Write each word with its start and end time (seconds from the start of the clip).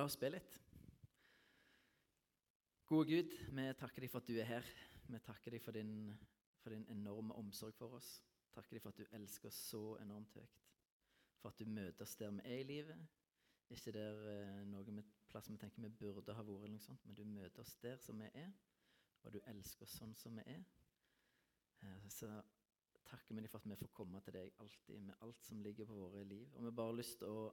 La 0.00 0.06
oss 0.08 0.14
be 0.16 0.30
litt. 0.32 0.54
Gode 2.88 3.04
Gud, 3.10 3.34
vi 3.52 3.64
takker 3.76 4.00
deg 4.00 4.08
for 4.08 4.22
at 4.22 4.30
du 4.30 4.38
er 4.40 4.46
her. 4.48 4.68
Vi 5.12 5.18
takker 5.26 5.52
deg 5.52 5.60
for 5.60 5.76
din, 5.76 5.90
for 6.62 6.72
din 6.72 6.86
enorme 6.94 7.36
omsorg 7.36 7.76
for 7.76 7.98
oss. 7.98 8.08
Takker 8.54 8.78
deg 8.78 8.80
for 8.86 8.94
at 8.94 9.02
du 9.02 9.18
elsker 9.18 9.50
oss 9.50 9.58
så 9.74 9.82
enormt 10.00 10.32
høyt. 10.40 10.56
For 11.42 11.52
at 11.52 11.60
du 11.60 11.68
møter 11.68 12.06
oss 12.06 12.16
der 12.16 12.32
vi 12.32 12.46
er 12.48 12.62
i 12.62 12.66
livet. 12.70 13.04
Ikke 13.76 13.92
der 13.92 14.24
eh, 14.32 14.64
noe 14.72 14.96
med 14.96 15.12
plass 15.28 15.52
vi 15.52 15.60
tenker 15.60 15.84
vi 15.84 15.92
burde 16.00 16.32
ha 16.32 16.48
vært, 16.48 16.64
eller 16.64 16.78
noe 16.78 16.86
sånt, 16.86 17.04
men 17.04 17.20
du 17.20 17.26
møter 17.28 17.60
oss 17.60 17.76
der 17.84 18.00
som 18.00 18.24
vi 18.24 18.32
er, 18.40 18.56
og 19.20 19.36
du 19.36 19.42
elsker 19.52 19.84
oss 19.84 20.00
sånn 20.00 20.16
som 20.16 20.40
vi 20.40 20.46
er. 20.48 20.64
Eh, 21.84 22.08
så 22.08 22.38
takker 23.04 23.36
vi 23.36 23.44
deg 23.44 23.52
for 23.52 23.60
at 23.60 23.68
vi 23.68 23.82
får 23.84 23.92
komme 24.00 24.24
til 24.24 24.40
deg 24.40 24.64
alltid 24.64 25.10
med 25.10 25.28
alt 25.28 25.44
som 25.44 25.60
ligger 25.60 25.92
på 25.92 26.00
våre 26.06 26.24
liv. 26.24 26.48
Og 26.56 26.70
vi 26.70 26.78
bare 26.80 26.94
har 26.94 27.02
lyst 27.02 27.20
til 27.20 27.36
å 27.36 27.50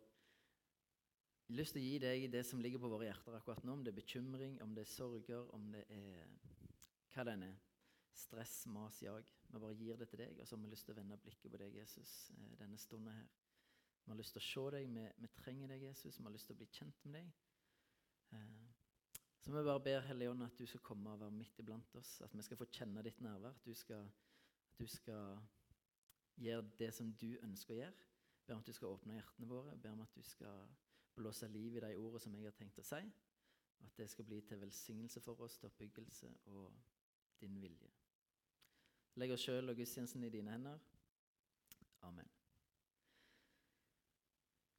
lyst 1.56 1.76
til 1.76 1.82
å 1.82 1.86
gi 1.86 2.00
deg 2.04 2.28
det 2.32 2.44
som 2.48 2.62
ligger 2.62 2.82
på 2.84 2.90
våre 2.92 3.08
hjerter 3.08 3.38
akkurat 3.38 3.64
nå. 3.64 3.78
Om 3.78 3.86
det 3.86 3.94
er 3.94 4.02
bekymring, 4.02 4.60
om 4.64 4.76
det 4.76 4.84
er 4.84 4.92
sorger, 4.92 5.48
om 5.56 5.70
det 5.72 5.86
er 5.94 6.28
hva 7.16 7.26
det 7.28 7.38
er. 7.48 7.58
Stress, 8.18 8.66
mas, 8.74 9.02
jag. 9.02 9.28
Vi 9.48 9.60
bare 9.62 9.76
gir 9.78 9.98
det 9.98 10.08
til 10.10 10.24
deg, 10.24 10.40
og 10.42 10.48
så 10.48 10.56
har 10.56 10.64
vi 10.64 10.72
lyst 10.72 10.88
til 10.88 10.96
å 10.96 10.98
vende 10.98 11.20
blikket 11.22 11.52
på 11.54 11.60
deg, 11.62 11.76
Jesus, 11.78 12.32
eh, 12.34 12.56
denne 12.58 12.78
stunden 12.82 13.14
her. 13.14 13.28
Vi 14.04 14.12
har 14.12 14.18
lyst 14.18 14.34
til 14.34 14.42
å 14.42 14.48
se 14.48 14.64
deg, 14.78 14.90
vi, 14.96 15.04
vi 15.22 15.30
trenger 15.38 15.70
deg, 15.70 15.86
Jesus. 15.86 16.18
Vi 16.18 16.26
har 16.26 16.34
lyst 16.34 16.50
til 16.50 16.58
å 16.58 16.62
bli 16.64 16.68
kjent 16.74 17.06
med 17.06 17.20
deg. 17.20 17.30
Eh, 18.34 18.68
så 19.44 19.54
vi 19.54 19.64
bare 19.64 19.84
ber 19.86 20.02
Hellige 20.08 20.32
Ånd 20.34 20.44
at 20.44 20.58
du 20.58 20.66
skal 20.66 20.82
komme 20.84 21.14
og 21.14 21.22
være 21.22 21.32
midt 21.32 21.62
iblant 21.62 21.96
oss. 21.96 22.18
At 22.26 22.34
vi 22.36 22.44
skal 22.44 22.60
få 22.60 22.68
kjenne 22.74 23.04
ditt 23.06 23.22
nærvær. 23.24 23.54
At 23.54 23.70
du 23.70 23.74
skal, 23.78 24.10
at 24.74 24.82
du 24.82 24.88
skal 24.92 25.38
gjøre 26.42 26.66
det 26.80 26.90
som 26.98 27.14
du 27.22 27.30
ønsker 27.46 27.76
å 27.76 27.78
gjøre. 27.78 28.10
Ber 28.48 28.58
om 28.58 28.66
at 28.66 28.68
du 28.68 28.76
skal 28.76 28.98
åpne 28.98 29.16
hjertene 29.16 29.48
våre. 29.48 29.78
Ber 29.78 29.94
om 29.94 30.04
at 30.04 30.18
du 30.18 30.26
skal 30.26 30.66
blåse 31.18 31.48
liv 31.52 31.76
i 31.76 31.84
de 31.84 31.96
ordene 31.98 32.22
som 32.24 32.36
jeg 32.36 32.48
har 32.48 32.56
tenkt 32.58 32.80
å 32.82 32.86
si. 32.86 33.02
Og 33.78 33.90
at 33.90 34.00
det 34.00 34.10
skal 34.10 34.26
bli 34.26 34.42
til 34.46 34.62
velsignelse 34.62 35.22
for 35.26 35.42
oss, 35.46 35.58
til 35.58 35.70
oppbyggelse 35.70 36.30
og 36.54 36.72
din 37.42 37.60
vilje. 37.62 37.90
Legg 39.18 39.34
oss 39.34 39.46
sjøl 39.48 39.72
og 39.72 39.78
gudstjenesten 39.78 40.26
i 40.28 40.34
dine 40.34 40.54
hender. 40.54 40.82
Amen. 42.06 42.30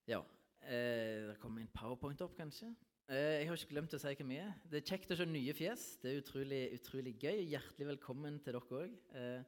Ja, 0.08 0.22
eh, 0.62 1.28
det 1.28 1.38
kommer 1.42 1.60
en 1.60 1.74
powerpoint 1.74 2.22
opp, 2.24 2.36
kanskje. 2.38 2.70
Eh, 3.08 3.40
jeg 3.40 3.48
har 3.48 3.56
ikke 3.56 3.72
glemt 3.74 3.94
å 3.96 3.98
si 4.00 4.14
hvem 4.14 4.32
vi 4.34 4.38
er. 4.42 4.52
Det 4.68 4.82
er 4.82 4.88
kjekt 4.92 5.12
å 5.14 5.16
se 5.18 5.26
nye 5.26 5.54
fjes. 5.56 5.84
Det 6.02 6.10
er 6.10 6.22
utrolig, 6.22 6.60
utrolig 6.76 7.14
gøy. 7.18 7.42
Hjertelig 7.50 7.90
velkommen 7.94 8.38
til 8.44 8.54
dere 8.54 8.80
òg. 8.82 8.94
Eh, 9.16 9.42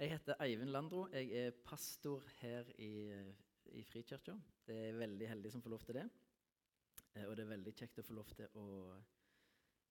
jeg 0.00 0.14
heter 0.14 0.40
Eivind 0.40 0.72
Landro. 0.72 1.06
Jeg 1.12 1.30
er 1.36 1.58
pastor 1.64 2.24
her 2.40 2.70
i 2.80 2.90
i 3.78 3.84
Frikirka. 3.86 4.34
Det 4.66 4.76
er 4.88 4.98
veldig 4.98 5.28
heldig 5.30 5.52
som 5.52 5.62
får 5.62 5.74
lov 5.74 5.86
til 5.86 5.98
det. 6.00 6.04
Eh, 7.14 7.26
og 7.26 7.36
det 7.36 7.44
er 7.44 7.54
veldig 7.54 7.74
kjekt 7.76 8.00
å 8.00 8.06
få 8.06 8.16
lov 8.16 8.30
til 8.36 8.58
å, 8.58 8.66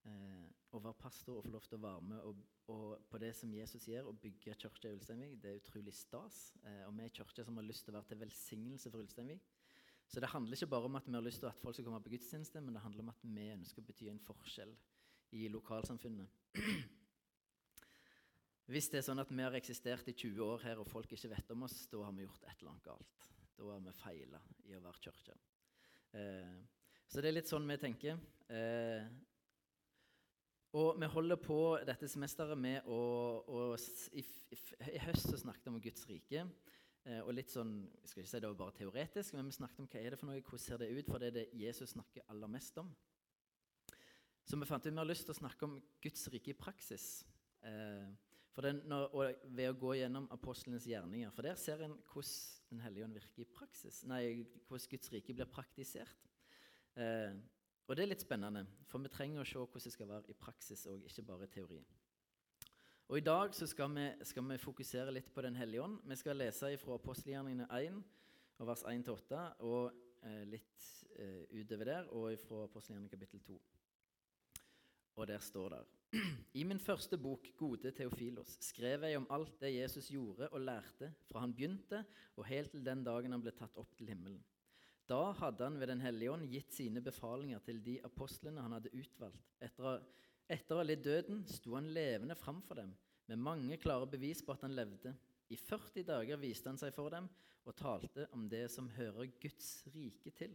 eh, 0.08 0.48
å 0.76 0.82
være 0.84 1.00
pastor 1.02 1.40
og 1.40 1.46
få 1.48 1.54
lov 1.56 1.68
til 1.68 1.80
å 1.80 1.84
være 1.88 2.04
med 2.12 2.28
og, 2.28 2.44
og 2.74 3.08
på 3.10 3.22
det 3.22 3.34
som 3.36 3.54
Jesus 3.54 3.88
gjør, 3.90 4.12
og 4.12 4.20
bygge 4.24 4.56
kirke 4.56 4.90
i 4.90 4.98
Ulsteinvik. 4.98 5.40
Det 5.42 5.52
er 5.52 5.62
utrolig 5.62 5.96
stas. 5.96 6.54
Eh, 6.64 6.84
og 6.88 6.94
vi 6.98 7.08
er 7.08 7.16
kirke 7.22 7.46
som 7.46 7.58
har 7.60 7.68
lyst 7.68 7.88
til 7.88 7.96
å 7.96 8.00
være 8.00 8.12
til 8.12 8.22
velsignelse 8.24 8.92
for 8.92 9.04
Ulsteinvik. 9.04 9.50
Så 10.10 10.22
det 10.24 10.32
handler 10.32 10.58
ikke 10.58 10.72
bare 10.72 10.90
om 10.90 10.96
at 10.98 11.06
vi 11.06 11.14
har 11.14 11.22
lyst 11.22 11.44
til 11.44 11.52
at 11.52 11.60
folk 11.62 11.76
skal 11.76 11.86
komme 11.86 12.02
på 12.02 12.10
gudstjeneste, 12.16 12.62
men 12.66 12.74
det 12.74 12.82
handler 12.82 13.04
om 13.04 13.12
at 13.12 13.20
vi 13.22 13.52
ønsker 13.54 13.84
å 13.84 13.90
bety 13.92 14.08
en 14.10 14.24
forskjell 14.26 14.72
i 15.38 15.44
lokalsamfunnet. 15.54 16.32
Hvis 18.70 18.90
det 18.90 19.00
er 19.00 19.06
sånn 19.06 19.22
at 19.22 19.30
vi 19.34 19.42
har 19.42 19.56
eksistert 19.58 20.10
i 20.10 20.14
20 20.14 20.42
år 20.46 20.64
her, 20.66 20.82
og 20.82 20.90
folk 20.90 21.14
ikke 21.14 21.32
vet 21.32 21.54
om 21.54 21.66
oss, 21.66 21.78
da 21.90 22.04
har 22.06 22.14
vi 22.14 22.26
gjort 22.26 22.44
et 22.46 22.60
eller 22.60 22.74
annet 22.74 22.86
galt. 22.86 23.30
Da 23.60 23.74
har 23.74 23.82
vi 23.84 23.92
feila 23.92 24.40
i 24.70 24.76
å 24.78 24.84
være 24.86 25.02
kirke. 25.04 25.34
Eh, 26.16 26.60
så 27.12 27.20
det 27.20 27.28
er 27.28 27.36
litt 27.36 27.50
sånn 27.52 27.68
vi 27.68 27.76
tenker. 27.82 28.22
Eh, 28.48 29.04
og 30.80 31.00
vi 31.02 31.10
holder 31.12 31.40
på 31.44 31.58
dette 31.84 32.08
semesteret 32.08 32.56
med 32.56 32.88
å, 32.88 33.00
å 33.44 33.62
i, 34.16 34.24
i, 34.24 34.60
i, 34.94 35.00
høst 35.04 35.28
så 35.28 35.42
snakket 35.42 35.68
vi 35.68 35.74
om 35.74 35.82
Guds 35.84 36.08
rike. 36.08 36.46
Eh, 37.04 37.20
og 37.20 37.34
litt 37.36 37.52
sånn, 37.52 37.74
jeg 38.00 38.14
skal 38.14 38.24
ikke 38.24 38.32
si 38.32 38.42
det 38.46 38.52
var 38.54 38.62
bare 38.64 38.78
teoretisk, 38.78 39.36
men 39.36 39.52
vi 39.52 39.58
snakket 39.58 39.84
om 39.84 39.92
hva 39.92 40.04
er 40.06 40.16
det 40.16 40.22
for 40.22 40.30
noe, 40.30 40.40
hvordan 40.46 40.64
ser 40.64 40.80
det 40.80 40.92
ut? 40.94 41.10
For 41.10 41.20
det 41.20 41.32
er 41.34 41.38
det 41.42 41.48
Jesus 41.66 41.98
snakker 41.98 42.32
aller 42.32 42.54
mest 42.56 42.80
om. 42.80 42.94
Så 44.48 44.56
vi 44.56 44.70
fant 44.70 44.88
ut 44.88 44.94
vi 44.94 45.02
har 45.02 45.10
lyst 45.10 45.28
til 45.28 45.36
å 45.36 45.42
snakke 45.42 45.68
om 45.68 45.76
Guds 46.00 46.32
rike 46.32 46.54
i 46.54 46.58
praksis. 46.64 47.10
Eh, 47.68 48.08
den, 48.66 48.82
når, 48.90 49.36
ved 49.56 49.70
å 49.72 49.78
gå 49.78 49.94
gjennom 50.00 50.28
apostlenes 50.34 50.88
gjerninger. 50.90 51.32
For 51.36 51.46
der 51.46 51.60
ser 51.60 51.86
en 51.86 51.98
hvordan 52.12 52.56
Den 52.70 52.84
hellige 52.84 53.06
ånd 53.08 53.16
virker 53.18 53.42
i 53.42 53.48
praksis. 53.50 54.04
Nei, 54.06 54.46
hvordan 54.68 54.90
Guds 54.92 55.10
rike 55.10 55.34
blir 55.34 55.48
praktisert. 55.50 56.28
Eh, 56.94 57.34
og 57.90 57.98
det 57.98 58.04
er 58.04 58.12
litt 58.12 58.22
spennende, 58.22 58.62
for 58.86 59.02
vi 59.02 59.10
trenger 59.10 59.42
å 59.42 59.48
se 59.50 59.58
hvordan 59.58 59.86
det 59.88 59.94
skal 59.96 60.10
være 60.12 60.30
i 60.30 60.38
praksis 60.38 60.86
og 60.92 61.08
ikke 61.10 61.24
bare 61.26 61.48
i 61.48 61.54
teori. 61.56 61.80
Og 63.10 63.18
I 63.18 63.26
dag 63.26 63.56
skal 63.58 63.90
vi, 63.96 64.06
skal 64.30 64.46
vi 64.52 64.60
fokusere 64.62 65.16
litt 65.16 65.32
på 65.34 65.42
Den 65.42 65.58
hellige 65.58 65.82
ånd. 65.82 65.98
Vi 66.06 66.18
skal 66.20 66.38
lese 66.38 66.76
fra 66.78 67.00
apostelgjerningene 67.00 67.66
1, 67.74 67.98
og 68.60 68.70
vers 68.70 68.84
1-8, 68.86 69.40
og 69.66 69.98
eh, 70.22 70.44
litt 70.46 70.86
eh, 71.18 71.48
utover 71.58 71.90
der, 71.90 72.12
og 72.14 72.38
fra 72.44 72.68
apostelgjerningene 72.68 73.16
kapittel 73.16 73.42
2. 73.48 73.58
Og 75.18 75.28
der 75.28 75.42
står 75.42 75.74
det 75.74 75.82
i 76.60 76.64
min 76.66 76.80
første 76.80 77.18
bok, 77.22 77.48
'Gode 77.58 77.92
Theofilos', 77.94 78.58
skrev 78.66 79.04
jeg 79.06 79.18
om 79.18 79.28
alt 79.30 79.60
det 79.62 79.76
Jesus 79.76 80.08
gjorde 80.10 80.48
og 80.50 80.62
lærte 80.62 81.12
fra 81.30 81.44
han 81.44 81.54
begynte 81.54 82.04
og 82.36 82.48
helt 82.50 82.72
til 82.72 82.86
den 82.86 83.04
dagen 83.06 83.36
han 83.36 83.44
ble 83.44 83.54
tatt 83.54 83.78
opp 83.78 83.94
til 83.98 84.10
himmelen. 84.10 84.40
Da 85.10 85.32
hadde 85.38 85.64
han 85.64 85.80
ved 85.80 85.88
Den 85.88 86.02
hellige 86.02 86.32
ånd 86.32 86.48
gitt 86.50 86.74
sine 86.74 87.02
befalinger 87.02 87.60
til 87.66 87.82
de 87.86 88.00
apostlene 88.06 88.62
han 88.62 88.74
hadde 88.78 88.94
utvalgt. 88.94 89.54
Etter, 89.62 90.02
etter 90.50 90.76
å 90.76 90.82
ha 90.82 90.86
lidd 90.86 91.04
døden 91.06 91.46
sto 91.50 91.76
han 91.78 91.90
levende 91.94 92.38
framfor 92.38 92.82
dem, 92.82 92.96
med 93.28 93.38
mange 93.46 93.78
klare 93.78 94.10
bevis 94.10 94.42
på 94.46 94.54
at 94.54 94.66
han 94.66 94.74
levde. 94.78 95.14
I 95.50 95.58
40 95.58 96.06
dager 96.06 96.42
viste 96.42 96.70
han 96.70 96.78
seg 96.78 96.94
for 96.94 97.14
dem 97.14 97.30
og 97.66 97.78
talte 97.78 98.26
om 98.34 98.48
det 98.50 98.68
som 98.74 98.90
hører 98.98 99.30
Guds 99.42 99.84
rike 99.94 100.34
til. 100.38 100.54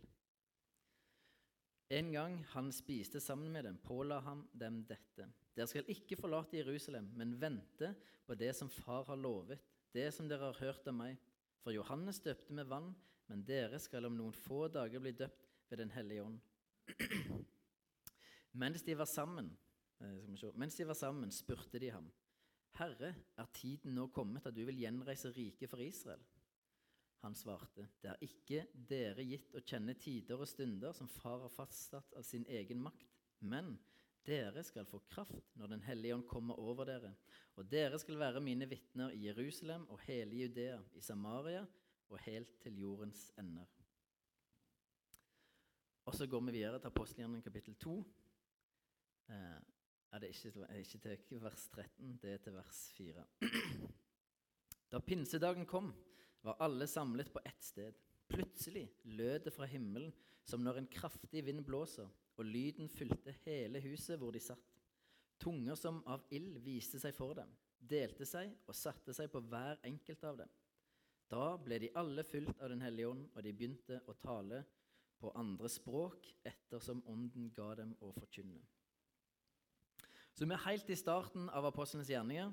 En 1.92 2.12
gang 2.12 2.38
han 2.54 2.70
spiste 2.72 3.20
sammen 3.20 3.52
med 3.52 3.64
dem, 3.64 3.76
påla 3.84 4.20
han 4.24 4.46
dem 4.52 4.80
dette. 4.88 5.26
Dere 5.54 5.68
skal 5.68 5.90
ikke 5.92 6.16
forlate 6.18 6.58
Jerusalem, 6.58 7.10
men 7.14 7.36
vente 7.40 7.92
på 8.26 8.36
det 8.38 8.54
som 8.56 8.70
Far 8.72 9.04
har 9.10 9.20
lovet, 9.20 9.60
det 9.92 10.08
som 10.14 10.28
dere 10.28 10.48
har 10.48 10.60
hørt 10.64 10.88
av 10.88 10.96
meg. 10.96 11.18
For 11.62 11.72
Johannes 11.72 12.20
døpte 12.24 12.56
med 12.56 12.68
vann, 12.68 12.90
men 13.28 13.44
dere 13.46 13.78
skal 13.80 14.08
om 14.08 14.16
noen 14.16 14.34
få 14.36 14.66
dager 14.72 15.00
bli 15.00 15.14
døpt 15.16 15.46
ved 15.70 15.80
Den 15.80 15.92
hellige 15.94 16.24
ånd. 16.24 16.40
Mens 18.64 18.82
de 18.86 18.96
var 18.96 19.08
sammen, 19.10 19.48
se, 20.38 20.50
mens 20.54 20.76
de 20.76 20.84
var 20.86 20.94
sammen, 20.94 21.30
spurte 21.32 21.80
de 21.82 21.88
ham, 21.90 22.06
Herre, 22.78 23.14
er 23.38 23.50
tiden 23.54 23.94
nå 23.94 24.08
kommet 24.14 24.46
at 24.46 24.54
du 24.54 24.64
vil 24.66 24.78
gjenreise 24.78 25.30
riket 25.34 25.70
for 25.70 25.82
Israel? 25.82 26.22
Han 27.24 27.34
svarte, 27.34 27.86
Det 28.02 28.10
er 28.10 28.24
ikke 28.26 28.66
dere 28.88 29.24
gitt 29.24 29.54
å 29.56 29.62
kjenne 29.64 29.94
tider 29.96 30.36
og 30.36 30.48
stunder 30.48 30.92
som 30.92 31.08
far 31.08 31.40
har 31.46 31.52
fastsatt 31.52 32.12
av 32.18 32.24
sin 32.26 32.44
egen 32.52 32.82
makt, 32.84 33.14
men 33.48 33.78
dere 34.24 34.60
skal 34.64 34.84
få 34.88 35.00
kraft 35.08 35.56
når 35.56 35.72
Den 35.72 35.86
hellige 35.86 36.18
ånd 36.18 36.26
kommer 36.28 36.60
over 36.60 36.84
dere, 36.88 37.14
og 37.56 37.70
dere 37.70 37.98
skal 38.00 38.20
være 38.20 38.44
mine 38.44 38.68
vitner 38.68 39.16
i 39.16 39.24
Jerusalem 39.24 39.86
og 39.88 40.04
hele 40.04 40.42
Judea, 40.42 40.78
i 40.92 41.00
Samaria 41.00 41.64
og 42.10 42.20
helt 42.26 42.60
til 42.60 42.78
jordens 42.82 43.30
ender. 43.40 43.72
Og 46.04 46.14
så 46.14 46.26
går 46.28 46.40
vi 46.44 46.58
videre 46.58 46.78
til 46.78 46.92
apostelgjerningen 46.92 47.42
kapittel 47.42 47.74
2. 47.80 47.98
Eh, 49.32 49.60
er 50.12 50.18
det 50.20 50.28
ikke, 50.28 50.66
ikke 50.78 50.98
til 51.28 51.40
vers 51.42 51.68
13, 51.72 52.18
det 52.22 52.32
er 52.32 52.42
til 52.44 52.54
vers 52.54 52.88
4. 52.96 53.24
Da 54.92 55.00
pinsedagen 55.00 55.66
kom, 55.66 55.88
var 56.44 56.60
alle 56.60 56.86
samlet 56.86 57.32
på 57.32 57.40
ett 57.44 57.62
sted. 57.64 57.96
Plutselig 58.28 58.86
lød 59.02 59.46
det 59.46 59.52
fra 59.54 59.68
himmelen 59.68 60.12
som 60.44 60.64
når 60.64 60.82
en 60.82 60.90
kraftig 60.92 61.44
vind 61.46 61.64
blåser 61.64 62.08
og 62.36 62.44
lyden 62.44 62.88
fylte 62.90 63.34
hele 63.44 63.80
huset 63.84 64.18
hvor 64.20 64.34
de 64.34 64.42
satt. 64.42 64.74
Tunger 65.40 65.78
som 65.78 66.02
av 66.10 66.24
ild 66.34 66.58
viste 66.64 67.00
seg 67.00 67.14
for 67.16 67.34
dem, 67.38 67.50
delte 67.78 68.26
seg 68.28 68.52
og 68.68 68.76
satte 68.76 69.14
seg 69.16 69.30
på 69.32 69.42
hver 69.48 69.80
enkelt 69.86 70.24
av 70.24 70.38
dem. 70.42 70.52
Da 71.30 71.54
ble 71.58 71.80
de 71.82 71.92
alle 71.98 72.24
fylt 72.26 72.60
av 72.60 72.70
Den 72.70 72.84
hellige 72.84 73.08
ånd, 73.08 73.24
og 73.34 73.42
de 73.42 73.52
begynte 73.52 74.00
å 74.06 74.14
tale 74.20 74.62
på 75.18 75.32
andre 75.38 75.70
språk 75.72 76.28
ettersom 76.44 77.02
Ånden 77.08 77.50
ga 77.56 77.72
dem 77.80 77.94
å 78.04 78.12
forkynne. 78.12 78.60
Så 80.34 80.44
vi 80.44 80.54
er 80.54 80.66
helt 80.66 80.90
i 80.90 80.98
starten 80.98 81.48
av 81.48 81.66
apostlenes 81.70 82.10
gjerninger, 82.10 82.52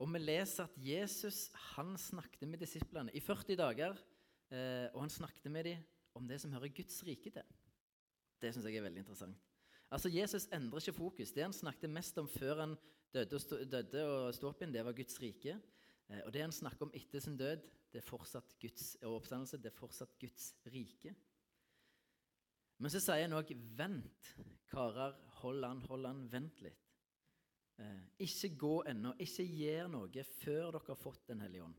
og 0.00 0.08
vi 0.14 0.20
leser 0.22 0.64
at 0.64 0.76
Jesus 0.80 1.50
han 1.74 1.92
snakket 2.00 2.48
med 2.48 2.62
disiplene 2.62 3.12
i 3.12 3.20
40 3.20 3.58
dager. 3.60 3.98
Eh, 4.50 4.88
og 4.94 5.04
han 5.04 5.12
snakket 5.12 5.50
med 5.52 5.68
dem 5.68 5.82
om 6.18 6.26
det 6.26 6.40
som 6.42 6.52
hører 6.56 6.72
Guds 6.74 7.02
rike 7.06 7.30
til. 7.30 7.58
Det 8.40 8.54
syns 8.54 8.66
jeg 8.66 8.80
er 8.80 8.86
veldig 8.86 9.04
interessant. 9.04 9.36
Altså, 9.90 10.08
Jesus 10.08 10.48
endrer 10.54 10.80
ikke 10.80 10.96
fokus. 10.96 11.34
Det 11.36 11.44
han 11.44 11.54
snakket 11.54 11.92
mest 11.92 12.18
om 12.18 12.28
før 12.30 12.64
han 12.64 12.78
døde 13.12 13.36
og, 13.36 13.42
stod, 13.42 13.76
sto 14.34 14.48
opp 14.48 14.62
igjen, 14.62 14.72
det 14.74 14.86
var 14.86 14.96
Guds 14.96 15.20
rike. 15.22 15.58
Eh, 16.08 16.22
og 16.24 16.32
det 16.34 16.46
han 16.46 16.54
snakker 16.54 16.88
om 16.88 16.94
etter 16.96 17.22
sin 17.22 17.38
død 17.38 17.62
det 17.90 17.98
er 17.98 18.06
fortsatt 18.06 18.54
Guds, 18.62 18.92
oppstandelse, 19.02 19.58
det 19.58 19.72
er 19.72 19.78
fortsatt 19.78 20.14
Guds 20.22 20.52
rike. 20.70 21.12
Men 22.80 22.92
så 22.92 23.00
sier 23.02 23.26
han 23.26 23.34
òg 23.36 23.50
'vent'. 23.50 24.30
Karer, 24.70 25.16
hold 25.42 25.64
an, 25.66 25.82
hold 25.90 26.06
an, 26.06 26.28
vent 26.30 26.62
litt. 26.62 26.89
Eh, 27.80 28.00
ikke 28.26 28.50
gå 28.60 28.72
ennå, 28.90 29.14
ikke 29.24 29.46
gjør 29.46 29.86
noe 29.88 30.24
før 30.36 30.74
dere 30.74 30.90
har 30.90 31.00
fått 31.00 31.30
Den 31.30 31.40
hellige 31.40 31.64
ånd. 31.64 31.78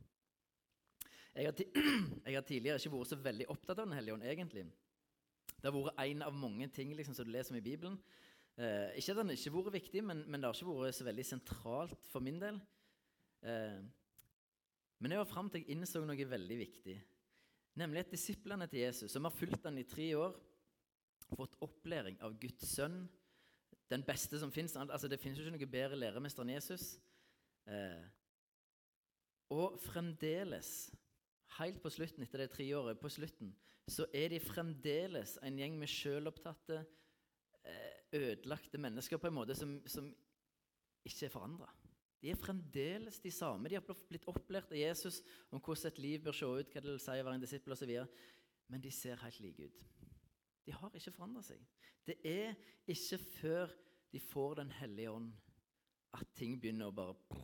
Jeg 1.36 1.48
har, 1.48 1.62
jeg 2.26 2.36
har, 2.36 2.46
tidligere 2.48 2.82
ikke 2.82 2.94
vært 2.96 3.12
så 3.12 3.20
veldig 3.22 3.48
opptatt 3.54 3.78
av 3.78 3.86
Den 3.86 3.96
hellige 4.00 4.18
ånd, 4.18 4.26
egentlig. 4.26 4.66
Det 5.52 5.70
har 5.70 5.76
vært 5.78 6.02
en 6.04 6.26
av 6.26 6.36
mange 6.36 6.68
ting 6.74 6.96
liksom, 6.98 7.16
som 7.16 7.28
du 7.28 7.32
leser 7.34 7.54
om 7.54 7.62
i 7.62 7.66
Bibelen. 7.66 8.00
Eh, 8.58 8.98
ikke 9.00 9.14
at 9.14 9.22
den 9.22 9.34
ikke 9.36 9.54
har 9.54 9.58
vært 9.62 9.78
viktig, 9.78 10.04
men, 10.08 10.26
men, 10.26 10.42
det 10.42 10.50
har 10.50 10.58
ikke 10.58 10.74
vært 10.82 10.98
så 10.98 11.08
veldig 11.08 11.28
sentralt 11.28 12.10
for 12.12 12.26
min 12.26 12.42
del. 12.42 12.58
Eh, 13.46 13.80
men 15.02 15.14
jeg 15.14 15.22
var 15.22 15.30
fram 15.30 15.50
til 15.50 15.64
jeg 15.64 15.78
innså 15.78 16.02
noe 16.06 16.30
veldig 16.34 16.58
viktig. 16.60 16.98
Nemlig 17.80 18.04
at 18.04 18.12
disiplene 18.12 18.68
til 18.68 18.84
Jesus, 18.84 19.14
som 19.14 19.26
har 19.26 19.34
fulgt 19.38 19.70
han 19.70 19.80
i 19.80 19.88
tre 19.88 20.10
år, 20.20 20.34
fått 21.32 21.56
opplæring 21.64 22.18
av 22.26 22.36
Guds 22.42 22.74
sønn, 22.74 23.06
den 23.92 24.04
beste 24.08 24.40
som 24.40 24.52
fins. 24.54 24.76
Altså, 24.76 25.10
det 25.12 25.20
finnes 25.20 25.40
jo 25.40 25.46
ikke 25.46 25.58
noe 25.58 25.72
bedre 25.74 26.00
læremester 26.00 26.46
enn 26.46 26.56
Jesus. 26.56 26.96
Eh, 27.68 28.06
og 29.52 29.78
fremdeles, 29.84 30.92
helt 31.58 31.82
på 31.84 31.92
slutten 31.92 32.24
etter 32.24 32.46
det 32.46 32.54
tre 32.54 32.66
året, 32.78 33.00
på 33.00 33.12
slutten, 33.12 33.52
så 33.92 34.06
er 34.16 34.32
de 34.32 34.40
fremdeles 34.40 35.36
en 35.44 35.58
gjeng 35.60 35.76
med 35.80 35.92
sjølopptatte, 35.92 36.86
eh, 37.68 37.94
ødelagte 38.16 38.80
mennesker 38.80 39.20
på 39.20 39.28
en 39.28 39.38
måte 39.42 39.56
som, 39.58 39.78
som 39.88 40.08
ikke 41.08 41.28
er 41.28 41.34
forandra. 41.34 41.70
De 42.22 42.30
er 42.30 42.38
fremdeles 42.38 43.18
de 43.20 43.32
samme. 43.34 43.70
De 43.70 43.76
har 43.80 43.86
blitt 44.10 44.28
opplært 44.30 44.72
av 44.72 44.78
Jesus 44.78 45.22
om 45.50 45.60
hvordan 45.60 45.90
et 45.90 46.02
liv 46.04 46.22
bør 46.22 46.38
se 46.38 46.46
ut, 46.46 46.70
hva 46.70 46.84
det 46.84 46.94
vil 46.94 47.02
si 47.02 47.18
å 47.18 47.26
være 47.26 47.40
en 47.40 47.44
disippel 47.44 47.74
osv. 47.74 47.94
Men 48.70 48.84
de 48.84 48.92
ser 48.94 49.20
helt 49.24 49.40
like 49.42 49.72
ut. 49.72 49.80
De 50.72 50.78
har 50.80 50.94
ikke 50.96 51.12
forandra 51.12 51.42
seg. 51.44 51.60
Det 52.08 52.16
er 52.24 52.54
ikke 52.88 53.18
før 53.20 53.74
de 54.12 54.20
får 54.24 54.56
Den 54.62 54.72
hellige 54.80 55.12
ånd, 55.12 55.28
at 56.16 56.32
ting 56.36 56.58
begynner 56.60 56.88
å 56.88 56.96
bare 56.96 57.42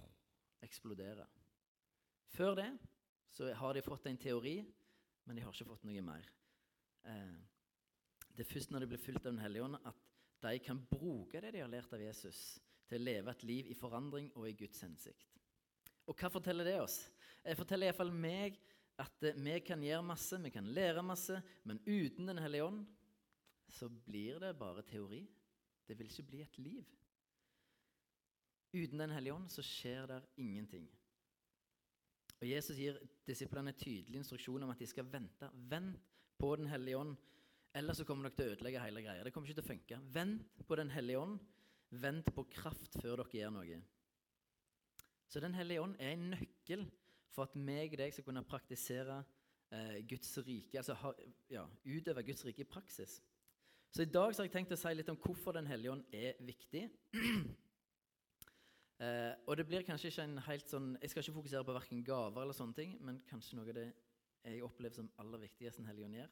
eksplodere. 0.63 1.25
Før 2.31 2.55
det 2.59 2.69
så 3.31 3.51
har 3.53 3.75
de 3.75 3.83
fått 3.83 4.07
en 4.07 4.19
teori, 4.19 4.61
men 5.27 5.35
de 5.35 5.43
har 5.43 5.51
ikke 5.51 5.67
fått 5.67 5.85
noe 5.87 6.03
mer. 6.03 6.27
Eh, 7.07 7.37
det 8.31 8.45
er 8.45 8.51
først 8.51 8.71
når 8.71 8.83
de 8.83 8.91
blir 8.93 9.03
fulgt 9.03 9.25
av 9.25 9.33
Den 9.33 9.43
hellige 9.43 9.67
ånd, 9.67 9.79
at 9.83 10.03
de 10.47 10.57
kan 10.63 10.79
bruke 10.87 11.43
det 11.43 11.51
de 11.55 11.63
har 11.65 11.71
lært 11.71 11.91
av 11.95 12.03
Jesus, 12.03 12.41
til 12.87 13.01
å 13.01 13.07
leve 13.09 13.31
et 13.33 13.47
liv 13.47 13.71
i 13.71 13.75
forandring 13.75 14.31
og 14.39 14.47
i 14.47 14.55
Guds 14.55 14.83
hensikt. 14.87 15.35
Og 16.07 16.15
hva 16.15 16.31
forteller 16.31 16.67
det 16.67 16.79
oss? 16.79 17.01
Det 17.43 17.59
forteller 17.59 17.91
iallfall 17.91 18.13
meg 18.15 18.55
at 19.03 19.31
vi 19.35 19.59
kan 19.67 19.83
gjøre 19.83 20.05
masse, 20.15 20.39
vi 20.39 20.51
kan 20.53 20.71
lære 20.71 21.03
masse, 21.03 21.41
men 21.67 21.83
uten 21.83 22.31
Den 22.31 22.39
hellige 22.39 22.71
ånd 22.71 22.85
så 23.67 23.89
blir 23.89 24.39
det 24.39 24.53
bare 24.59 24.85
teori. 24.87 25.23
Det 25.87 25.97
vil 25.99 26.09
ikke 26.11 26.29
bli 26.29 26.41
et 26.43 26.57
liv. 26.59 26.85
Uten 28.73 28.99
Den 28.99 29.13
hellige 29.15 29.33
ånd 29.33 29.49
så 29.51 29.63
skjer 29.63 30.07
det 30.11 30.21
ingenting. 30.37 30.87
Og 32.37 32.45
Jesus 32.49 32.77
gir 32.77 32.99
disiplene 33.25 33.73
tydelig 33.73 34.19
instruksjon 34.21 34.63
om 34.63 34.73
at 34.73 34.79
de 34.79 34.87
skal 34.89 35.07
vente. 35.09 35.49
Vent 35.71 36.01
på 36.37 36.55
Den 36.55 36.67
hellige 36.69 36.97
ånd, 36.97 37.15
ellers 37.73 37.97
så 37.97 38.05
kommer 38.05 38.27
dere 38.27 38.35
til 38.35 38.45
å 38.45 38.55
ødelegge 38.55 38.83
hele 38.83 39.01
greia. 39.01 39.23
Det 39.23 39.33
kommer 39.33 39.49
ikke 39.49 39.61
til 39.61 39.65
å 39.65 39.71
funke. 39.71 40.01
Vent 40.13 40.67
på 40.67 40.77
Den 40.77 40.91
hellige 40.93 41.23
ånd. 41.23 41.39
Vent 41.89 42.33
på 42.35 42.43
kraft 42.51 42.99
før 43.01 43.23
dere 43.23 43.39
gjør 43.39 43.55
noe. 43.55 43.79
Så 45.27 45.39
Den 45.39 45.55
hellige 45.55 45.81
ånd 45.81 45.95
er 45.99 46.13
en 46.13 46.29
nøkkel 46.35 46.85
for 47.33 47.47
at 47.47 47.55
meg 47.55 47.93
og 47.93 48.01
deg 48.01 48.13
skal 48.13 48.25
kunne 48.27 48.45
praktisere 48.47 49.21
eh, 49.71 49.99
Guds 50.09 50.31
rike, 50.41 50.79
altså 50.79 50.95
ha, 50.97 51.11
ja, 51.51 51.65
utøve 51.85 52.23
Guds 52.25 52.45
rike 52.47 52.63
i 52.63 52.69
praksis. 52.69 53.19
Så 53.97 54.03
i 54.05 54.13
dag 54.13 54.35
så 54.35 54.43
har 54.43 54.45
jeg 54.45 54.53
tenkt 54.53 54.73
å 54.75 54.77
si 54.77 54.91
litt 54.93 55.07
om 55.09 55.17
hvorfor 55.17 55.55
Den 55.57 55.65
hellige 55.65 55.89
ånd 55.89 56.03
er 56.13 56.35
viktig. 56.45 56.83
eh, 59.01 59.33
og 59.49 59.57
det 59.57 59.65
blir 59.65 59.87
kanskje 59.87 60.11
ikke 60.11 60.25
en 60.27 60.43
helt 60.45 60.69
sånn 60.69 60.91
Jeg 61.01 61.09
skal 61.09 61.23
ikke 61.23 61.37
fokusere 61.39 61.65
på 61.65 61.73
verken 61.79 62.03
gaver 62.05 62.43
eller 62.43 62.53
sånne 62.53 62.77
ting, 62.77 62.93
men 63.01 63.23
kanskje 63.25 63.57
noe 63.57 63.65
av 63.65 63.79
det 63.79 63.87
jeg 64.43 64.61
opplever 64.67 64.99
som 64.99 65.09
aller 65.17 65.41
viktigst 65.47 65.81
Den 65.81 65.89
hellige 65.89 66.11
ånd 66.11 66.19
gjør. 66.19 66.29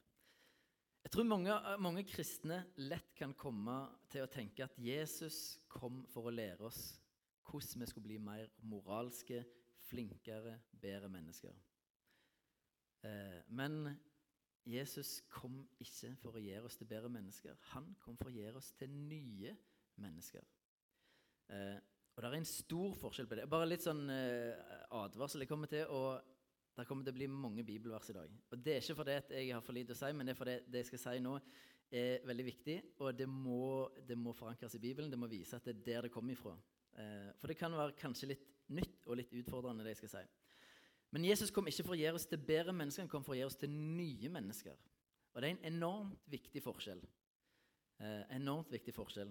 Jeg 1.08 1.14
tror 1.16 1.28
mange, 1.32 1.58
mange, 1.88 2.06
kristne 2.06 2.60
lett 2.86 3.10
kan 3.18 3.34
komme 3.34 3.80
til 4.14 4.22
å 4.22 4.30
tenke 4.30 4.70
at 4.70 4.78
Jesus 4.78 5.58
kom 5.66 6.04
for 6.14 6.30
å 6.30 6.36
lære 6.38 6.70
oss 6.70 6.84
hvordan 7.50 7.82
vi 7.82 7.90
skulle 7.90 8.12
bli 8.12 8.22
mer 8.22 8.46
moralske, 8.62 9.42
flinkere, 9.90 10.60
bedre 10.70 11.10
mennesker. 11.10 11.58
Eh, 13.10 13.42
men 13.50 13.96
Jesus 14.66 15.20
kom 15.30 15.60
ikke 15.82 16.12
for 16.18 16.36
å 16.36 16.42
gjøre 16.42 16.66
oss 16.66 16.78
til 16.78 16.88
bedre 16.90 17.10
mennesker. 17.12 17.58
Han 17.74 17.92
kom 18.02 18.16
for 18.18 18.32
å 18.32 18.34
gjøre 18.34 18.58
oss 18.58 18.72
til 18.78 18.90
nye 18.90 19.52
mennesker. 20.02 20.46
Eh, 21.54 21.76
og 22.16 22.22
det 22.22 22.30
er 22.30 22.38
en 22.40 22.48
stor 22.48 22.96
forskjell 22.96 23.28
på 23.30 23.38
det. 23.38 23.44
Bare 23.52 23.68
litt 23.68 23.84
sånn 23.84 24.08
eh, 24.10 24.74
advarsel. 24.96 25.44
Jeg 25.44 25.50
kommer 25.52 25.70
til 25.70 25.86
å, 25.92 26.16
Det 26.76 26.84
kommer 26.88 27.04
til 27.04 27.14
å 27.14 27.18
bli 27.18 27.28
mange 27.30 27.64
bibelvers 27.64 28.10
i 28.10 28.16
dag. 28.16 28.32
Og 28.50 28.58
Det 28.58 28.74
er 28.74 28.82
ikke 28.82 28.98
fordi 28.98 29.18
jeg 29.36 29.52
har 29.54 29.62
for 29.64 29.76
lite 29.76 29.94
å 29.94 30.00
si, 30.00 30.12
men 30.12 30.26
det 30.26 30.34
er 30.34 30.40
fordi 30.40 30.56
det 30.66 30.82
jeg 30.82 30.88
skal 30.90 31.02
si 31.04 31.20
nå, 31.24 31.36
er 31.90 32.26
veldig 32.26 32.46
viktig. 32.50 32.76
Og 32.98 33.14
det 33.16 33.28
må, 33.30 33.86
det 34.08 34.18
må 34.18 34.34
forankres 34.34 34.74
i 34.74 34.82
Bibelen. 34.82 35.12
Det 35.12 35.20
må 35.20 35.30
vise 35.30 35.56
at 35.56 35.64
det 35.64 35.76
er 35.76 35.84
der 35.86 36.08
det 36.08 36.12
kommer 36.16 36.34
ifra. 36.34 36.56
Eh, 36.96 37.30
for 37.38 37.52
det 37.52 37.58
kan 37.60 37.76
være 37.76 37.96
kanskje 38.00 38.32
litt 38.32 38.50
nytt 38.72 39.06
og 39.06 39.20
litt 39.20 39.32
utfordrende, 39.36 39.84
det 39.86 39.94
jeg 39.94 40.02
skal 40.02 40.14
si. 40.16 40.24
Men 41.16 41.24
Jesus 41.24 41.48
kom 41.48 41.64
ikke 41.64 41.86
for 41.86 41.94
å 41.94 41.96
gjøre 41.96 42.18
oss 42.18 42.26
til 42.28 42.42
bedre 42.44 42.74
mennesker, 42.76 43.06
han 43.06 43.08
kom 43.08 43.22
for 43.24 43.32
å 43.32 43.36
gjøre 43.38 43.48
oss 43.48 43.56
til 43.56 43.70
nye 43.72 44.28
mennesker. 44.28 44.74
Og 45.32 45.40
det 45.40 45.48
er 45.48 45.54
en 45.54 45.70
enormt 45.70 46.26
viktig 46.28 46.60
forskjell. 46.60 47.00
Eh, 48.04 48.24
enormt 48.36 48.68
viktig 48.74 48.92
forskjell. 48.92 49.30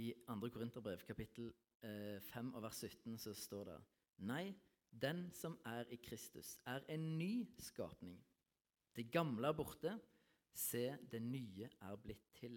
I 0.00 0.06
2. 0.24 0.48
Korinterbrev, 0.54 1.02
kapittel 1.04 1.50
eh, 1.84 2.16
5 2.30 2.54
og 2.54 2.64
vers 2.64 2.80
17, 2.80 3.18
så 3.20 3.34
står 3.36 3.68
det 3.68 3.76
Nei, 4.30 4.54
den 5.04 5.26
som 5.36 5.58
er 5.68 5.84
i 5.92 6.00
Kristus, 6.00 6.54
er 6.64 6.88
en 6.96 7.04
ny 7.18 7.44
skapning. 7.60 8.16
Det 8.96 9.10
gamle 9.12 9.52
er 9.52 9.60
borte. 9.60 9.92
Se, 10.56 10.86
det 11.12 11.20
nye 11.20 11.68
er 11.68 12.00
blitt 12.00 12.24
til. 12.40 12.56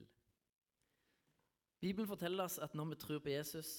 Bibelen 1.84 2.08
forteller 2.08 2.48
oss 2.48 2.56
at 2.64 2.72
når 2.72 2.94
vi 2.94 3.02
tror 3.04 3.20
på 3.28 3.36
Jesus, 3.36 3.75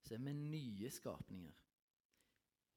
så 0.00 0.16
er 0.16 0.24
vi 0.24 0.32
nye 0.32 0.96
skapninger. 0.96 1.65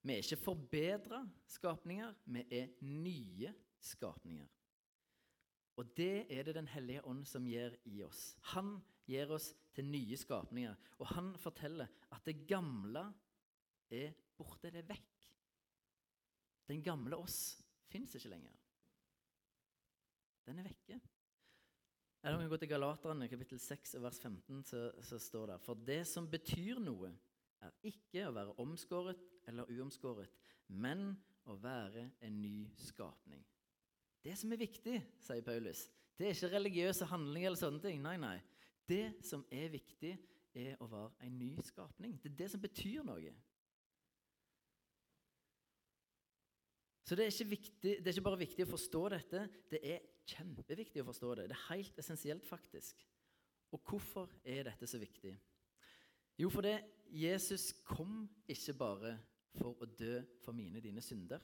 Vi 0.01 0.13
er 0.13 0.24
ikke 0.24 0.40
forbedra 0.40 1.24
skapninger, 1.48 2.13
vi 2.25 2.46
er 2.56 2.72
nye 2.86 3.51
skapninger. 3.84 4.48
Og 5.80 5.92
det 5.96 6.28
er 6.31 6.44
det 6.44 6.56
Den 6.56 6.68
hellige 6.68 7.06
ånd 7.07 7.25
som 7.28 7.46
gjør 7.48 7.75
i 7.88 8.01
oss. 8.04 8.36
Han 8.54 8.78
gjør 9.07 9.36
oss 9.38 9.54
til 9.75 9.88
nye 9.88 10.18
skapninger. 10.18 10.75
Og 11.00 11.08
han 11.15 11.34
forteller 11.39 11.88
at 12.12 12.25
det 12.25 12.48
gamle 12.48 13.06
er 13.89 14.12
borte, 14.38 14.72
det 14.72 14.84
er 14.84 14.89
vekk. 14.91 15.29
Den 16.70 16.84
gamle 16.84 17.18
oss 17.18 17.62
fins 17.89 18.15
ikke 18.15 18.29
lenger. 18.29 18.51
Den 20.46 20.60
er 20.60 20.68
vekke. 20.68 21.00
Eller 22.24 22.36
om 22.36 22.44
vi 22.44 22.50
går 22.51 22.60
til 22.62 22.70
Galaterne, 22.70 23.29
kapittel 23.32 23.60
6, 23.63 23.96
vers 24.03 24.20
15, 24.20 24.63
så, 24.68 24.84
så 25.01 25.20
står 25.20 25.53
det 25.53 25.60
For 25.63 25.79
det 25.88 26.01
som 26.08 26.27
betyr 26.29 26.82
noe, 26.84 27.13
er 27.68 27.89
ikke 27.89 28.28
å 28.28 28.36
være 28.36 28.56
omskåret 28.62 29.22
eller 29.50 29.70
uomskåret, 29.74 30.30
men 30.70 31.12
å 31.50 31.56
være 31.60 32.06
en 32.25 32.42
ny 32.42 32.70
skapning. 32.80 33.44
Det 34.24 34.36
som 34.38 34.51
er 34.54 34.62
viktig, 34.62 34.96
sier 35.24 35.46
Paulus, 35.46 35.88
det 36.20 36.28
er 36.28 36.36
ikke 36.36 36.51
religiøse 36.51 37.08
handlinger 37.08 37.51
eller 37.51 37.62
sånne 37.62 37.84
ting. 37.84 38.01
Nei, 38.04 38.18
nei. 38.20 38.38
Det 38.89 39.22
som 39.25 39.46
er 39.54 39.70
viktig, 39.72 40.18
er 40.60 40.80
å 40.82 40.88
være 40.89 41.28
en 41.28 41.36
ny 41.39 41.54
skapning. 41.63 42.18
Det 42.20 42.32
er 42.32 42.39
det 42.42 42.50
som 42.51 42.62
betyr 42.62 43.06
noe. 43.08 43.32
Så 47.06 47.18
det 47.18 47.25
er, 47.25 47.34
ikke 47.34 47.51
viktig, 47.56 47.94
det 48.04 48.10
er 48.10 48.18
ikke 48.18 48.25
bare 48.28 48.42
viktig 48.44 48.66
å 48.66 48.70
forstå 48.70 49.04
dette, 49.16 49.46
det 49.72 49.80
er 49.96 50.04
kjempeviktig 50.30 51.01
å 51.01 51.08
forstå 51.08 51.32
det. 51.39 51.46
Det 51.50 51.56
er 51.56 51.68
helt 51.72 52.01
essensielt, 52.04 52.46
faktisk. 52.46 53.01
Og 53.74 53.82
hvorfor 53.86 54.30
er 54.44 54.68
dette 54.68 54.89
så 54.89 55.00
viktig? 55.01 55.32
Jo, 56.38 56.51
fordi 56.54 56.75
Jesus 57.12 57.72
kom 57.88 58.28
ikke 58.48 58.75
bare 58.78 59.13
for 59.58 59.80
å 59.82 59.88
dø 59.98 60.20
for 60.44 60.56
mine 60.56 60.82
dine 60.84 61.01
synder. 61.01 61.42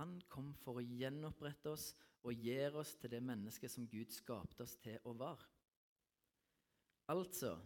Han 0.00 0.18
kom 0.28 0.52
for 0.60 0.80
å 0.80 0.84
gjenopprette 0.84 1.72
oss 1.72 1.90
og 2.24 2.36
gjøre 2.36 2.82
oss 2.82 2.94
til 3.00 3.12
det 3.14 3.22
mennesket 3.24 3.72
som 3.72 3.88
Gud 3.88 4.12
skapte 4.12 4.64
oss 4.64 4.76
til 4.82 5.00
å 5.08 5.14
være. 5.16 5.48
Altså 7.10 7.56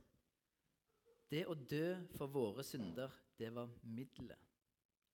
Det 1.31 1.43
å 1.51 1.55
dø 1.55 1.97
for 2.15 2.31
våre 2.31 2.63
synder, 2.63 3.11
det 3.39 3.49
var 3.55 3.71
middelet. 3.83 4.39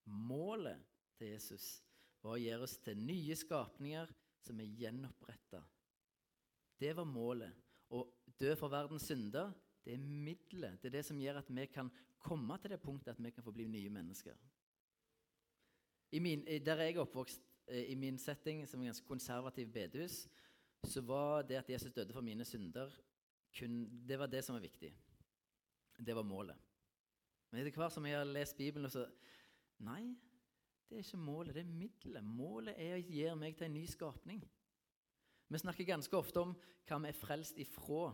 Målet 0.04 0.82
til 1.16 1.30
Jesus 1.32 1.80
var 2.20 2.34
å 2.34 2.42
gjøre 2.42 2.66
oss 2.66 2.76
til 2.84 2.98
nye 3.00 3.36
skapninger 3.38 4.10
som 4.44 4.60
er 4.60 4.74
gjenoppretta. 4.82 5.62
Det 6.80 6.92
var 6.96 7.08
målet. 7.08 7.54
Å 7.90 8.02
dø 8.38 8.52
for 8.58 8.72
verdens 8.72 9.06
synder, 9.08 9.50
det 9.84 9.94
er 9.94 9.98
middelet. 9.98 10.82
Det 10.82 10.88
er 10.90 10.98
det 10.98 11.04
som 11.04 11.20
gjør 11.20 11.40
at 11.40 11.50
vi 11.50 11.66
kan 11.66 11.90
komme 12.18 12.58
til 12.60 12.70
det 12.70 12.80
punktet 12.82 13.14
at 13.14 13.22
vi 13.24 13.30
kan 13.30 13.44
få 13.44 13.52
bli 13.56 13.66
nye 13.68 13.90
mennesker. 13.90 14.36
Min, 16.20 16.44
der 16.44 16.82
jeg 16.82 16.94
er 16.96 17.00
oppvokst, 17.00 17.42
eh, 17.68 17.92
i 17.92 17.94
min 17.94 18.18
setting 18.18 18.66
som 18.68 18.80
en 18.80 18.90
ganske 18.90 19.06
konservativ 19.06 19.68
bedehus, 19.72 20.28
så 20.84 21.00
var 21.00 21.42
det 21.42 21.54
at 21.54 21.70
Jesus 21.70 21.92
døde 21.92 22.12
for 22.12 22.20
mine 22.20 22.44
synder, 22.44 22.90
kun, 23.58 24.06
det 24.08 24.18
var 24.18 24.26
det 24.26 24.44
som 24.44 24.54
var 24.54 24.60
viktig. 24.60 24.94
Det 26.06 26.16
var 26.16 26.22
målet. 26.22 26.56
Men 27.50 27.60
etter 27.60 27.78
hvert 27.78 27.92
som 27.92 28.06
jeg 28.06 28.18
har 28.18 28.24
lest 28.24 28.56
Bibelen, 28.56 28.90
så 28.90 29.06
Nei, 29.80 30.14
det 30.88 30.98
er 30.98 31.04
ikke 31.04 31.16
målet, 31.16 31.54
det 31.54 31.62
er 31.62 31.72
middelet. 31.72 32.24
Målet 32.24 32.74
er 32.76 32.98
å 32.98 33.04
gjøre 33.14 33.36
meg 33.40 33.54
til 33.56 33.68
en 33.68 33.78
ny 33.78 33.86
skapning. 33.88 34.42
Vi 35.48 35.58
snakker 35.58 35.88
ganske 35.88 36.16
ofte 36.18 36.42
om 36.42 36.52
hva 36.86 36.98
vi 37.00 37.08
er 37.08 37.16
frelst 37.16 37.56
ifra. 37.62 38.10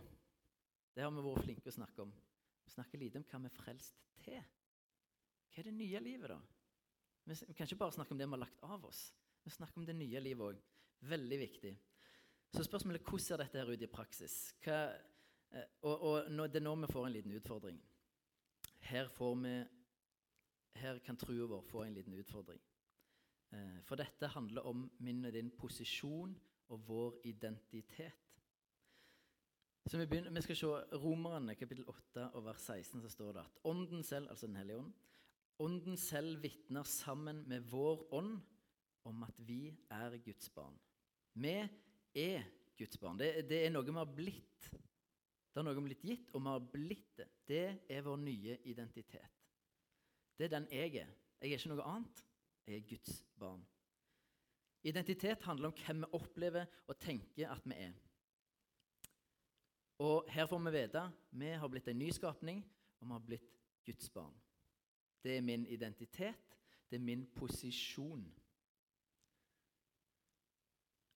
Det 0.97 1.05
har 1.05 1.13
vi 1.13 1.23
vært 1.27 1.45
flinke 1.45 1.69
å 1.69 1.77
snakke 1.77 2.05
om. 2.07 2.13
Vi 2.65 2.73
snakker 2.73 3.01
lite 3.03 3.21
om 3.21 3.25
hva 3.29 3.41
vi 3.43 3.51
er 3.51 3.57
frelst 3.59 3.99
til. 4.23 4.39
Hva 5.53 5.61
er 5.61 5.69
det 5.69 5.75
nye 5.77 6.01
livet, 6.01 6.33
da? 6.33 6.39
Vi 7.27 7.57
kan 7.59 7.69
ikke 7.69 7.83
bare 7.83 7.93
snakke 7.93 8.15
om 8.15 8.21
det 8.21 8.29
vi 8.29 8.33
har 8.33 8.41
lagt 8.41 8.63
av 8.65 8.87
oss. 8.89 9.03
Vi 9.45 9.53
snakker 9.53 9.83
om 9.83 9.85
det 9.85 9.97
nye 9.99 10.23
livet 10.25 10.47
òg. 10.47 10.63
Veldig 11.11 11.39
viktig. 11.43 11.75
Så 12.55 12.65
spørsmålet 12.65 13.03
er 13.03 13.11
hvordan 13.11 13.27
ser 13.27 13.43
dette 13.43 13.61
her 13.61 13.69
ut 13.69 13.85
i 13.85 13.91
praksis? 13.93 14.39
Hva, 14.65 14.79
eh, 15.53 15.69
og, 15.83 15.95
og 16.09 16.31
nå, 16.33 16.47
Det 16.49 16.63
er 16.63 16.65
nå 16.65 16.75
vi 16.81 16.93
får 16.95 17.07
en 17.07 17.17
liten 17.19 17.37
utfordring. 17.37 17.83
Her, 18.89 19.11
vi, 19.43 19.55
her 20.81 21.03
kan 21.05 21.21
trua 21.21 21.51
vår 21.51 21.69
få 21.69 21.85
en 21.85 21.99
liten 21.99 22.17
utfordring. 22.17 22.63
Eh, 23.53 23.81
for 23.85 24.01
dette 24.01 24.33
handler 24.33 24.65
om 24.73 24.89
min 25.05 25.25
og 25.29 25.37
din 25.37 25.51
posisjon 25.51 26.33
og 26.73 26.89
vår 26.89 27.21
identitet. 27.29 28.26
Så 29.87 29.99
vi, 29.99 30.07
begynner, 30.07 30.33
vi 30.35 30.43
skal 30.43 30.57
se 30.59 30.99
Romerne 30.99 31.55
kapittel 31.55 31.85
8 31.87 32.31
og 32.35 32.43
vers 32.49 32.65
16, 32.67 33.05
så 33.05 33.11
står 33.13 33.37
det 33.37 33.43
at 33.45 33.59
Ånden 33.71 34.03
selv, 34.03 34.31
altså 34.31 34.47
Den 34.47 34.57
hellige 34.57 34.81
ånd, 34.81 34.93
Ånden 35.63 35.97
selv 35.97 36.43
vitner 36.43 36.83
sammen 36.83 37.45
med 37.49 37.61
vår 37.71 38.03
ånd 38.15 38.41
om 39.07 39.23
at 39.23 39.39
vi 39.47 39.71
er 39.91 40.19
Guds 40.25 40.51
barn. 40.51 40.75
Vi 41.35 41.55
er 42.15 42.43
Guds 42.77 42.99
barn. 42.99 43.19
Det, 43.19 43.47
det 43.49 43.63
er 43.65 43.71
noe 43.73 43.87
vi 43.87 43.95
har 43.97 44.11
blitt. 44.11 44.67
Det 44.69 45.63
er 45.63 45.65
noe 45.65 45.77
vi 45.77 45.81
har 45.81 45.87
blitt 45.87 46.05
gitt, 46.05 46.35
og 46.35 46.43
vi 46.43 46.51
har 46.51 46.67
blitt 46.75 47.15
det. 47.17 47.29
Det 47.47 47.63
er 47.89 48.05
vår 48.05 48.19
nye 48.21 48.59
identitet. 48.69 49.39
Det 50.37 50.49
er 50.49 50.53
den 50.59 50.69
jeg 50.75 50.99
er. 51.07 51.15
Jeg 51.41 51.53
er 51.53 51.61
ikke 51.61 51.73
noe 51.73 51.87
annet. 51.95 52.25
Jeg 52.67 52.81
er 52.83 52.89
Guds 52.91 53.23
barn. 53.39 53.63
Identitet 54.87 55.47
handler 55.47 55.71
om 55.71 55.79
hvem 55.79 56.05
vi 56.05 56.13
opplever 56.19 56.67
og 56.87 56.99
tenker 57.01 57.55
at 57.55 57.65
vi 57.65 57.79
er. 57.87 57.95
Og 59.99 60.27
her 60.29 60.47
får 60.47 60.61
vi 60.65 60.73
vite 60.75 61.03
vi 61.31 61.53
har 61.57 61.69
blitt 61.69 61.89
en 61.89 61.99
ny 61.99 62.11
skapning, 62.13 62.65
og 63.01 63.07
vi 63.07 63.13
har 63.13 63.25
blitt 63.25 63.53
Guds 63.87 64.11
barn. 64.11 64.35
Det 65.23 65.37
er 65.37 65.45
min 65.45 65.67
identitet, 65.67 66.59
det 66.91 66.99
er 66.99 67.05
min 67.05 67.27
posisjon. 67.35 68.27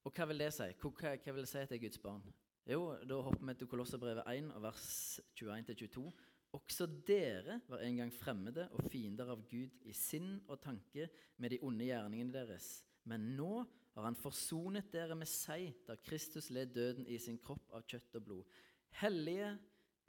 Og 0.05 0.13
hva 0.17 0.27
vil 0.31 0.41
det 0.41 0.53
si? 0.57 0.71
Hva, 0.81 0.91
hva 1.15 1.35
vil 1.35 1.45
det 1.45 1.51
si 1.51 1.61
at 1.61 1.71
jeg 1.71 1.79
er 1.79 1.85
Guds 1.85 2.01
barn? 2.03 2.23
Jo, 2.71 2.97
Da 3.05 3.21
hopper 3.21 3.47
vi 3.47 3.55
til 3.55 3.69
Kolosserbrevet 3.69 4.25
1, 4.27 4.51
vers 4.63 5.21
21-22. 5.37 6.11
Også 6.53 6.87
dere 7.07 7.61
var 7.69 7.83
en 7.85 7.97
gang 7.97 8.13
fremmede 8.13 8.69
og 8.75 8.89
fiender 8.91 9.31
av 9.31 9.45
Gud 9.51 9.77
i 9.87 9.93
sinn 9.95 10.41
og 10.49 10.61
tanke 10.63 11.09
med 11.39 11.51
de 11.51 11.61
onde 11.63 11.87
gjerningene 11.87 12.35
deres. 12.35 12.81
Men 13.05 13.37
nå 13.37 13.65
har 13.95 14.07
han 14.07 14.19
forsonet 14.19 14.91
dere 14.93 15.17
med 15.19 15.29
seg, 15.29 15.73
da 15.87 15.97
Kristus 15.99 16.51
led 16.55 16.75
døden 16.75 17.07
i 17.11 17.19
sin 17.19 17.39
kropp 17.43 17.73
av 17.75 17.87
kjøtt 17.91 18.19
og 18.21 18.27
blod. 18.27 18.59
Hellige, 19.01 19.55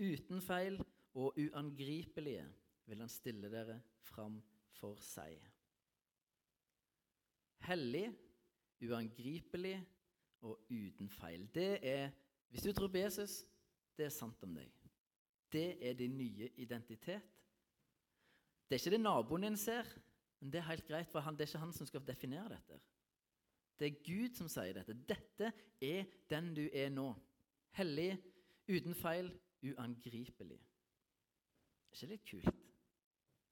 uten 0.02 0.42
feil 0.42 0.78
og 1.18 1.38
uangripelige 1.38 2.46
vil 2.90 3.02
han 3.02 3.12
stille 3.12 3.50
dere 3.52 3.80
fram 4.06 4.38
for 4.78 5.02
seg. 5.06 5.40
Hellig, 7.68 8.08
uangripelig 8.82 9.76
og 10.42 10.66
uten 10.70 11.10
feil. 11.10 11.48
Det 11.54 11.78
er, 11.86 12.12
Hvis 12.50 12.64
du 12.64 12.74
tror 12.74 12.88
på 12.92 12.98
Jesus, 12.98 13.46
det 13.98 14.06
er 14.06 14.10
sant 14.12 14.44
om 14.44 14.56
deg. 14.56 14.72
Det 15.52 15.78
er 15.88 15.94
din 15.94 16.18
nye 16.18 16.50
identitet. 16.60 17.22
Det 18.68 18.76
er 18.76 18.82
ikke 18.82 18.92
det 18.96 19.02
naboen 19.02 19.46
din 19.46 19.58
ser, 19.58 19.88
men 20.40 20.52
det 20.52 20.60
er 20.60 20.68
helt 20.68 20.88
greit, 20.88 21.08
for 21.12 21.20
han, 21.20 21.36
det 21.36 21.46
er 21.46 21.52
ikke 21.52 21.64
han 21.64 21.74
som 21.74 21.88
skal 21.88 22.04
definere 22.08 22.50
dette. 22.50 22.80
Det 23.82 23.88
er 23.90 24.02
Gud 24.06 24.36
som 24.38 24.50
sier 24.52 24.76
dette. 24.78 24.94
Dette 25.10 25.48
er 25.82 26.10
den 26.30 26.52
du 26.54 26.68
er 26.70 26.92
nå. 26.94 27.08
Hellig, 27.80 28.12
uten 28.70 28.94
feil, 28.94 29.32
uangripelig. 29.66 30.60
Er 31.90 31.96
ikke 31.98 32.10
litt 32.12 32.28
kult? 32.30 32.60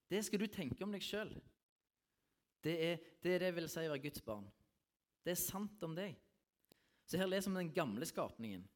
Det 0.10 0.22
skal 0.26 0.44
du 0.44 0.46
tenke 0.54 0.86
om 0.86 0.94
deg 0.94 1.02
sjøl. 1.06 1.32
Det 2.62 2.76
er, 2.92 3.02
det 3.24 3.40
det 3.42 3.50
vil 3.56 3.70
si 3.72 3.88
å 3.88 3.90
være 3.90 4.04
Guds 4.06 4.22
barn. 4.26 4.46
Det 5.26 5.34
er 5.34 5.42
sant 5.42 5.82
om 5.86 5.96
deg. 5.98 6.14
Så 7.10 7.18
her 7.18 7.30
leser 7.30 7.50
vi 7.50 7.64
den 7.64 7.74
gamle 7.74 8.06
skapningen. 8.06 8.68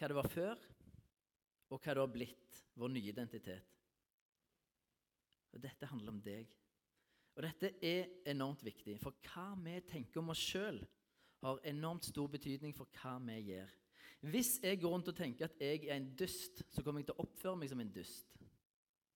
Hva 0.00 0.10
det 0.10 0.18
var 0.18 0.30
før, 0.32 0.66
og 1.70 1.78
hva 1.78 1.94
det 1.94 2.02
har 2.02 2.10
blitt. 2.10 2.58
Vår 2.74 2.90
nye 2.90 3.12
identitet. 3.12 3.70
Og 5.52 5.62
Dette 5.62 5.86
handler 5.86 6.16
om 6.16 6.20
deg. 6.24 6.50
Og 7.36 7.44
Dette 7.46 7.72
er 7.80 8.10
enormt 8.28 8.64
viktig, 8.64 8.98
for 9.00 9.16
hva 9.24 9.52
vi 9.62 9.78
tenker 9.88 10.20
om 10.20 10.32
oss 10.34 10.42
sjøl, 10.42 10.82
har 11.42 11.62
enormt 11.66 12.06
stor 12.06 12.28
betydning 12.30 12.74
for 12.76 12.90
hva 13.00 13.16
vi 13.24 13.38
gjør. 13.48 13.70
Hvis 14.30 14.52
jeg 14.62 14.78
går 14.78 14.92
rundt 14.92 15.08
og 15.10 15.16
tenker 15.18 15.48
at 15.48 15.58
jeg 15.58 15.88
er 15.88 15.96
en 15.96 16.12
dust, 16.18 16.62
så 16.70 16.84
kommer 16.84 17.02
jeg 17.02 17.08
til 17.08 17.16
å 17.16 17.24
oppføre 17.24 17.58
meg 17.58 17.72
som 17.72 17.80
en 17.82 17.90
dust. 17.90 18.36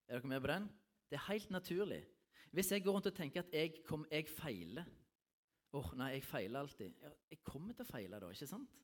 Er 0.08 0.18
dere 0.18 0.30
med 0.32 0.42
på 0.42 0.50
den? 0.50 0.66
Det 1.06 1.18
er 1.18 1.28
helt 1.28 1.52
naturlig. 1.54 2.00
Hvis 2.50 2.72
jeg 2.72 2.82
går 2.82 2.96
rundt 2.96 3.10
og 3.10 3.14
tenker 3.14 3.44
at 3.44 3.54
jeg, 3.54 3.82
kom, 3.86 4.06
jeg 4.10 4.28
feiler 4.30 4.86
Åh, 5.76 5.82
oh, 5.82 5.88
nei, 5.98 6.12
jeg 6.14 6.22
feiler 6.24 6.62
alltid. 6.62 6.92
Ja, 7.02 7.10
jeg 7.28 7.40
kommer 7.44 7.74
til 7.76 7.84
å 7.84 7.88
feile 7.90 8.20
da, 8.22 8.30
ikke 8.32 8.46
sant? 8.48 8.76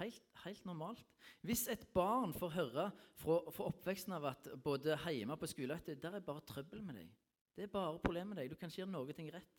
Helt, 0.00 0.24
helt, 0.42 0.64
normalt. 0.66 1.04
Hvis 1.46 1.66
et 1.70 1.84
barn 1.94 2.32
får 2.34 2.54
høre 2.56 2.86
fra, 3.20 3.36
fra 3.52 3.66
oppveksten 3.68 4.16
av 4.16 4.26
at 4.32 4.48
både 4.64 4.96
hjemme 5.04 5.36
og 5.36 5.42
på 5.42 5.50
skole 5.52 5.76
at 5.76 5.92
der 6.02 6.16
er 6.18 6.24
bare 6.24 6.42
trøbbel 6.48 6.82
med 6.82 6.98
deg 6.98 7.12
Det 7.56 7.66
er 7.66 7.72
bare 7.72 7.98
problemet 8.02 8.32
med 8.32 8.40
deg. 8.40 8.52
Du 8.52 8.58
kan 8.58 8.70
ikke 8.70 8.82
gjøre 8.82 8.94
noe 8.94 9.32
rett. 9.34 9.56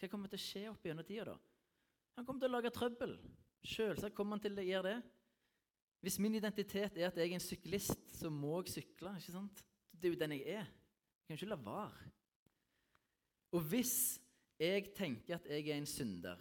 Hva 0.00 0.08
kommer 0.08 0.32
til 0.32 0.40
å 0.40 0.44
skje 0.44 0.66
opp 0.70 0.86
gjennom 0.86 1.06
tida 1.06 1.26
da? 1.30 1.38
Han 2.16 2.26
kommer 2.26 2.42
til 2.42 2.50
å 2.50 2.56
lage 2.56 2.72
trøbbel. 2.74 3.16
Selvsagt 3.64 4.16
kommer 4.16 4.36
han 4.36 4.44
til 4.44 4.58
å 4.58 4.64
gjøre 4.64 4.94
det. 4.94 5.00
Hvis 6.00 6.16
min 6.22 6.38
identitet 6.38 6.96
er 6.96 7.10
at 7.10 7.18
jeg 7.20 7.28
er 7.28 7.36
en 7.36 7.44
syklist, 7.44 8.06
så 8.16 8.30
må 8.32 8.62
jeg 8.62 8.74
sykle. 8.78 9.12
ikke 9.20 9.34
sant? 9.34 9.60
Det 9.92 10.08
er 10.08 10.14
jo 10.14 10.20
den 10.22 10.34
jeg 10.38 10.56
er. 10.56 10.70
Jeg 10.70 11.26
kan 11.28 11.36
ikke 11.36 11.50
la 11.52 11.60
være. 11.60 12.10
Og 13.52 13.66
hvis 13.68 13.94
jeg 14.60 14.94
tenker 14.96 15.36
at 15.36 15.46
jeg 15.50 15.68
er 15.68 15.76
en 15.76 15.88
synder, 15.88 16.40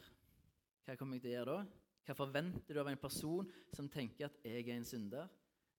hva 0.86 0.96
kommer 0.96 1.18
jeg 1.18 1.26
til 1.26 1.34
å 1.34 1.36
gjøre 1.38 1.58
da? 1.58 1.80
Hva 2.08 2.16
forventer 2.18 2.74
du 2.74 2.82
av 2.82 2.88
en 2.90 3.02
person 3.02 3.50
som 3.76 3.90
tenker 3.92 4.30
at 4.30 4.38
jeg 4.46 4.64
er 4.64 4.78
en 4.78 4.88
synder? 4.88 5.28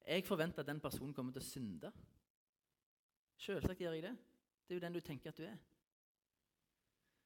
Jeg 0.07 0.27
forventer 0.27 0.63
at 0.63 0.69
den 0.69 0.81
personen 0.83 1.15
kommer 1.15 1.35
til 1.35 1.43
å 1.43 1.49
synde. 1.49 1.91
Selvsagt 3.41 3.81
gjør 3.81 3.97
jeg 3.97 4.05
det. 4.05 4.13
Det 4.71 4.77
er 4.77 4.79
jo 4.79 4.87
den 4.87 4.95
du 4.95 5.03
tenker 5.03 5.33
at 5.33 5.39
du 5.41 5.43
er. 5.43 5.57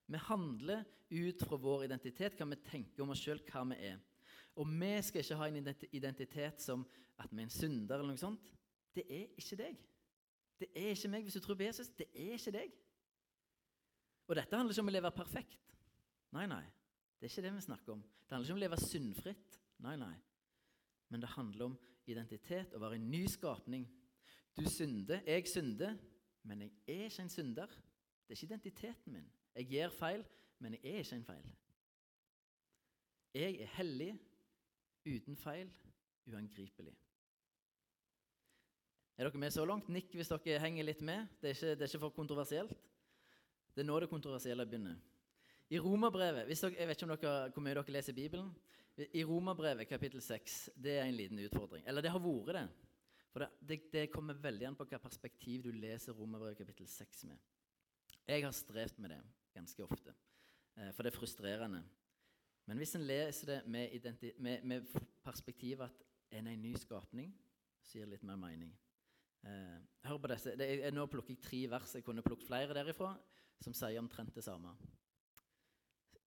Vi 0.08 0.20
handler 0.30 0.84
ut 1.12 1.42
fra 1.44 1.56
vår 1.60 1.82
identitet, 1.84 2.38
hva 2.38 2.46
vi 2.48 2.56
tenker 2.64 3.02
om 3.04 3.10
oss 3.12 3.20
sjøl, 3.20 3.42
hva 3.50 3.66
vi 3.68 3.76
er. 3.90 3.98
Og 4.56 4.70
vi 4.70 4.92
skal 5.04 5.20
ikke 5.20 5.36
ha 5.42 5.48
en 5.50 5.58
identitet 5.92 6.64
som 6.64 6.86
at 7.20 7.28
vi 7.28 7.42
er 7.42 7.44
en 7.44 7.52
synder 7.52 7.98
eller 7.98 8.14
noe 8.14 8.22
sånt. 8.22 8.48
Det 8.96 9.04
er 9.12 9.34
ikke 9.36 9.58
deg. 9.60 9.82
Det 10.56 10.70
er 10.72 10.94
ikke 10.94 11.10
meg 11.12 11.26
hvis 11.26 11.36
du 11.36 11.42
tror 11.44 11.58
på 11.60 11.66
Jesus. 11.66 11.90
Det 11.92 12.06
er 12.14 12.38
ikke 12.38 12.54
deg. 12.54 12.72
Og 14.24 14.40
dette 14.40 14.56
handler 14.56 14.72
ikke 14.72 14.86
om 14.86 14.92
å 14.94 14.96
leve 14.96 15.12
perfekt. 15.18 15.76
Nei, 16.32 16.46
nei. 16.48 16.62
Det 17.20 17.28
er 17.28 17.34
ikke 17.34 17.44
det 17.44 17.52
vi 17.58 17.66
snakker 17.66 17.96
om. 17.98 18.00
Det 18.24 18.38
handler 18.38 18.48
ikke 18.48 18.56
om 18.56 18.62
å 18.62 18.64
leve 18.64 18.80
syndfritt. 18.86 19.60
Nei, 19.84 19.98
nei. 20.00 20.14
Men 21.12 21.20
det 21.20 21.34
handler 21.36 21.68
om 21.68 21.76
identitet, 22.08 22.72
å 22.72 22.80
være 22.80 22.96
en 22.96 23.12
ny 23.12 23.26
skapning. 23.28 23.84
Du 24.56 24.64
synder, 24.70 25.20
jeg 25.28 25.44
synder, 25.52 26.00
men 26.44 26.64
jeg 26.66 26.72
er 26.86 27.08
ikke 27.08 27.24
en 27.24 27.32
synder. 27.32 27.66
Det 28.24 28.32
er 28.32 28.38
ikke 28.38 28.50
identiteten 28.52 29.12
min. 29.12 29.30
Jeg 29.54 29.68
gjør 29.70 29.94
feil, 29.98 30.24
men 30.58 30.76
jeg 30.76 30.84
er 30.84 31.04
ikke 31.04 31.16
en 31.16 31.24
feil. 31.24 31.48
Jeg 33.34 33.60
er 33.60 33.72
hellig, 33.78 34.12
uten 35.06 35.36
feil, 35.36 35.72
uangripelig. 36.26 36.94
Er 39.16 39.28
dere 39.28 39.38
med 39.38 39.50
så 39.54 39.64
langt? 39.64 39.88
Nikk 39.88 40.14
hvis 40.18 40.30
dere 40.32 40.60
henger 40.62 40.86
litt 40.86 41.02
med. 41.02 41.26
Det 41.40 41.50
er 41.50 41.56
ikke, 41.56 41.74
det 41.74 41.86
er 41.86 41.90
ikke 41.92 42.04
for 42.06 42.14
kontroversielt. 42.16 42.78
Det 43.74 43.82
er 43.82 43.88
nå 43.88 43.98
det 44.00 44.10
kontroversielle 44.10 44.66
begynner. 44.66 44.96
I 45.70 45.78
Romerbrevet 45.80 46.50
Jeg 46.50 46.88
vet 46.88 46.96
ikke 46.96 47.06
om 47.06 47.16
dere, 47.16 47.50
hvor 47.50 47.62
mye 47.62 47.74
dere 47.74 47.94
leser 47.94 48.12
Bibelen. 48.14 48.50
I 48.96 49.24
Romerbrevet 49.24 49.88
kapittel 49.88 50.22
6 50.22 50.70
det 50.76 50.98
er 50.98 51.04
en 51.04 51.16
liten 51.16 51.38
utfordring. 51.38 51.86
Eller 51.86 52.02
det 52.02 52.10
har 52.10 52.22
vært 52.22 52.54
det. 52.54 52.68
For 53.34 53.42
det, 53.42 53.48
det, 53.66 53.80
det 53.90 54.10
kommer 54.12 54.38
veldig 54.38 54.68
an 54.68 54.76
på 54.78 54.84
hvilket 54.86 55.02
perspektiv 55.02 55.64
du 55.64 55.72
leser 55.74 56.14
Romerbrevet 56.14 56.60
kapittel 56.60 56.86
6 56.86 57.24
med. 57.26 57.40
Jeg 58.30 58.44
har 58.44 58.52
strevd 58.54 59.00
med 59.02 59.10
det 59.10 59.18
ganske 59.56 59.82
ofte. 59.82 60.12
Eh, 60.78 60.92
for 60.94 61.02
det 61.02 61.10
er 61.10 61.16
frustrerende. 61.16 61.80
Men 62.70 62.78
hvis 62.78 62.94
en 62.94 63.02
leser 63.02 63.50
det 63.50 63.56
med, 63.66 64.06
med, 64.38 64.62
med 64.62 64.86
perspektivet 65.26 65.90
at 65.90 66.04
en 66.38 66.46
er 66.46 66.54
en 66.54 66.62
ny 66.62 66.76
skapning, 66.78 67.32
så 67.82 67.98
gir 67.98 68.06
det 68.06 68.14
litt 68.14 68.28
mer 68.28 68.38
mening. 68.38 68.70
Eh, 69.42 69.80
hør 70.06 70.20
på 70.22 70.30
disse. 70.30 70.54
Det 70.58 70.68
er, 70.76 70.94
nå 70.94 71.08
plukker 71.10 71.34
jeg 71.34 71.42
tre 71.42 71.60
vers. 71.72 71.96
Jeg 71.98 72.06
kunne 72.06 72.22
plukket 72.22 72.46
flere 72.46 72.76
derifra 72.76 73.16
som 73.64 73.74
sier 73.74 73.98
omtrent 73.98 74.34
det 74.34 74.44
samme. 74.46 74.76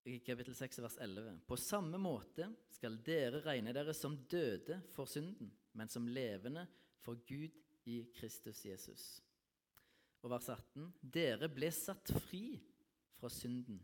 i 0.06 0.18
kapittel 0.22 0.54
6, 0.54 0.78
vers 0.82 0.96
11. 1.02 1.38
På 1.46 1.56
samme 1.58 1.98
måte 1.98 2.46
skal 2.70 2.98
dere 3.06 3.40
regne 3.42 3.72
dere 3.74 3.94
som 3.94 4.14
døde 4.30 4.80
for 4.94 5.06
synden, 5.10 5.48
men 5.72 5.88
som 5.88 6.06
levende 6.06 6.66
for 7.06 7.22
Gud 7.28 7.54
i 7.86 8.00
Kristus 8.18 8.64
Jesus. 8.66 9.04
Og 10.26 10.32
vers 10.32 10.48
18. 10.50 10.88
Dere 11.14 11.48
ble 11.52 11.70
satt 11.70 12.10
fri 12.26 12.58
fra 13.14 13.30
synden 13.30 13.78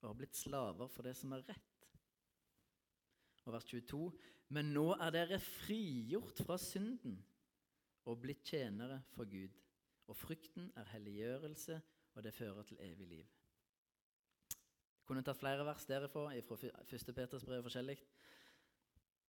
og 0.00 0.10
har 0.12 0.18
blitt 0.20 0.38
slaver 0.38 0.90
for 0.92 1.06
det 1.06 1.16
som 1.18 1.32
er 1.34 1.42
rett. 1.48 1.88
Og 3.44 3.56
vers 3.56 3.66
22. 3.66 4.04
Men 4.54 4.70
nå 4.76 4.86
er 4.94 5.14
dere 5.16 5.40
frigjort 5.42 6.44
fra 6.46 6.58
synden 6.60 7.16
og 8.04 8.20
blitt 8.22 8.44
tjenere 8.46 9.00
for 9.16 9.26
Gud. 9.28 9.56
Og 10.06 10.16
frykten 10.20 10.68
er 10.76 10.90
helliggjørelse, 10.92 11.80
og 12.14 12.22
det 12.22 12.34
fører 12.36 12.62
til 12.68 12.80
evig 12.84 13.08
liv. 13.08 13.24
Jeg 14.52 15.08
kunne 15.08 15.24
tatt 15.24 15.40
flere 15.40 15.64
vers 15.66 15.88
derifra, 15.88 16.28
fra 16.46 16.58
1. 16.84 17.14
Peters 17.16 17.44
brev 17.44 17.64
forskjellig. 17.64 17.96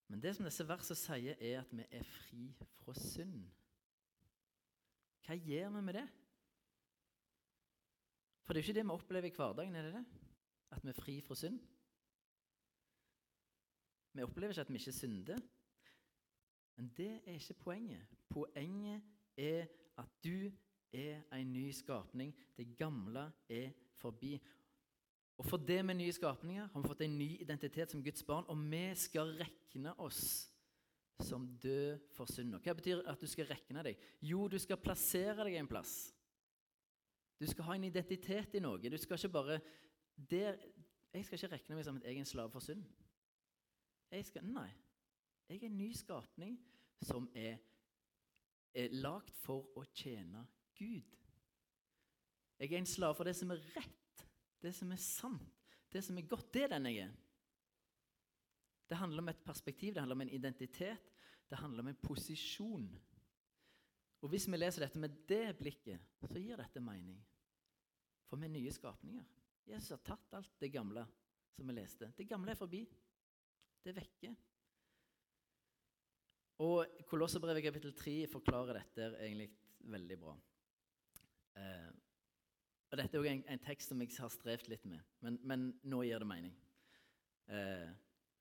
Men 0.08 0.22
det 0.22 0.36
som 0.36 0.46
disse 0.46 0.68
versene 0.68 0.98
sier, 1.00 1.40
er 1.40 1.62
at 1.64 1.72
vi 1.74 1.86
er 1.90 2.06
fri 2.06 2.46
fra 2.82 2.94
synd. 2.98 3.40
Hva 5.26 5.38
gjør 5.42 5.72
vi 5.74 5.82
med 5.82 5.98
det? 5.98 6.06
For 8.46 8.54
det 8.54 8.62
er 8.62 8.64
jo 8.64 8.68
ikke 8.70 8.78
det 8.78 8.86
vi 8.86 8.94
opplever 8.94 9.32
i 9.32 9.34
hverdagen, 9.34 9.76
er 9.76 9.88
det 9.88 9.94
det? 9.96 10.06
At 10.76 10.84
vi 10.84 10.92
er 10.92 11.00
fri 11.00 11.16
fra 11.26 11.38
synd? 11.40 11.58
Vi 14.14 14.24
opplever 14.24 14.54
ikke 14.54 14.62
at 14.62 14.74
vi 14.74 14.80
ikke 14.80 14.92
synder. 14.92 15.42
Men 16.76 16.92
det 16.98 17.12
er 17.26 17.40
ikke 17.40 17.54
poenget. 17.54 18.06
Poenget 18.30 19.02
er 19.38 19.66
at 19.98 20.06
du 20.24 20.52
er 20.94 21.24
en 21.34 21.54
ny 21.54 21.72
skapning. 21.72 22.36
Det 22.58 22.78
gamle 22.78 23.32
er 23.50 23.72
forbi. 23.96 24.38
Og 25.38 25.46
for 25.46 25.58
det 25.58 25.82
med 25.86 25.98
nye 26.00 26.14
skapninger 26.16 26.68
har 26.72 26.82
vi 26.82 26.88
fått 26.88 27.02
en 27.04 27.18
ny 27.20 27.30
identitet 27.44 27.92
som 27.92 28.04
Guds 28.04 28.24
barn, 28.24 28.46
og 28.48 28.60
vi 28.72 28.84
skal 28.96 29.34
rekne 29.40 29.92
oss 30.00 30.52
som 31.24 31.48
død 31.64 32.00
for 32.16 32.28
synder. 32.32 32.60
Hva 32.64 32.76
betyr 32.76 33.04
at 33.08 33.22
du 33.22 33.28
skal 33.28 33.48
rekne 33.50 33.84
deg? 33.84 34.00
Jo, 34.24 34.48
du 34.52 34.58
skal 34.60 34.80
plassere 34.80 35.44
deg 35.48 35.58
en 35.60 35.70
plass. 35.70 35.96
Du 37.40 37.46
skal 37.48 37.68
ha 37.68 37.76
en 37.76 37.88
identitet 37.88 38.56
i 38.56 38.64
noe. 38.64 38.80
Du 38.80 38.98
skal 38.98 39.20
ikke 39.20 39.36
bare 39.36 39.60
der, 40.16 40.58
Jeg 41.16 41.26
skal 41.26 41.38
ikke 41.38 41.56
rekne 41.56 41.76
meg 41.78 41.86
som 41.88 41.96
et 41.96 42.08
egen 42.12 42.26
slave 42.28 42.52
for 42.52 42.60
synd. 42.60 42.84
Jeg 44.12 44.26
skal, 44.28 44.44
nei. 44.44 44.68
Jeg 45.48 45.62
er 45.62 45.70
en 45.70 45.78
ny 45.78 45.94
skapning 45.96 46.58
som 47.02 47.30
er, 47.36 47.56
er 48.76 48.96
lagd 49.00 49.32
for 49.40 49.70
å 49.80 49.86
tjene 49.96 50.44
Gud. 50.76 51.16
Jeg 52.60 52.72
er 52.72 52.78
en 52.82 52.90
slave 52.90 53.16
for 53.16 53.28
det 53.28 53.36
som 53.38 53.54
er 53.56 53.64
rett, 53.78 54.05
det 54.62 54.72
som 54.76 54.92
er 54.92 55.02
sant, 55.02 55.70
det 55.92 56.04
som 56.04 56.18
er 56.18 56.28
godt. 56.28 56.52
Det 56.54 56.66
er 56.66 56.74
den 56.76 56.90
jeg 56.90 57.06
er. 57.06 57.14
Det 58.86 58.98
handler 59.00 59.24
om 59.24 59.32
et 59.32 59.44
perspektiv, 59.46 59.94
det 59.94 60.04
handler 60.04 60.18
om 60.20 60.26
en 60.26 60.34
identitet, 60.38 61.12
det 61.50 61.58
handler 61.58 61.84
om 61.84 61.88
en 61.92 62.02
posisjon. 62.04 62.90
Og 64.22 64.30
Hvis 64.30 64.48
vi 64.50 64.58
leser 64.58 64.86
dette 64.86 65.00
med 65.00 65.16
det 65.30 65.58
blikket, 65.58 66.02
så 66.22 66.40
gir 66.42 66.58
dette 66.58 66.82
mening. 66.82 67.18
For 68.26 68.42
vi 68.42 68.48
er 68.48 68.56
nye 68.56 68.74
skapninger. 68.74 69.26
Jesus 69.66 69.94
har 69.94 70.02
tatt 70.06 70.34
alt 70.38 70.56
det 70.62 70.72
gamle 70.74 71.06
som 71.56 71.68
vi 71.68 71.76
leste. 71.78 72.12
Det 72.18 72.28
gamle 72.30 72.54
er 72.54 72.60
forbi. 72.60 72.82
Det 73.84 73.92
er 73.92 74.00
vekke. 74.00 74.32
Og 76.66 77.02
Kolosserbrevet 77.10 77.66
kapittel 77.66 77.94
3 77.98 78.16
forklarer 78.32 78.80
dette 78.80 79.10
egentlig 79.20 79.50
veldig 79.92 80.18
bra. 80.22 80.36
Eh, 81.60 81.90
og 82.96 83.02
Dette 83.02 83.18
er 83.18 83.20
også 83.20 83.34
en, 83.34 83.44
en, 83.52 83.64
tekst 83.66 83.92
som 83.92 84.00
jeg 84.00 84.14
har 84.16 84.32
strevd 84.32 84.70
litt 84.72 84.84
med, 84.88 85.04
men, 85.26 85.38
men 85.44 85.64
nå 85.84 86.00
gir 86.08 86.24
det 86.24 86.28
mening. 86.30 86.54
Eh, 87.52 87.90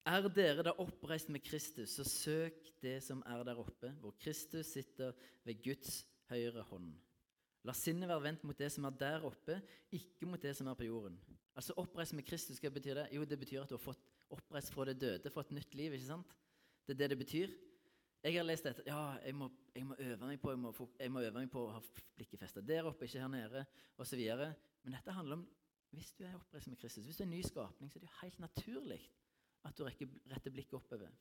er 0.06 0.28
dere 0.36 0.62
da 0.68 0.74
oppreist 0.78 1.30
med 1.32 1.42
Kristus, 1.42 1.96
så 1.96 2.06
søk 2.06 2.68
det 2.84 3.00
som 3.02 3.24
er 3.26 3.42
der 3.48 3.58
oppe, 3.58 3.90
hvor 3.98 4.14
Kristus 4.20 4.70
sitter 4.76 5.16
ved 5.42 5.58
Guds 5.64 6.04
høyre 6.30 6.62
hånd. 6.68 6.92
La 7.66 7.74
sinnet 7.74 8.10
være 8.12 8.26
vendt 8.28 8.44
mot 8.46 8.58
det 8.60 8.70
som 8.70 8.86
er 8.86 8.94
der 9.00 9.26
oppe, 9.26 9.58
ikke 9.96 10.28
mot 10.28 10.42
det 10.42 10.54
som 10.54 10.70
er 10.70 10.78
på 10.78 10.86
jorden. 10.86 11.18
Altså 11.56 11.74
Oppreist 11.80 12.14
med 12.14 12.26
Kristus, 12.28 12.60
hva 12.62 12.70
betyr 12.70 13.00
det? 13.00 13.08
Jo, 13.16 13.26
det 13.26 13.40
betyr 13.40 13.64
at 13.64 13.72
du 13.72 13.78
har 13.78 13.82
fått 13.82 14.06
oppreist 14.34 14.70
fra 14.74 14.86
det 14.86 15.00
døde, 15.00 15.32
fått 15.34 15.50
nytt 15.56 15.74
liv. 15.74 15.96
ikke 15.96 16.12
sant? 16.12 16.36
Det 16.86 16.94
er 16.94 17.02
det 17.02 17.14
det 17.14 17.22
betyr. 17.24 17.58
Jeg 18.24 18.38
har 18.38 18.46
lest 18.46 18.64
dette. 18.64 18.84
Ja, 18.88 19.18
jeg 19.20 19.34
må, 19.36 19.50
jeg 19.74 19.84
må 19.84 19.96
øve 20.00 20.28
meg 20.30 20.38
på 20.40 20.54
jeg 20.54 20.60
må, 20.62 20.70
jeg 20.96 21.12
må, 21.12 21.20
øve 21.20 21.42
meg 21.42 21.50
på 21.52 21.66
å 21.66 21.74
ha 21.74 21.82
blikket 22.16 22.40
festet 22.40 22.64
der 22.64 22.88
oppe, 22.88 23.04
ikke 23.04 23.20
her 23.20 23.28
nede, 23.28 23.66
osv. 24.00 24.22
Men 24.84 24.96
dette 24.96 25.12
handler 25.12 25.42
om 25.42 25.44
hvis 25.94 26.14
du 26.16 26.24
er 26.26 26.38
oppreist 26.38 26.70
med 26.72 26.80
Kristus, 26.80 27.04
hvis 27.04 27.20
du 27.20 27.22
er 27.22 27.28
en 27.28 27.36
ny 27.36 27.42
skapning, 27.44 27.90
så 27.92 27.98
er 27.98 28.02
det 28.02 28.08
jo 28.08 28.20
helt 28.22 28.40
naturlig 28.42 28.98
at 29.68 29.76
du 29.76 29.84
rekker, 29.84 30.16
retter 30.32 30.54
blikket 30.54 30.78
oppover. 30.80 31.12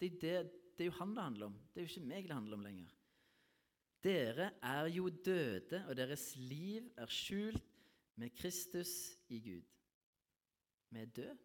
Det, 0.00 0.10
det, 0.20 0.34
det, 0.74 0.82
er 0.82 0.90
jo 0.90 0.98
han 0.98 1.14
det 1.14 1.22
handler 1.22 1.52
om. 1.52 1.56
Det 1.70 1.80
er 1.80 1.86
jo 1.86 1.92
ikke 1.92 2.10
meg 2.10 2.28
det 2.28 2.36
handler 2.36 2.58
om 2.58 2.66
lenger. 2.66 2.98
Dere 4.04 4.50
er 4.60 4.90
jo 4.92 5.06
døde, 5.08 5.80
og 5.88 5.96
deres 5.96 6.26
liv 6.36 6.90
er 7.00 7.14
skjult 7.14 7.62
med 8.20 8.34
Kristus 8.36 9.14
i 9.32 9.38
Gud. 9.40 9.70
Vi 10.90 11.00
er 11.00 11.14
døde. 11.14 11.38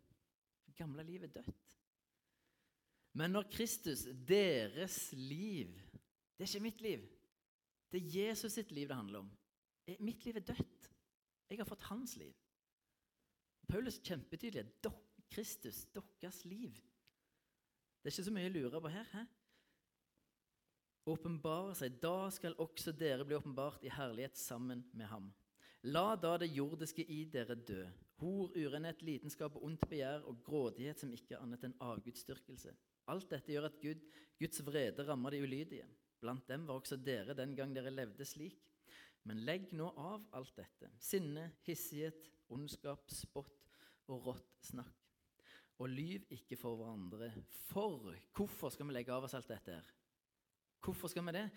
Det 0.65 0.75
gamle 0.75 1.05
livet 1.05 1.29
er 1.29 1.39
dødt. 1.39 1.78
Men 3.17 3.33
når 3.33 3.49
Kristus, 3.51 4.05
deres 4.27 5.09
liv 5.13 5.73
Det 6.37 6.45
er 6.45 6.47
ikke 6.47 6.63
mitt 6.63 6.81
liv. 6.81 7.01
Det 7.91 7.99
er 7.99 8.11
Jesus 8.29 8.53
sitt 8.53 8.71
liv 8.71 8.87
det 8.87 8.95
handler 8.95 9.19
om. 9.19 9.31
Mitt 9.99 10.25
liv 10.25 10.37
er 10.37 10.45
dødt. 10.45 10.91
Jeg 11.49 11.57
har 11.57 11.67
fått 11.67 11.87
hans 11.89 12.15
liv. 12.15 12.35
Paulus 13.67 13.97
er 13.97 14.05
kjempetydelig. 14.05 14.69
Kristus, 15.29 15.85
deres 16.21 16.45
liv. 16.45 16.71
Det 17.99 18.07
er 18.07 18.13
ikke 18.13 18.27
så 18.29 18.33
mye 18.33 18.49
å 18.49 18.53
lure 18.53 18.81
på 18.81 18.93
her. 18.93 19.09
Hæ? 19.11 19.25
Åpenbare 21.09 21.75
seg. 21.75 21.97
Da 22.01 22.29
skal 22.33 22.57
også 22.61 22.93
dere 22.95 23.25
bli 23.27 23.37
åpenbart 23.37 23.83
i 23.83 23.91
herlighet 23.93 24.37
sammen 24.37 24.85
med 24.93 25.09
ham. 25.11 25.31
La 25.83 26.15
da 26.15 26.35
det 26.39 26.51
jordiske 26.51 27.03
i 27.03 27.23
dere 27.31 27.55
dø. 27.55 27.83
Hor, 28.19 28.49
urenhet, 28.55 29.01
lidenskap 29.05 29.55
og 29.55 29.65
ondt 29.69 29.85
begjær 29.89 30.25
og 30.27 30.41
grådighet 30.43 30.99
som 30.99 31.11
ikke 31.15 31.37
er 31.37 31.43
annet 31.43 31.63
enn 31.67 31.77
avgudsdyrkelse. 31.79 32.73
Alt 33.09 33.29
dette 33.33 33.53
gjør 33.53 33.69
at 33.69 33.79
Gud, 33.81 34.05
Guds 34.39 34.63
vrede 34.65 35.05
rammer 35.07 35.33
de 35.33 35.41
ulydige. 35.43 35.87
Blant 36.19 36.47
dem 36.51 36.67
var 36.67 36.79
også 36.79 36.99
dere 36.99 37.35
den 37.37 37.55
gang 37.57 37.73
dere 37.75 37.93
levde 37.93 38.27
slik. 38.27 38.59
Men 39.27 39.43
legg 39.45 39.71
nå 39.75 39.89
av 39.99 40.23
alt 40.37 40.55
dette. 40.57 40.93
Sinne, 41.01 41.49
hissighet, 41.67 42.29
ondskap, 42.53 43.09
spott 43.11 43.55
og 44.09 44.31
rått 44.31 44.55
snakk 44.71 44.99
og 45.79 45.87
lyv 45.91 46.25
ikke 46.35 46.57
for 46.59 46.79
hverandre. 46.79 47.31
For 47.69 48.11
hvorfor 48.35 48.73
skal 48.73 48.89
vi 48.89 48.97
legge 48.97 49.15
av 49.15 49.25
oss 49.27 49.35
alt 49.37 49.49
dette? 49.51 49.77
her? 49.77 49.93
Hvorfor 50.83 51.11
skal 51.11 51.25
vi 51.27 51.35
det? 51.35 51.47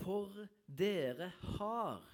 For 0.00 0.46
dere 0.66 1.30
har 1.56 2.04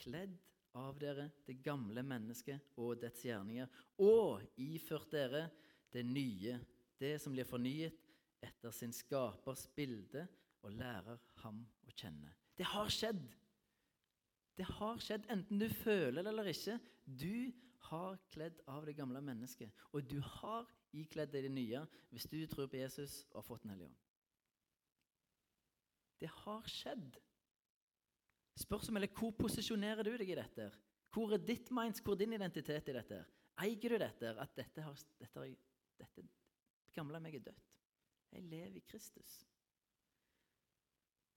kledd 0.00 0.36
av 0.76 0.98
dere 1.00 1.30
det 1.46 1.58
gamle 1.64 2.02
mennesket 2.04 2.76
og 2.80 2.98
dets 3.00 3.24
gjerninger, 3.24 3.68
og 4.04 4.44
iført 4.60 5.12
dere 5.12 5.46
det 5.92 6.04
nye, 6.04 6.58
det 7.00 7.16
som 7.22 7.34
blir 7.34 7.48
fornyet 7.48 7.96
etter 8.44 8.74
sin 8.74 8.92
skapers 8.94 9.66
bilde, 9.76 10.26
og 10.66 10.74
lærer 10.74 11.20
ham 11.44 11.60
å 11.86 11.92
kjenne. 11.94 12.32
Det 12.58 12.66
har 12.66 12.88
skjedd. 12.90 13.22
Det 14.56 14.66
har 14.78 14.98
skjedd, 15.04 15.28
enten 15.30 15.60
du 15.60 15.68
føler 15.70 16.24
det 16.24 16.32
eller 16.32 16.50
ikke. 16.50 16.78
Du 17.04 17.52
har 17.90 18.16
kledd 18.32 18.58
av 18.72 18.86
det 18.88 18.96
gamle 18.98 19.20
mennesket. 19.22 19.70
Og 19.92 20.08
du 20.08 20.18
har 20.40 20.66
ikledd 20.96 21.30
deg 21.34 21.46
det 21.46 21.52
nye 21.54 21.84
hvis 22.10 22.26
du 22.32 22.40
tror 22.50 22.70
på 22.72 22.80
Jesus 22.80 23.20
og 23.30 23.42
har 23.42 23.46
fått 23.46 23.66
Den 23.66 23.74
hellige 23.74 23.90
ånd. 23.90 24.02
Det 26.16 26.32
har 26.32 26.68
skjedd. 26.72 27.18
Spørsmålet 28.56 29.10
er 29.10 29.20
hvor 29.20 29.34
posisjonerer 29.36 30.08
du 30.08 30.14
deg 30.16 30.32
i 30.32 30.38
dette? 30.38 30.70
Hvor 31.12 31.34
er 31.36 31.44
ditt 31.44 31.68
minds, 31.76 32.00
hvor 32.00 32.16
er 32.16 32.24
din 32.24 32.36
identitet 32.38 32.88
i 32.88 32.96
dette? 32.96 33.20
Eier 33.60 33.92
du 33.92 33.98
dette? 34.00 34.32
At 34.40 34.56
dette, 34.56 34.84
har, 34.84 34.96
dette, 35.20 35.44
dette 36.00 36.24
gamle 36.96 37.20
meg 37.22 37.36
er 37.38 37.44
dødt. 37.50 37.68
Jeg 38.32 38.42
lever 38.50 38.80
i 38.80 38.84
Kristus. 38.88 39.36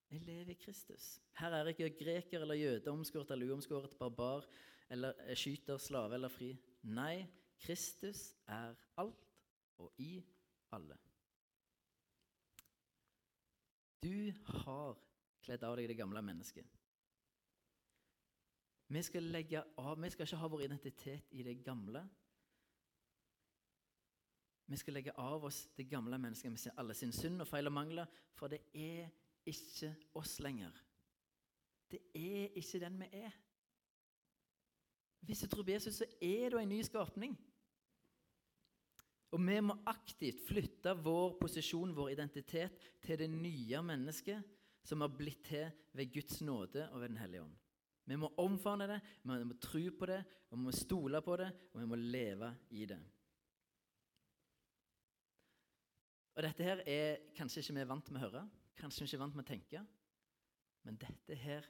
Jeg 0.09 0.21
lever 0.25 0.49
i 0.55 0.57
Kristus. 0.57 1.19
Her 1.37 1.53
er 1.53 1.69
ikke 1.69 1.89
greker 1.99 2.41
eller 2.41 2.57
jøde, 2.57 2.91
omskåret 2.91 3.31
eller 3.31 3.51
uomskåret, 3.51 3.93
barbar 3.99 4.47
eller 4.89 5.13
skyter, 5.35 5.77
slave 5.77 6.17
eller 6.17 6.31
fri. 6.33 6.55
Nei, 6.83 7.27
Kristus 7.61 8.33
er 8.47 8.73
alt 8.97 9.29
og 9.77 9.93
i 10.01 10.23
alle. 10.71 10.97
Du 14.03 14.31
har 14.63 14.97
kledd 15.43 15.63
av 15.67 15.75
deg 15.77 15.89
det 15.91 15.97
gamle 15.99 16.21
mennesket. 16.23 16.67
Vi 18.89 19.01
skal, 19.05 19.27
legge 19.29 19.61
av, 19.77 19.99
vi 20.01 20.09
skal 20.09 20.25
ikke 20.25 20.39
ha 20.41 20.49
vår 20.49 20.63
identitet 20.65 21.35
i 21.37 21.43
det 21.45 21.59
gamle. 21.65 22.01
Vi 24.69 24.77
skal 24.77 24.93
legge 24.93 25.15
av 25.17 25.47
oss 25.47 25.63
det 25.77 25.87
gamle 25.89 26.19
mennesket 26.21 26.53
med 26.53 26.77
alle 26.77 26.93
sin 26.93 27.13
synd 27.15 27.41
og 27.41 27.49
feil 27.49 27.65
og 27.65 27.73
mangler, 27.73 28.09
for 28.37 28.51
det 28.51 28.61
er 28.77 29.09
ikke 29.49 29.95
oss 30.19 30.35
lenger. 30.45 30.73
Det 31.89 32.03
er 32.13 32.53
ikke 32.59 32.81
den 32.83 32.99
vi 33.01 33.07
er. 33.23 33.37
Hvis 35.25 35.41
du 35.41 35.49
tror 35.49 35.65
på 35.65 35.73
Jesus, 35.73 35.97
så 35.99 36.05
er 36.21 36.53
du 36.53 36.59
en 36.59 36.69
ny 36.69 36.83
skapning. 36.85 37.33
Og 39.33 39.41
vi 39.45 39.57
må 39.61 39.75
aktivt 39.89 40.45
flytte 40.47 40.93
vår 41.05 41.35
posisjon, 41.41 41.93
vår 41.97 42.13
identitet, 42.15 42.77
til 43.01 43.19
det 43.19 43.29
nye 43.29 43.81
mennesket 43.85 44.55
som 44.85 45.01
har 45.01 45.13
blitt 45.13 45.43
til 45.49 45.69
ved 45.97 46.13
Guds 46.13 46.41
nåde 46.45 46.87
og 46.93 47.01
ved 47.01 47.09
Den 47.09 47.21
hellige 47.21 47.43
ånd. 47.43 47.57
Vi 48.09 48.17
må 48.17 48.31
omfavne 48.41 48.87
det, 48.89 49.01
vi 49.21 49.43
må 49.45 49.57
tro 49.61 49.81
på 49.99 50.05
det, 50.09 50.23
vi 50.49 50.57
må 50.57 50.71
stole 50.73 51.21
på 51.21 51.35
det, 51.37 51.49
og 51.73 51.81
vi 51.81 51.89
må 51.89 51.97
leve 51.97 52.55
i 52.73 52.85
det. 52.89 52.97
Og 56.39 56.43
Dette 56.43 56.63
her 56.63 56.79
er 56.87 57.17
kanskje 57.35 57.59
ikke 57.59 57.73
vi 57.75 57.81
er 57.81 57.87
vant 57.89 58.09
med 58.15 58.21
å 58.21 58.27
høre, 58.29 58.41
kanskje 58.79 59.01
vi 59.03 59.09
ikke 59.09 59.17
er 59.17 59.21
vant 59.25 59.33
med 59.35 59.43
å 59.43 59.47
tenke. 59.49 59.79
Men 60.87 60.99
dette 61.01 61.35
her 61.35 61.65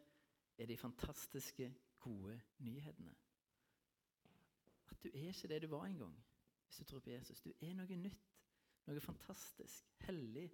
er 0.62 0.68
de 0.70 0.76
fantastiske, 0.78 1.72
gode 2.00 2.36
nyhetene. 2.62 3.16
At 4.94 5.02
du 5.02 5.08
er 5.10 5.32
ikke 5.32 5.50
det 5.50 5.58
du 5.64 5.68
var 5.72 5.88
en 5.88 5.98
gang 5.98 6.14
hvis 6.68 6.78
du 6.78 6.86
tror 6.86 7.02
på 7.02 7.10
Jesus. 7.10 7.42
Du 7.42 7.50
er 7.50 7.74
noe 7.74 7.98
nytt, 7.98 8.36
noe 8.86 9.02
fantastisk, 9.02 9.90
hellig, 10.06 10.46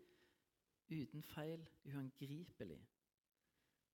uten 0.88 1.28
feil, 1.34 1.68
uangripelig. 1.92 2.80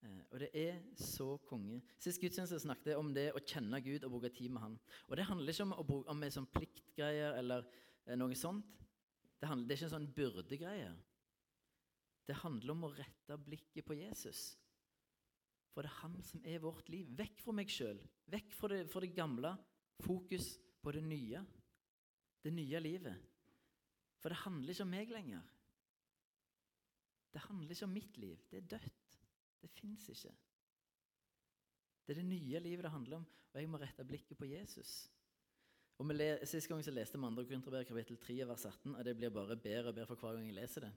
Eh, 0.05 0.21
og 0.29 0.43
det 0.45 0.51
er 0.53 0.77
så 1.01 1.31
konge. 1.49 1.81
Sist 1.97 2.21
gudstjeneste 2.21 2.61
snakket 2.61 2.93
jeg 2.93 3.01
om 3.01 3.09
det 3.17 3.31
å 3.33 3.41
kjenne 3.41 3.81
Gud 3.81 4.05
og 4.05 4.19
bruke 4.19 4.29
tid 4.37 4.53
med 4.53 4.67
Han. 4.67 4.77
Og 5.09 5.17
det 5.17 5.25
handler 5.33 5.49
ikke 5.49 5.65
om, 5.65 5.73
å 5.81 5.87
bruke, 5.95 6.13
om 6.13 6.23
sånn 6.37 6.49
pliktgreier 6.53 7.41
eller 7.41 7.65
eh, 8.05 8.13
noe 8.21 8.37
sånt. 8.37 8.80
Det, 9.41 9.49
handler, 9.49 9.67
det 9.67 9.73
er 9.73 9.79
ikke 9.79 9.87
en 9.89 9.95
sånn 9.95 10.11
byrdegreie. 10.17 10.89
Det 12.29 12.37
handler 12.43 12.75
om 12.75 12.85
å 12.85 12.91
rette 12.93 13.37
blikket 13.41 13.87
på 13.87 13.97
Jesus. 13.97 14.51
For 15.73 15.83
det 15.83 15.89
er 15.89 16.01
han 16.03 16.19
som 16.27 16.43
er 16.45 16.61
vårt 16.61 16.91
liv. 16.93 17.09
Vekk 17.17 17.41
fra 17.41 17.55
meg 17.57 17.71
sjøl. 17.73 17.97
Vekk 18.31 18.53
fra 18.53 18.69
det, 18.73 18.83
fra 18.91 19.01
det 19.03 19.13
gamle. 19.17 19.55
Fokus 20.05 20.53
på 20.83 20.93
det 20.93 21.01
nye. 21.07 21.41
Det 22.43 22.53
nye 22.53 22.83
livet. 22.83 23.27
For 24.21 24.29
det 24.29 24.43
handler 24.43 24.75
ikke 24.75 24.85
om 24.85 24.93
meg 24.93 25.13
lenger. 25.15 25.49
Det 27.31 27.41
handler 27.47 27.73
ikke 27.73 27.87
om 27.87 27.95
mitt 27.95 28.21
liv. 28.21 28.45
Det 28.51 28.61
er 28.61 28.69
dødt. 28.75 29.17
Det 29.61 29.69
fins 29.73 30.07
ikke. 30.11 30.33
Det 32.05 32.13
er 32.13 32.21
det 32.21 32.29
nye 32.29 32.59
livet 32.59 32.83
det 32.83 32.91
handler 32.91 33.21
om, 33.21 33.25
og 33.53 33.57
jeg 33.61 33.69
må 33.69 33.79
rette 33.79 34.05
blikket 34.05 34.37
på 34.37 34.49
Jesus. 34.49 35.05
Og 36.01 36.09
Sist 36.49 36.65
gang 36.65 36.79
så 36.81 36.89
leste 36.89 37.19
vi 37.19 37.27
2. 37.29 37.43
Korinterbrev 37.45 37.83
kapittel 37.85 38.17
3 38.17 38.35
vers 38.49 38.63
18, 38.65 38.95
og 38.95 39.05
det 39.05 39.13
blir 39.17 39.29
bare 39.29 39.53
bedre 39.55 39.91
og 39.91 39.95
bedre 39.95 40.07
for 40.09 40.15
hver 40.15 40.33
gang 40.33 40.47
jeg 40.47 40.55
leser 40.57 40.81
det. 40.87 40.89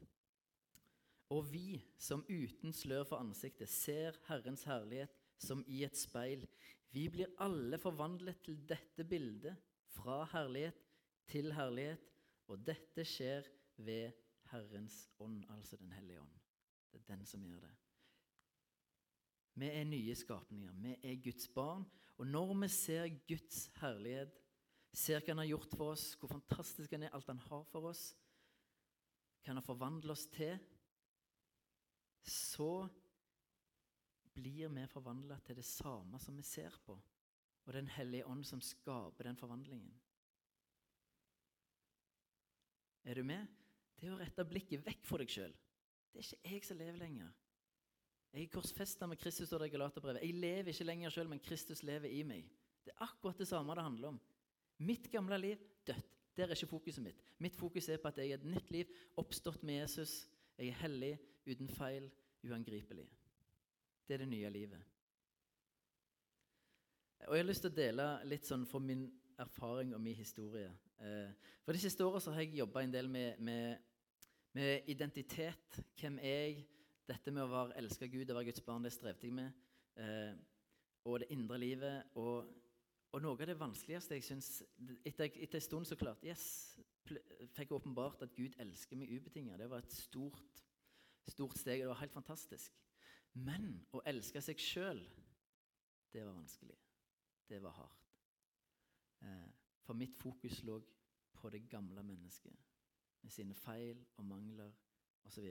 Og 1.36 1.44
vi 1.52 1.82
som 2.00 2.22
uten 2.24 2.72
slør 2.72 3.02
for 3.04 3.20
ansiktet 3.20 3.68
ser 3.68 4.16
Herrens 4.30 4.64
herlighet 4.64 5.12
som 5.36 5.60
i 5.68 5.82
et 5.84 5.98
speil, 5.98 6.46
vi 6.94 7.08
blir 7.12 7.34
alle 7.44 7.76
forvandlet 7.78 8.40
til 8.46 8.56
dette 8.68 9.04
bildet, 9.04 9.56
fra 9.92 10.22
herlighet 10.32 10.80
til 11.28 11.52
herlighet, 11.52 12.00
og 12.48 12.64
dette 12.64 13.04
skjer 13.04 13.44
ved 13.76 14.16
Herrens 14.52 15.10
ånd, 15.18 15.42
altså 15.52 15.76
Den 15.76 15.92
hellige 15.92 16.20
ånd. 16.20 16.32
Det 16.92 17.02
er 17.02 17.16
den 17.16 17.26
som 17.26 17.44
gjør 17.44 17.60
det. 17.60 17.74
Vi 19.54 19.68
er 19.68 19.84
nye 19.84 20.14
skapninger. 20.14 20.72
Vi 20.72 20.96
er 21.02 21.20
Guds 21.22 21.48
barn. 21.48 21.84
Og 22.16 22.26
når 22.26 22.54
vi 22.54 22.68
ser 22.68 23.08
Guds 23.28 23.70
herlighet, 23.80 24.32
ser 24.94 25.20
hva 25.20 25.32
han 25.32 25.42
har 25.42 25.50
gjort 25.50 25.74
for 25.74 25.94
oss, 25.94 26.12
hvor 26.20 26.30
fantastisk 26.30 26.92
han 26.94 27.06
er, 27.06 27.14
alt 27.14 27.30
han 27.30 27.42
har 27.48 27.64
for 27.70 27.90
oss, 27.90 28.12
hva 29.42 29.52
han 29.52 29.60
har 29.60 29.66
forvandlet 29.66 30.14
oss 30.14 30.28
til, 30.32 30.54
så 32.24 32.86
blir 34.34 34.70
vi 34.72 34.86
forvandla 34.90 35.38
til 35.44 35.58
det 35.58 35.66
samme 35.66 36.18
som 36.22 36.36
vi 36.38 36.46
ser 36.46 36.74
på, 36.86 36.96
og 37.64 37.72
Den 37.72 37.88
hellige 37.88 38.26
ånd 38.26 38.44
som 38.44 38.60
skaper 38.60 39.24
den 39.24 39.36
forvandlingen. 39.40 39.92
Er 43.04 43.14
du 43.14 43.24
med? 43.24 43.46
Det 43.96 44.08
er 44.08 44.14
å 44.14 44.20
rette 44.20 44.44
blikket 44.48 44.84
vekk 44.84 45.06
fra 45.06 45.20
deg 45.20 45.32
sjøl. 45.32 45.54
Det 46.12 46.20
er 46.20 46.26
ikke 46.26 46.52
jeg 46.52 46.66
som 46.66 46.78
lever 46.80 47.00
lenger. 47.00 47.32
Jeg 48.34 48.46
er 48.46 48.52
korsfesta 48.52 49.06
med 49.06 49.20
Kristus, 49.20 49.52
og 49.52 49.60
det 49.62 49.70
Galaterbrevet. 49.70 50.24
Jeg 50.24 50.40
lever 50.42 50.72
ikke 50.72 50.86
lenger 50.88 51.12
sjøl, 51.14 51.28
men 51.30 51.42
Kristus 51.42 51.84
lever 51.86 52.10
i 52.10 52.24
meg. 52.26 52.48
Det 52.84 52.92
er 52.92 53.04
akkurat 53.06 53.38
det 53.38 53.46
samme 53.48 53.76
det 53.76 53.84
handler 53.86 54.08
om. 54.14 54.20
Mitt 54.78 55.10
gamle 55.10 55.38
liv 55.38 55.56
dødt. 55.86 56.10
Der 56.36 56.48
er 56.48 56.56
ikke 56.56 56.66
fokuset 56.66 57.02
mitt. 57.04 57.20
Mitt 57.38 57.56
fokus 57.56 57.88
er 57.88 58.00
på 58.02 58.08
at 58.08 58.18
jeg 58.18 58.30
er 58.30 58.40
et 58.40 58.44
nytt 58.44 58.70
liv, 58.70 58.90
oppstått 59.16 59.62
med 59.62 59.74
Jesus. 59.74 60.28
Jeg 60.58 60.68
er 60.68 60.80
hellig, 60.80 61.18
uten 61.46 61.68
feil, 61.68 62.10
uangripelig. 62.42 63.06
Det 64.08 64.14
er 64.14 64.18
det 64.18 64.28
nye 64.28 64.50
livet. 64.50 64.80
Og 67.26 67.36
Jeg 67.36 67.44
har 67.44 67.48
lyst 67.48 67.62
til 67.64 67.70
å 67.70 67.76
dele 67.76 68.08
litt 68.28 68.48
sånn 68.48 68.66
fra 68.68 68.80
min 68.82 69.06
erfaring 69.40 69.94
og 69.94 70.02
min 70.02 70.16
historie. 70.18 70.72
Eh, 70.98 71.30
for 71.64 71.72
De 71.72 71.80
siste 71.80 72.04
åra 72.04 72.20
har 72.34 72.42
jeg 72.42 72.58
jobba 72.58 72.82
en 72.82 72.92
del 72.92 73.08
med, 73.08 73.38
med, 73.38 73.78
med 74.52 74.90
identitet. 74.90 75.80
Hvem 76.00 76.18
er 76.18 76.40
jeg? 76.48 76.66
Dette 77.04 77.32
med 77.32 77.44
å 77.44 77.50
være 77.52 77.76
elska 77.76 78.06
Gud 78.08 78.30
og 78.30 78.36
være 78.38 78.48
Guds 78.48 78.62
barn, 78.64 78.84
det 78.84 78.92
strevde 78.94 79.26
jeg 79.26 79.36
med. 79.36 79.64
Eh, 80.00 80.36
og 81.04 81.20
det 81.20 81.30
indre 81.34 81.58
livet. 81.60 82.14
Og, 82.16 82.48
og, 83.14 83.20
noe 83.22 83.36
av 83.38 83.46
det 83.46 83.54
vanskeligste 83.58 84.16
jeg 84.18 84.26
syns 84.26 84.48
Etter, 85.06 85.30
etter 85.30 85.60
en 85.60 85.62
stund 85.62 85.86
så 85.86 85.98
klart 85.98 86.24
Yes, 86.26 86.44
fikk 87.06 87.70
jeg 87.70 87.76
åpenbart 87.76 88.24
at 88.26 88.34
Gud 88.34 88.56
elsker 88.62 88.98
meg 88.98 89.12
ubetinget. 89.12 89.60
Det 89.60 89.68
var 89.70 89.84
et 89.84 89.92
stort, 89.92 90.62
stort 91.28 91.58
steg. 91.60 91.82
Det 91.84 91.90
var 91.90 92.00
helt 92.00 92.14
fantastisk. 92.14 92.74
Men 93.34 93.68
å 93.94 94.02
elske 94.08 94.40
seg 94.42 94.60
sjøl, 94.62 95.02
det 96.14 96.22
var 96.24 96.36
vanskelig. 96.38 96.78
Det 97.50 97.60
var 97.62 97.76
hardt. 97.76 98.10
Eh, 99.24 99.50
for 99.84 99.98
mitt 99.98 100.16
fokus 100.16 100.62
lå 100.64 100.78
på 101.34 101.50
det 101.52 101.66
gamle 101.68 102.02
mennesket 102.02 102.56
med 103.24 103.32
sine 103.32 103.54
feil 103.54 104.00
og 104.16 104.24
mangler 104.24 104.72
osv. 105.28 105.44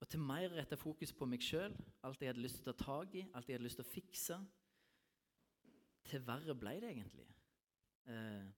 Og 0.00 0.08
til 0.08 0.20
mer 0.20 0.50
rette 0.56 0.76
fokus 0.76 1.12
på 1.14 1.28
meg 1.28 1.44
sjøl, 1.44 1.76
alt 2.02 2.22
jeg 2.22 2.32
hadde 2.32 2.42
lyst 2.42 2.62
til 2.62 2.72
å 2.72 2.74
ta 2.74 2.84
tak 2.84 3.14
i, 3.14 3.26
alt 3.34 3.48
jeg 3.48 3.58
hadde 3.58 3.68
lyst 3.68 3.78
til 3.80 3.86
å 3.86 3.92
fikse, 3.92 4.38
til 6.08 6.24
verre 6.26 6.54
ble 6.58 6.74
det 6.82 6.90
egentlig. 6.90 7.28
Eh, 8.10 8.48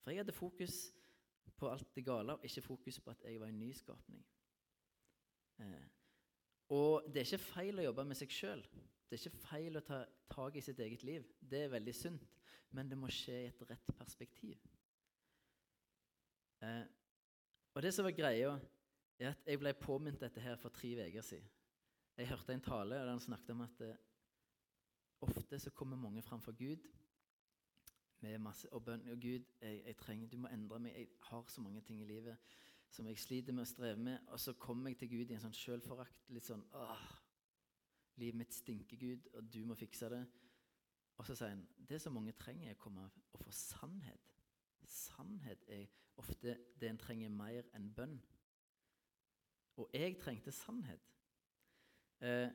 for 0.00 0.10
jeg 0.10 0.22
hadde 0.22 0.32
fokus 0.36 0.78
på 1.58 1.70
alt 1.70 1.94
det 1.94 2.04
gale, 2.06 2.36
og 2.36 2.44
ikke 2.44 2.62
fokus 2.62 3.00
på 3.00 3.10
at 3.10 3.24
jeg 3.24 3.40
var 3.40 3.50
en 3.50 3.60
ny 3.60 3.72
skapning. 3.76 4.24
Eh, 5.58 5.86
og 6.68 7.08
det 7.08 7.22
er 7.22 7.26
ikke 7.26 7.44
feil 7.52 7.80
å 7.80 7.86
jobbe 7.88 8.04
med 8.08 8.18
seg 8.18 8.32
sjøl. 8.32 8.62
Det 9.08 9.16
er 9.16 9.22
ikke 9.22 9.46
feil 9.48 9.80
å 9.80 9.84
ta 9.84 10.02
tak 10.30 10.56
i 10.56 10.62
sitt 10.64 10.80
eget 10.84 11.04
liv. 11.08 11.24
Det 11.40 11.64
er 11.64 11.72
veldig 11.72 11.94
sunt, 11.96 12.26
men 12.76 12.90
det 12.90 12.98
må 13.00 13.08
skje 13.12 13.38
i 13.42 13.48
et 13.48 13.62
rett 13.70 13.94
perspektiv. 13.96 14.60
Eh, 16.62 16.84
og 17.74 17.82
det 17.82 17.94
som 17.94 18.04
var 18.04 18.16
greia 18.16 18.56
er 19.18 19.32
at 19.32 19.46
jeg 19.46 19.60
ble 19.60 19.72
påminnet 19.78 20.20
dette 20.22 20.42
her 20.42 20.58
for 20.60 20.74
tre 20.74 20.92
uker 21.06 21.24
siden. 21.24 21.48
Jeg 22.18 22.28
hørte 22.32 22.52
en 22.52 22.62
tale 22.62 22.98
og 22.98 23.06
den 23.06 23.20
snakket 23.22 23.54
om 23.54 23.60
at 23.62 23.82
eh, 23.86 23.98
ofte 25.20 25.58
så 25.58 25.70
kommer 25.70 25.96
mange 25.96 26.22
framfor 26.22 26.52
Gud 26.52 26.88
med 28.20 28.38
masse 28.38 28.72
og 28.72 28.84
bønn. 28.84 29.08
Og 29.10 29.20
Gud, 29.20 29.44
jeg, 29.60 29.82
jeg, 29.86 29.96
trenger, 29.96 30.28
du 30.28 30.36
må 30.38 30.48
endre 30.52 30.78
meg. 30.78 30.96
Jeg 30.96 31.08
har 31.30 31.44
så 31.48 31.60
mange 31.60 31.80
ting 31.80 32.00
i 32.02 32.08
livet 32.08 32.36
som 32.90 33.06
jeg 33.06 33.18
sliter 33.18 33.52
med 33.52 33.62
og 33.62 33.66
strever 33.66 33.96
med. 33.96 34.18
Og 34.28 34.40
så 34.40 34.52
kommer 34.52 34.90
jeg 34.90 34.98
til 34.98 35.10
Gud 35.10 35.30
i 35.30 35.36
en 35.36 35.42
sånn 35.42 35.56
sjølforakt. 35.56 36.30
Litt 36.34 36.48
sånn 36.48 36.64
åh, 36.74 37.08
Livet 38.18 38.34
mitt 38.34 38.54
stinker, 38.54 38.98
Gud, 38.98 39.28
og 39.38 39.46
du 39.54 39.60
må 39.64 39.76
fikse 39.78 40.08
det. 40.10 40.24
Og 41.18 41.26
så 41.26 41.36
sier 41.38 41.52
han 41.52 41.60
det 41.88 42.00
som 42.02 42.16
mange 42.18 42.34
trenger, 42.34 42.72
er 42.72 42.74
å 42.74 42.82
komme 42.82 43.04
og 43.06 43.42
få 43.44 43.52
sannhet. 43.54 44.32
Sannhet 44.82 45.62
er 45.70 45.86
ofte 46.18 46.56
det 46.80 46.90
en 46.90 46.98
trenger 46.98 47.30
mer 47.30 47.68
enn 47.78 47.86
bønn. 47.94 48.16
Og 49.78 49.94
jeg 49.94 50.16
trengte 50.18 50.50
sannhet. 50.50 51.04
Eh, 52.18 52.50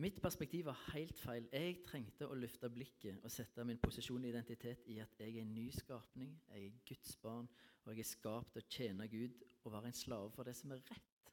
mitt 0.00 0.20
perspektiv 0.22 0.64
var 0.64 0.78
helt 0.92 1.18
feil. 1.20 1.48
Jeg 1.52 1.82
trengte 1.84 2.28
å 2.28 2.36
løfte 2.38 2.70
blikket 2.72 3.20
og 3.24 3.32
sette 3.32 3.64
min 3.68 3.80
posisjon 3.82 4.22
og 4.22 4.30
identitet 4.30 4.86
i 4.92 4.98
at 5.02 5.20
jeg 5.20 5.36
er 5.36 5.44
en 5.44 5.54
ny 5.54 5.68
skapning. 5.74 6.32
Jeg 6.48 6.66
er 6.66 6.78
Guds 6.88 7.16
barn, 7.22 7.48
og 7.84 7.92
jeg 7.92 8.04
er 8.04 8.10
skapt 8.10 8.54
til 8.54 8.62
å 8.62 8.70
tjene 8.70 9.08
Gud 9.12 9.42
og 9.62 9.72
være 9.74 9.92
en 9.92 9.98
slave 9.98 10.30
for 10.32 10.48
det 10.48 10.56
som 10.56 10.72
er 10.72 10.84
rett. 10.90 11.32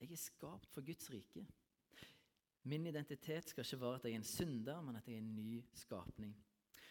Jeg 0.00 0.12
er 0.12 0.20
skapt 0.20 0.74
for 0.74 0.84
Guds 0.84 1.08
rike. 1.10 1.46
Min 2.68 2.86
identitet 2.86 3.48
skal 3.48 3.64
ikke 3.64 3.80
være 3.80 4.00
at 4.00 4.04
jeg 4.04 4.12
er 4.12 4.20
en 4.20 4.28
synder, 4.28 4.82
men 4.82 4.96
at 4.96 5.08
jeg 5.08 5.16
er 5.16 5.24
en 5.24 5.34
ny 5.36 5.62
skapning. 5.76 6.34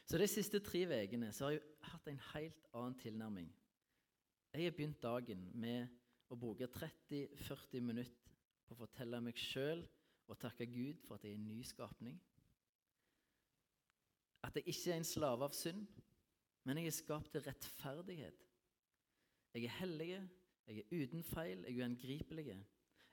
Så 0.05 0.17
De 0.17 0.27
siste 0.27 0.59
tre 0.59 0.83
ukene 0.85 1.31
har 1.31 1.51
jeg 1.51 1.61
hatt 1.81 2.07
en 2.07 2.19
helt 2.33 2.67
annen 2.73 2.97
tilnærming. 2.99 3.53
Jeg 4.53 4.63
har 4.63 4.75
begynt 4.75 5.01
dagen 5.01 5.47
med 5.53 5.87
å 6.29 6.35
bruke 6.37 6.67
30-40 6.67 7.81
minutter 7.81 8.22
å 8.73 8.79
fortelle 8.81 9.19
meg 9.21 9.37
sjøl 9.39 9.83
og 10.27 10.39
takke 10.41 10.67
Gud 10.69 11.01
for 11.05 11.17
at 11.17 11.25
jeg 11.25 11.35
er 11.35 11.39
en 11.39 11.49
ny 11.49 11.61
skapning. 11.67 12.17
At 14.43 14.55
jeg 14.59 14.67
ikke 14.67 14.91
er 14.91 14.99
en 14.99 15.07
slave 15.07 15.45
av 15.45 15.55
synd, 15.55 15.85
men 16.63 16.79
jeg 16.79 16.89
er 16.89 16.95
skapt 16.95 17.31
til 17.31 17.43
rettferdighet. 17.45 18.39
Jeg 19.53 19.67
er 19.67 19.77
hellig, 19.77 20.09
jeg 20.67 20.81
er 20.81 21.03
uten 21.03 21.23
feil, 21.23 21.63
jeg 21.67 21.77
er 21.77 21.83
uangripelig. 21.83 22.47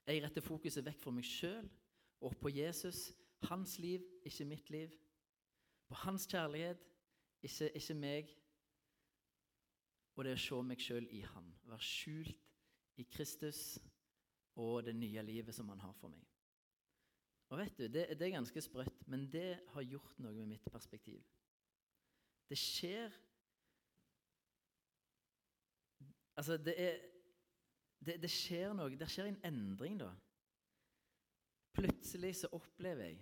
Jeg 0.07 0.23
retter 0.25 0.45
fokuset 0.45 0.87
vekk 0.87 1.01
fra 1.03 1.13
meg 1.15 1.27
sjøl 1.29 1.69
og 2.25 2.37
på 2.41 2.53
Jesus. 2.55 3.11
Hans 3.49 3.79
liv, 3.81 4.05
ikke 4.25 4.47
mitt 4.49 4.71
liv. 4.71 4.95
På 5.89 5.99
hans 6.05 6.27
kjærlighet, 6.31 6.81
ikke, 7.43 7.71
ikke 7.77 7.95
meg. 7.95 8.37
og 10.17 10.25
det 10.25 10.33
er 10.35 10.37
å 10.37 10.43
se 10.43 10.57
meg 10.69 10.83
sjøl 10.85 11.07
i 11.17 11.23
Han. 11.25 11.47
Være 11.65 11.85
skjult 11.85 12.43
i 13.01 13.07
Kristus 13.09 13.79
og 14.61 14.85
det 14.85 14.95
nye 14.97 15.23
livet 15.25 15.57
som 15.57 15.69
Han 15.73 15.81
har 15.81 15.97
for 15.97 16.13
meg. 16.13 16.27
Og 17.51 17.59
vet 17.59 17.79
du, 17.79 17.87
det, 17.89 18.05
det 18.19 18.27
er 18.27 18.37
ganske 18.37 18.63
sprøtt, 18.63 19.07
men 19.11 19.27
det 19.33 19.59
har 19.75 19.83
gjort 19.83 20.19
noe 20.23 20.35
med 20.37 20.53
mitt 20.53 20.69
perspektiv. 20.71 21.23
Det 22.49 22.59
skjer 22.59 23.11
Altså, 26.41 26.57
det 26.57 26.75
er 26.81 26.95
det, 28.07 28.15
det, 28.23 28.31
skjer 28.33 28.73
noe. 28.73 28.97
Det 28.97 29.09
skjer 29.13 29.27
en 29.29 29.41
endring, 29.45 29.99
da. 30.01 30.09
Plutselig 31.77 32.31
så 32.39 32.49
opplever 32.57 33.11
jeg 33.11 33.19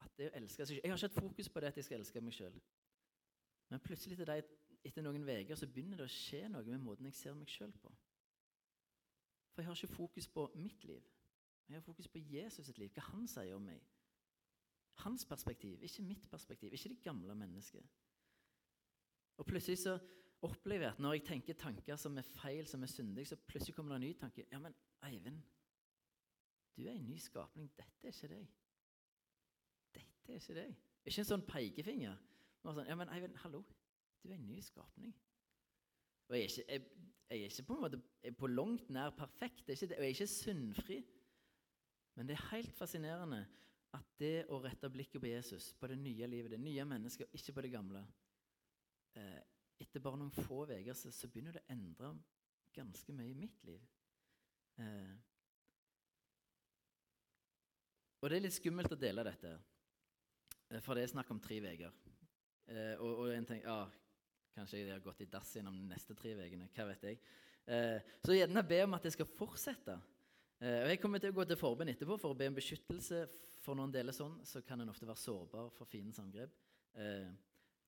at 0.00 0.14
det 0.16 0.30
å 0.30 0.36
elske 0.38 0.66
seg 0.66 0.78
Jeg 0.78 0.90
har 0.90 0.96
ikke 0.96 1.10
hatt 1.10 1.18
fokus 1.26 1.50
på 1.52 1.60
det 1.60 1.68
at 1.68 1.76
jeg 1.76 1.84
skal 1.84 1.98
elske 1.98 2.22
meg 2.24 2.36
sjøl. 2.38 2.56
Men 3.68 3.82
plutselig 3.84 4.16
etter 4.18 5.04
noen 5.04 5.28
uker 5.28 5.58
så 5.58 5.68
begynner 5.68 6.00
det 6.00 6.08
å 6.08 6.14
skje 6.14 6.46
noe 6.48 6.64
med 6.64 6.80
måten 6.80 7.10
jeg 7.10 7.18
ser 7.18 7.36
meg 7.36 7.52
sjøl 7.52 7.74
på. 7.82 7.92
For 9.58 9.62
jeg 9.62 9.66
har 9.66 9.74
ikke 9.74 9.94
fokus 9.94 10.26
på 10.28 10.52
mitt 10.54 10.84
liv. 10.84 11.02
Jeg 11.68 11.76
har 11.76 11.80
fokus 11.80 12.08
på 12.08 12.18
Jesus 12.18 12.66
sitt 12.66 12.78
liv, 12.78 12.92
hva 12.94 13.02
han 13.08 13.24
sier 13.26 13.56
om 13.56 13.64
meg. 13.66 13.80
Hans 15.02 15.24
perspektiv, 15.26 15.82
ikke 15.82 16.02
mitt 16.06 16.28
perspektiv, 16.30 16.72
ikke 16.72 16.92
det 16.92 17.00
gamle 17.02 17.34
mennesket. 17.34 17.88
Og 19.36 19.46
plutselig 19.46 19.80
så 19.82 19.96
opplever 20.46 20.84
jeg 20.86 20.92
at 20.92 21.02
når 21.02 21.16
jeg 21.16 21.24
tenker 21.26 21.58
tanker 21.58 21.98
som 21.98 22.18
er 22.22 22.30
feil, 22.36 22.66
som 22.70 22.86
er 22.86 22.92
syndige, 22.92 23.32
så 23.32 23.36
plutselig 23.36 23.74
kommer 23.74 23.96
det 23.96 23.96
en 23.96 24.06
ny 24.06 24.12
tanke. 24.20 24.46
Ja, 24.52 24.62
men 24.62 24.78
Eivind, 25.10 25.42
du 26.76 26.86
er 26.86 26.92
en 26.92 27.10
ny 27.10 27.18
skapning. 27.18 27.72
Dette 27.76 28.06
er 28.06 28.14
ikke 28.14 28.34
deg. 28.36 28.48
Dette 29.94 30.32
er 30.32 30.38
ikke 30.38 30.60
deg. 30.60 30.76
Ikke 31.04 31.24
en 31.24 31.32
sånn 31.32 31.46
pekefinger. 31.50 32.14
Sånn, 32.62 32.86
ja, 32.86 32.94
men 32.94 33.10
Eivind, 33.10 33.42
hallo. 33.42 33.64
Du 34.22 34.30
er 34.30 34.38
en 34.38 34.46
ny 34.46 34.62
skapning. 34.62 35.18
Og 36.28 36.36
jeg 36.36 36.44
er 36.44 36.48
ikke, 36.48 36.64
jeg, 36.68 36.82
jeg 37.28 37.38
er 37.38 37.52
ikke 37.52 37.68
på 37.68 37.78
måte 37.82 38.00
på 38.38 38.50
langt 38.52 38.90
nær 38.92 39.14
perfekt, 39.16 39.68
og 39.68 39.76
jeg 39.76 39.96
er 39.96 40.10
ikke 40.12 40.26
syndfri. 40.26 40.98
Men 42.16 42.28
det 42.28 42.36
er 42.36 42.48
helt 42.50 42.72
fascinerende 42.76 43.44
at 43.96 44.08
det 44.20 44.48
å 44.52 44.58
rette 44.60 44.90
blikket 44.92 45.22
på 45.22 45.30
Jesus, 45.30 45.70
på 45.78 45.88
det 45.88 45.96
nye 46.00 46.26
livet, 46.28 46.52
det 46.52 46.60
nye 46.60 46.84
mennesket, 46.88 47.28
og 47.28 47.38
ikke 47.38 47.54
på 47.56 47.64
det 47.64 47.72
gamle 47.72 48.02
eh, 49.16 49.38
Etter 49.78 50.02
bare 50.02 50.18
noen 50.18 50.34
få 50.34 50.64
uker 50.66 50.96
så, 50.98 51.12
så, 51.14 51.28
begynner 51.30 51.54
det 51.54 51.60
å 51.62 51.70
endre 51.70 52.08
ganske 52.74 53.12
mye 53.14 53.30
i 53.30 53.36
mitt 53.38 53.60
liv. 53.62 53.84
Eh, 54.82 55.12
og 58.18 58.26
det 58.26 58.40
er 58.40 58.42
litt 58.42 58.56
skummelt 58.56 58.90
å 58.90 58.98
dele 58.98 59.22
dette, 59.22 59.52
eh, 60.66 60.82
for 60.82 60.98
det 60.98 61.04
er 61.06 61.12
snakk 61.12 61.30
om 61.30 61.38
tre 61.42 61.60
uker. 61.62 61.94
Eh, 62.66 62.98
og, 62.98 63.12
og, 63.12 63.30
en 63.36 63.46
tenker 63.46 63.70
ja, 63.70 63.78
Kanskje 64.58 64.80
jeg 64.80 64.90
har 64.90 65.02
gått 65.04 65.20
i 65.22 65.28
dass 65.30 65.52
gjennom 65.54 65.76
de 65.78 65.86
neste 65.86 66.16
tre 66.18 66.32
ukene. 66.34 66.66
Hva 66.74 66.88
vet 66.88 67.04
jeg. 67.06 67.20
Eh, 67.68 67.98
så 68.24 68.34
gjerne 68.34 68.64
be 68.66 68.80
om 68.86 68.96
at 68.96 69.04
jeg 69.06 69.14
skal 69.14 69.28
fortsette. 69.28 69.98
Eh, 70.58 70.80
og 70.82 70.88
Jeg 70.90 71.00
kommer 71.02 71.22
til 71.22 71.30
å 71.30 71.36
gå 71.36 71.44
til 71.46 71.60
forbund 71.60 71.92
etterpå 71.92 72.16
for 72.18 72.34
å 72.34 72.38
be 72.38 72.48
om 72.50 72.56
beskyttelse. 72.56 73.26
For 73.62 73.78
noen 73.78 73.92
deler 73.92 74.16
sånn 74.16 74.40
så 74.48 74.62
kan 74.66 74.80
en 74.80 74.90
ofte 74.90 75.06
være 75.06 75.20
sårbar 75.20 75.70
for 75.76 75.90
fiendens 75.90 76.18
angrep. 76.22 76.54
Eh, 76.96 77.28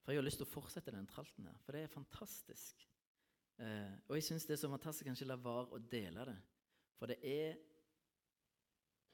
for 0.04 0.12
jeg 0.12 0.20
har 0.20 0.26
lyst 0.26 0.40
til 0.42 0.46
å 0.46 0.52
fortsette 0.52 0.94
den 0.94 1.08
tralten 1.10 1.48
her, 1.48 1.58
for 1.64 1.76
det 1.76 1.84
er 1.84 1.92
fantastisk. 1.92 2.86
Og 3.60 4.14
jeg 4.16 4.24
syns 4.24 4.46
det 4.48 4.54
er 4.54 4.60
så 4.62 4.70
fantastisk 4.72 5.04
kanskje 5.04 5.26
la 5.28 5.34
være 5.36 5.76
å 5.76 5.80
dele 5.92 6.22
det. 6.24 6.36
For 6.96 7.10
det 7.10 7.18
er 7.20 7.58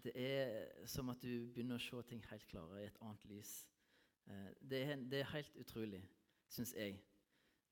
det 0.05 0.12
er 0.14 0.87
som 0.87 1.11
at 1.11 1.19
du 1.19 1.49
begynner 1.51 1.81
å 1.81 1.83
se 1.83 1.99
ting 2.07 2.21
helt 2.31 2.47
klare 2.47 2.85
i 2.85 2.87
et 2.87 3.01
annet 3.03 3.25
lys. 3.27 3.51
Det, 4.62 4.79
er, 4.79 5.03
det, 5.03 5.19
er, 5.19 5.33
helt 5.33 5.59
utrolig, 5.59 6.05
syns 6.55 6.71
jeg. 6.79 7.01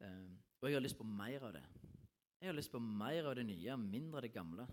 Eh, 0.02 0.32
og 0.60 0.68
jeg 0.68 0.78
har 0.78 0.84
lyst 0.84 0.98
på 0.98 1.06
mer 1.06 1.46
av 1.46 1.54
det. 1.56 1.64
Jeg 2.40 2.50
har 2.50 2.56
lyst 2.56 2.72
på 2.72 2.80
mer 2.82 3.30
av 3.30 3.36
det 3.38 3.46
nye, 3.48 3.76
mindre 3.80 4.20
av 4.20 4.26
det 4.26 4.34
gamle. 4.34 4.66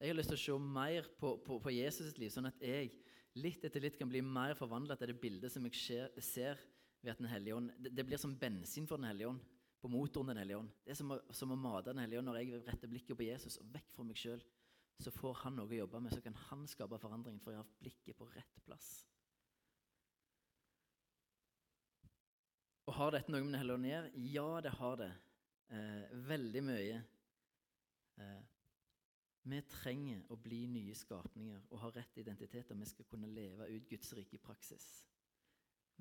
Jeg 0.00 0.10
har 0.10 0.16
lyst 0.16 0.32
til 0.32 0.38
å 0.38 0.42
se 0.42 0.58
mer 0.78 1.08
på, 1.20 1.34
på, 1.44 1.58
på 1.60 1.72
Jesus' 1.74 2.16
liv, 2.18 2.30
sånn 2.32 2.48
at 2.48 2.62
jeg 2.64 2.92
litt 3.38 3.64
etter 3.66 3.84
litt 3.84 3.98
kan 3.98 4.08
bli 4.10 4.22
mer 4.24 4.56
forvandla 4.58 4.96
til 4.98 5.12
det 5.12 5.20
bildet 5.22 5.52
som 5.52 5.66
jeg 5.68 6.22
ser 6.24 6.62
ved 7.00 7.12
at 7.12 7.20
Den 7.20 7.30
hellige 7.30 7.56
ånd 7.56 7.70
det, 7.78 7.92
det, 7.96 8.04
blir 8.04 8.20
som 8.20 8.34
bensin 8.36 8.88
for 8.88 9.00
Den 9.00 9.10
hellige 9.10 9.30
ånd, 9.30 9.44
på 9.80 9.88
motoren 9.92 10.32
Den 10.32 10.40
hellige 10.42 10.62
ånd. 10.62 10.72
Det 10.84 10.94
er 10.94 10.98
som 10.98 11.12
å, 11.14 11.20
som 11.36 11.52
å 11.52 11.58
mate 11.58 11.92
Den 11.92 12.02
hellige 12.02 12.22
ånd 12.22 12.30
når 12.30 12.40
jeg 12.40 12.64
retter 12.66 12.90
blikket 12.92 13.20
på 13.20 13.28
Jesus 13.28 13.60
og 13.60 13.70
vekk 13.74 13.92
fra 13.94 14.08
meg 14.08 14.20
sjøl. 14.20 14.42
Så 15.00 15.12
får 15.14 15.38
han 15.44 15.56
noe 15.56 15.70
å 15.70 15.78
jobbe 15.78 16.00
med, 16.04 16.12
så 16.12 16.20
kan 16.20 16.36
han 16.50 16.66
skape 16.68 16.98
forandring, 17.00 17.38
for 17.40 17.54
jeg 17.54 17.62
har 17.62 17.76
blikket 17.80 18.18
på 18.18 18.28
rett 18.34 18.58
plass. 18.66 18.90
Og 22.90 22.96
Har 22.96 23.12
dette 23.14 23.30
noe 23.30 23.44
med 23.46 23.54
det 23.54 23.60
hellige 23.60 23.76
å 23.78 23.86
gjøre? 23.86 24.08
Ja, 24.32 24.46
det 24.66 24.70
har 24.74 24.96
det. 24.98 25.10
Eh, 25.70 26.14
veldig 26.26 26.62
mye. 26.66 26.96
Eh, 28.18 28.40
vi 29.52 29.60
trenger 29.70 30.24
å 30.26 30.38
bli 30.42 30.64
nye 30.66 30.96
skapninger 30.98 31.68
og 31.70 31.78
ha 31.84 31.92
rett 31.94 32.18
identitet 32.18 32.72
om 32.74 32.82
vi 32.82 32.88
skal 32.90 33.06
kunne 33.06 33.30
leve 33.30 33.68
ut 33.70 33.86
Guds 33.92 34.10
rike 34.18 34.34
i 34.34 34.42
praksis. 34.42 34.88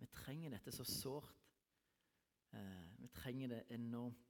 Vi 0.02 0.10
trenger 0.17 0.56
dette 0.56 0.73
så 0.73 0.88
sårt. 0.88 1.45
Eh, 2.58 2.89
vi 3.04 3.12
trenger 3.13 3.54
det 3.54 3.62
enormt. 3.78 4.25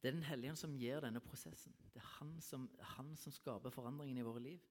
Det 0.00 0.08
er 0.08 0.16
Den 0.16 0.28
hellige 0.30 0.56
ånd 0.56 0.62
som 0.62 0.80
gjør 0.80 1.04
denne 1.04 1.20
prosessen. 1.20 1.76
Det 1.92 2.00
er 2.00 2.12
han 2.16 2.32
som, 2.40 2.64
han 2.96 3.12
som 3.16 3.32
skaper 3.32 3.76
forandringen 3.76 4.18
i 4.18 4.24
våre 4.24 4.40
liv. 4.40 4.64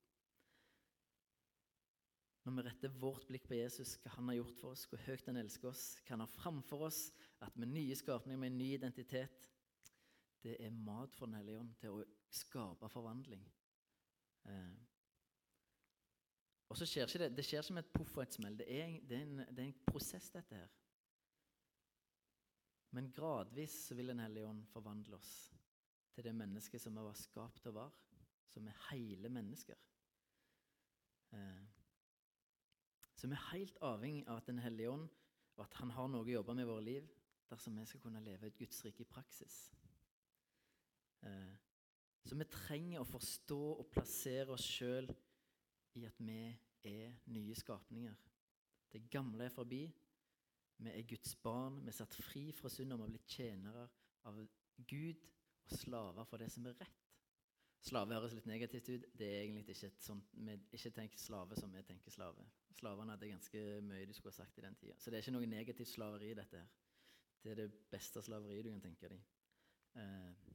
Når 2.43 2.55
vi 2.57 2.63
retter 2.65 2.95
vårt 2.99 3.25
blikk 3.29 3.45
på 3.47 3.55
Jesus, 3.55 3.95
hva 4.03 4.17
han 4.17 4.27
har 4.27 4.41
gjort 4.41 4.57
for 4.59 4.75
oss, 4.75 4.83
hvor 4.91 4.99
høyt 5.05 5.29
han 5.29 5.39
elsker 5.39 5.69
oss, 5.69 5.83
hva 6.03 6.17
han 6.17 6.23
har 6.25 6.31
framfor 6.33 6.87
oss, 6.89 7.03
at 7.39 7.55
vi 7.55 7.63
er 7.63 7.71
nye 7.71 7.95
skapninger 7.95 8.39
med 8.39 8.51
en 8.51 8.57
ny 8.59 8.69
identitet 8.75 9.49
Det 10.43 10.57
er 10.59 10.71
mat 10.75 11.15
for 11.15 11.25
Den 11.25 11.37
hellige 11.39 11.59
ånd 11.59 11.75
til 11.79 12.01
å 12.01 12.05
skape 12.35 12.89
forvandling. 12.91 13.45
Eh. 14.51 14.73
Og 16.67 16.75
så 16.75 16.87
skjer 16.89 17.07
ikke 17.07 17.21
det 17.21 17.29
det 17.37 17.45
skjer 17.47 17.63
ikke 17.63 17.75
med 17.77 17.85
et 17.85 17.93
poff 17.93 18.17
og 18.17 18.23
et 18.25 18.35
smell. 18.35 18.57
Det 18.59 18.67
er, 18.67 18.97
det, 19.07 19.19
er 19.19 19.27
en, 19.27 19.43
det 19.47 19.63
er, 19.63 19.69
en, 19.69 19.85
prosess, 19.87 20.27
dette 20.33 20.57
her. 20.57 20.73
Men 22.97 23.11
gradvis 23.15 23.77
så 23.87 23.95
vil 23.95 24.11
Den 24.11 24.19
hellige 24.19 24.49
ånd 24.49 24.65
forvandle 24.73 25.15
oss 25.15 25.31
til 26.13 26.27
det 26.27 26.35
mennesket 26.35 26.81
som 26.81 26.97
vi 26.97 27.05
var 27.07 27.15
skapt 27.17 27.63
til 27.63 27.71
å 27.71 27.77
være, 27.77 28.19
som 28.51 28.67
er 28.67 28.83
hele 28.89 29.31
mennesker. 29.31 29.79
Eh. 31.39 31.72
Så 33.23 33.27
vi 33.31 33.37
er 33.37 33.49
helt 33.53 33.77
avhengig 33.79 34.25
av 34.27 34.41
at 34.41 34.47
Den 34.49 34.57
hellige 34.59 34.91
ånd 34.91 35.05
og 35.55 35.61
at 35.63 35.75
Han 35.79 35.91
har 35.95 36.09
noe 36.11 36.25
å 36.27 36.33
jobbe 36.33 36.55
med 36.57 36.65
i 36.65 36.67
våre 36.67 36.83
liv 36.83 37.05
dersom 37.47 37.77
vi 37.79 37.85
skal 37.87 38.01
kunne 38.03 38.19
leve 38.19 38.49
et 38.49 38.57
Guds 38.59 38.81
rike 38.83 39.05
i 39.05 39.07
praksis. 39.07 39.71
Eh, 41.23 41.53
så 42.27 42.35
vi 42.35 42.47
trenger 42.51 42.99
å 42.99 43.07
forstå 43.07 43.59
og 43.77 43.87
plassere 43.93 44.51
oss 44.51 44.65
sjøl 44.67 45.07
i 45.95 46.03
at 46.09 46.19
vi 46.19 46.35
er 46.89 47.15
nye 47.31 47.55
skapninger. 47.55 48.17
Det 48.91 49.05
gamle 49.13 49.47
er 49.47 49.55
forbi. 49.55 49.85
Vi 50.83 50.91
er 50.91 51.07
Guds 51.07 51.37
barn. 51.47 51.79
Vi 51.79 51.93
er 51.93 51.99
satt 52.01 52.19
fri 52.25 52.49
fra 52.51 52.73
synd 52.75 52.91
og 52.91 53.05
vi 53.05 53.07
har 53.07 53.15
blitt 53.15 53.37
tjenere 53.37 53.87
av 54.27 54.43
Gud 54.83 55.23
og 55.63 55.77
slaver 55.79 56.27
for 56.27 56.43
det 56.43 56.51
som 56.51 56.67
er 56.67 56.75
rett. 56.83 57.02
Slave 57.83 58.15
høres 58.15 58.31
litt 58.37 58.47
negativt 58.47 58.87
ut. 58.93 59.05
Det 59.19 59.27
er 59.27 59.41
egentlig 59.41 59.65
ikke 59.75 59.89
et 59.89 60.05
sånt, 60.05 60.29
vi 60.39 60.55
ikke 60.77 60.93
tenker 60.95 61.19
slave 61.19 61.57
som 61.59 61.73
vi 61.75 61.81
tenker 61.83 62.13
slave. 62.13 62.45
Slavene 62.77 63.11
hadde 63.11 63.31
ganske 63.33 63.63
mye 63.83 64.05
de 64.07 64.15
skulle 64.15 64.31
ha 64.31 64.37
sagt 64.37 64.57
i 64.57 64.63
den 64.63 64.77
tida. 64.79 64.95
Så 64.97 65.11
det 65.11 65.17
er 65.17 65.25
ikke 65.25 65.35
noe 65.35 65.49
negativt 65.51 65.91
slaveri, 65.91 66.31
dette 66.37 66.61
her. 66.61 66.69
Det 67.43 67.51
er 67.51 67.59
det 67.59 67.73
beste 67.91 68.23
slaveriet 68.23 68.63
du 68.63 68.71
kan 68.71 68.85
tenke 68.85 69.09
deg. 69.11 69.25
Eh, 69.99 70.53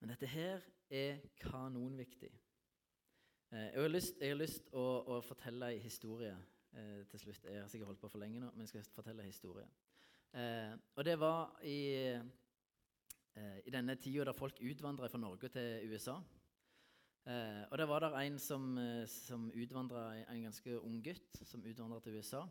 men 0.00 0.14
dette 0.14 0.30
her 0.32 0.64
er 0.88 1.20
kanonviktig. 1.42 2.32
Eh, 3.52 3.68
jeg 3.68 3.82
har 3.82 3.92
lyst, 3.92 4.24
lyst 4.40 4.72
å, 4.72 4.86
å, 5.04 5.20
fortelle 5.20 5.74
en 5.74 5.84
historie 5.84 6.32
eh, 6.72 7.04
til 7.12 7.26
slutt. 7.26 7.44
Jeg 7.44 7.60
har 7.60 7.68
sikkert 7.68 7.92
holdt 7.92 8.00
på 8.06 8.12
for 8.14 8.24
lenge 8.24 8.40
nå, 8.40 8.54
men 8.54 8.64
jeg 8.64 8.72
skal 8.72 8.88
fortelle 8.96 9.26
en 9.26 9.32
historie. 9.34 9.68
og 10.94 11.04
det 11.04 11.14
var 11.20 11.60
i 11.64 11.78
eh, 13.38 13.60
i 13.66 13.72
denne 13.74 13.96
tida 14.00 14.26
da 14.26 14.34
folk 14.36 14.60
utvandra 14.60 15.08
fra 15.10 15.20
Norge 15.22 15.50
til 15.54 15.92
USA. 15.92 16.18
Eh, 17.28 17.64
og 17.68 17.78
der 17.78 17.88
var 17.90 18.04
det 18.04 18.12
en 18.26 18.38
som, 18.40 18.70
eh, 18.78 19.06
som 19.06 19.50
utvandra, 19.52 20.10
en 20.32 20.46
ganske 20.48 20.80
ung 20.80 21.02
gutt, 21.04 21.42
som 21.44 21.64
utvandra 21.64 22.00
til 22.00 22.18
USA. 22.18 22.46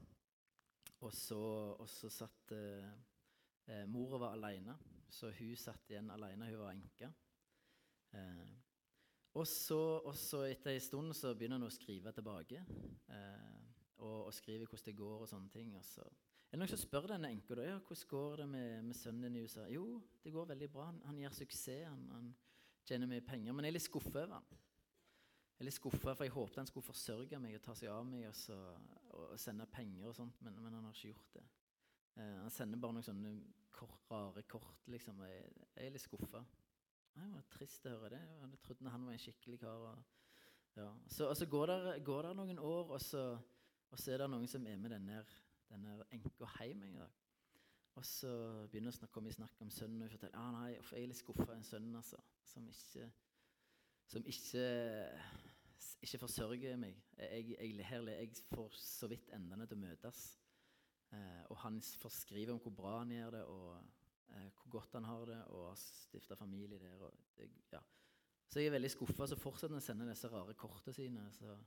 Og 1.01 1.13
så, 1.13 1.41
og 1.77 1.89
så 1.89 2.09
satt 2.09 2.53
eh, 2.57 2.91
eh 3.67 3.85
Mora 3.85 4.17
var 4.17 4.37
alene, 4.37 4.77
så 5.09 5.31
hun 5.31 5.55
satt 5.55 5.91
igjen 5.91 6.09
alene. 6.09 6.49
Hun 6.49 6.59
var 6.59 6.71
enke. 6.71 7.11
Eh, 8.13 8.55
og 9.37 9.47
så, 9.47 10.45
etter 10.47 10.73
en 10.73 10.81
stund 10.81 11.15
så 11.15 11.33
begynner 11.35 11.59
han 11.59 11.67
å 11.67 11.73
skrive 11.73 12.13
tilbake. 12.15 12.63
Eh, 13.13 13.57
og, 13.97 14.27
og 14.29 14.33
skrive 14.33 14.65
hvordan 14.65 14.85
det 14.85 14.97
går 14.97 15.21
og 15.21 15.29
sånne 15.29 15.53
ting. 15.53 15.75
Og 15.77 15.85
så 15.85 16.05
er 16.47 16.55
det 16.55 16.61
noen 16.61 16.71
som 16.71 16.79
spør 16.79 17.09
denne 17.11 17.29
enka 17.33 17.57
ja, 17.59 17.79
hvordan 17.83 18.09
går 18.11 18.37
det 18.41 18.47
med, 18.47 18.83
med, 18.87 18.95
sønnen 18.95 19.27
din 19.27 19.41
i 19.41 19.43
USA. 19.43 19.65
Jo, 19.67 20.01
det 20.23 20.31
går 20.31 20.47
veldig 20.53 20.69
bra. 20.71 20.85
Han, 20.91 21.01
han 21.09 21.19
gjør 21.19 21.35
suksess. 21.41 21.83
Han, 21.89 22.05
han, 22.13 22.29
tjener 22.87 23.09
mye 23.11 23.23
penger. 23.25 23.51
Men 23.51 23.67
jeg 23.67 23.73
er 23.73 23.75
litt 23.75 23.83
skuffa 23.83 24.21
over 24.23 24.37
han. 24.37 24.45
Jeg 25.57 25.59
er 25.59 25.67
litt 25.67 25.75
skuffa, 25.75 26.13
for 26.13 26.23
jeg 26.23 26.31
håpet 26.31 26.61
han 26.61 26.69
skulle 26.69 26.87
forsørge 26.87 27.39
meg 27.43 27.57
og 27.57 27.63
ta 27.65 27.73
seg 27.75 27.91
av 27.91 28.05
meg 28.07 28.27
og, 28.29 28.35
så, 28.37 28.55
og 29.17 29.33
sende 29.41 29.65
penger 29.73 30.07
og 30.07 30.15
sånt, 30.15 30.37
men, 30.45 30.55
men 30.61 30.77
han 30.77 30.85
har 30.85 30.95
ikke 30.95 31.11
gjort 31.11 31.33
det. 31.35 31.43
Eh, 32.21 32.37
han 32.43 32.53
sender 32.53 32.79
bare 32.79 32.95
noen 32.95 33.07
sånne 33.07 33.33
kort, 33.73 34.05
rare 34.11 34.43
kort, 34.49 34.85
liksom. 34.93 35.19
Jeg, 35.27 35.49
jeg 35.73 35.89
er 35.89 35.95
litt 35.95 36.05
skuffa. 36.05 36.43
Det 37.17 37.27
var 37.33 37.45
trist 37.49 37.89
å 37.89 37.95
høre 37.95 38.13
det. 38.13 38.21
Jeg 38.21 38.41
hadde 38.43 38.61
trodd 38.61 38.87
han 38.93 39.05
var 39.09 39.17
en 39.17 39.21
skikkelig 39.21 39.59
kar. 39.63 39.83
Og, 39.89 40.23
ja. 40.77 40.87
så, 41.09 41.31
og 41.31 41.37
så 41.39 41.47
går 41.49 41.73
det, 41.73 41.95
går 42.05 42.29
det 42.29 42.33
noen 42.37 42.61
år, 42.61 42.93
og 42.93 43.01
så, 43.01 43.23
og 43.89 43.97
så, 43.97 44.13
er 44.13 44.23
det 44.23 44.29
noen 44.33 44.49
som 44.49 44.65
er 44.69 44.77
med 44.81 44.93
denne, 44.93 45.23
denne 45.71 45.97
enka 46.15 46.51
hjem 46.61 46.83
en 46.87 47.01
dag. 47.03 47.23
Og 47.97 48.05
så 48.05 48.31
begynner 48.69 48.93
vi 48.93 49.07
å 49.07 49.11
komme 49.13 49.31
i 49.31 49.35
snakk 49.35 49.61
om 49.65 49.73
sønnen, 49.73 50.05
og 50.05 50.13
forteller 50.13 50.37
ah, 50.37 50.51
nei, 50.53 50.71
jeg 50.75 51.01
er 51.01 51.09
litt 51.09 51.17
skuffa 51.17 51.47
av 51.47 51.55
en 51.55 51.65
sønn 51.65 51.89
altså, 51.97 52.19
som 52.45 52.67
ikke, 52.69 53.07
som 54.11 54.27
ikke 54.29 54.65
ikke 56.01 56.19
forsørger 56.21 56.77
meg. 56.79 56.97
Jeg, 57.17 57.55
jeg, 57.57 57.85
her, 57.85 58.09
jeg 58.11 58.43
får 58.51 58.75
så 58.81 59.09
vidt 59.11 59.31
endene 59.35 59.67
til 59.67 59.79
å 59.79 59.81
møtes. 59.81 60.23
Eh, 61.15 61.43
og 61.51 61.59
han 61.63 61.79
får 62.01 62.13
skrive 62.13 62.53
om 62.53 62.61
hvor 62.61 62.75
bra 62.75 62.97
han 62.99 63.13
gjør 63.13 63.37
det, 63.37 63.43
og 63.49 63.69
eh, 64.35 64.49
hvor 64.59 64.73
godt 64.77 64.97
han 64.99 65.07
har 65.07 65.25
det, 65.29 65.39
og 65.53 65.69
har 65.71 65.79
stifta 65.81 66.37
familie 66.39 66.79
der. 66.81 67.05
Det, 67.37 67.49
ja. 67.73 67.81
Så 68.47 68.61
jeg 68.61 68.69
er 68.69 68.77
veldig 68.77 68.93
skuffa. 68.93 69.27
Så 69.27 69.39
fortsetter 69.39 69.75
han 69.75 69.83
å 69.83 69.87
sende 69.87 70.09
disse 70.09 70.31
rare 70.31 70.55
kortene 70.59 70.95
sine. 70.95 71.27
Så, 71.35 71.57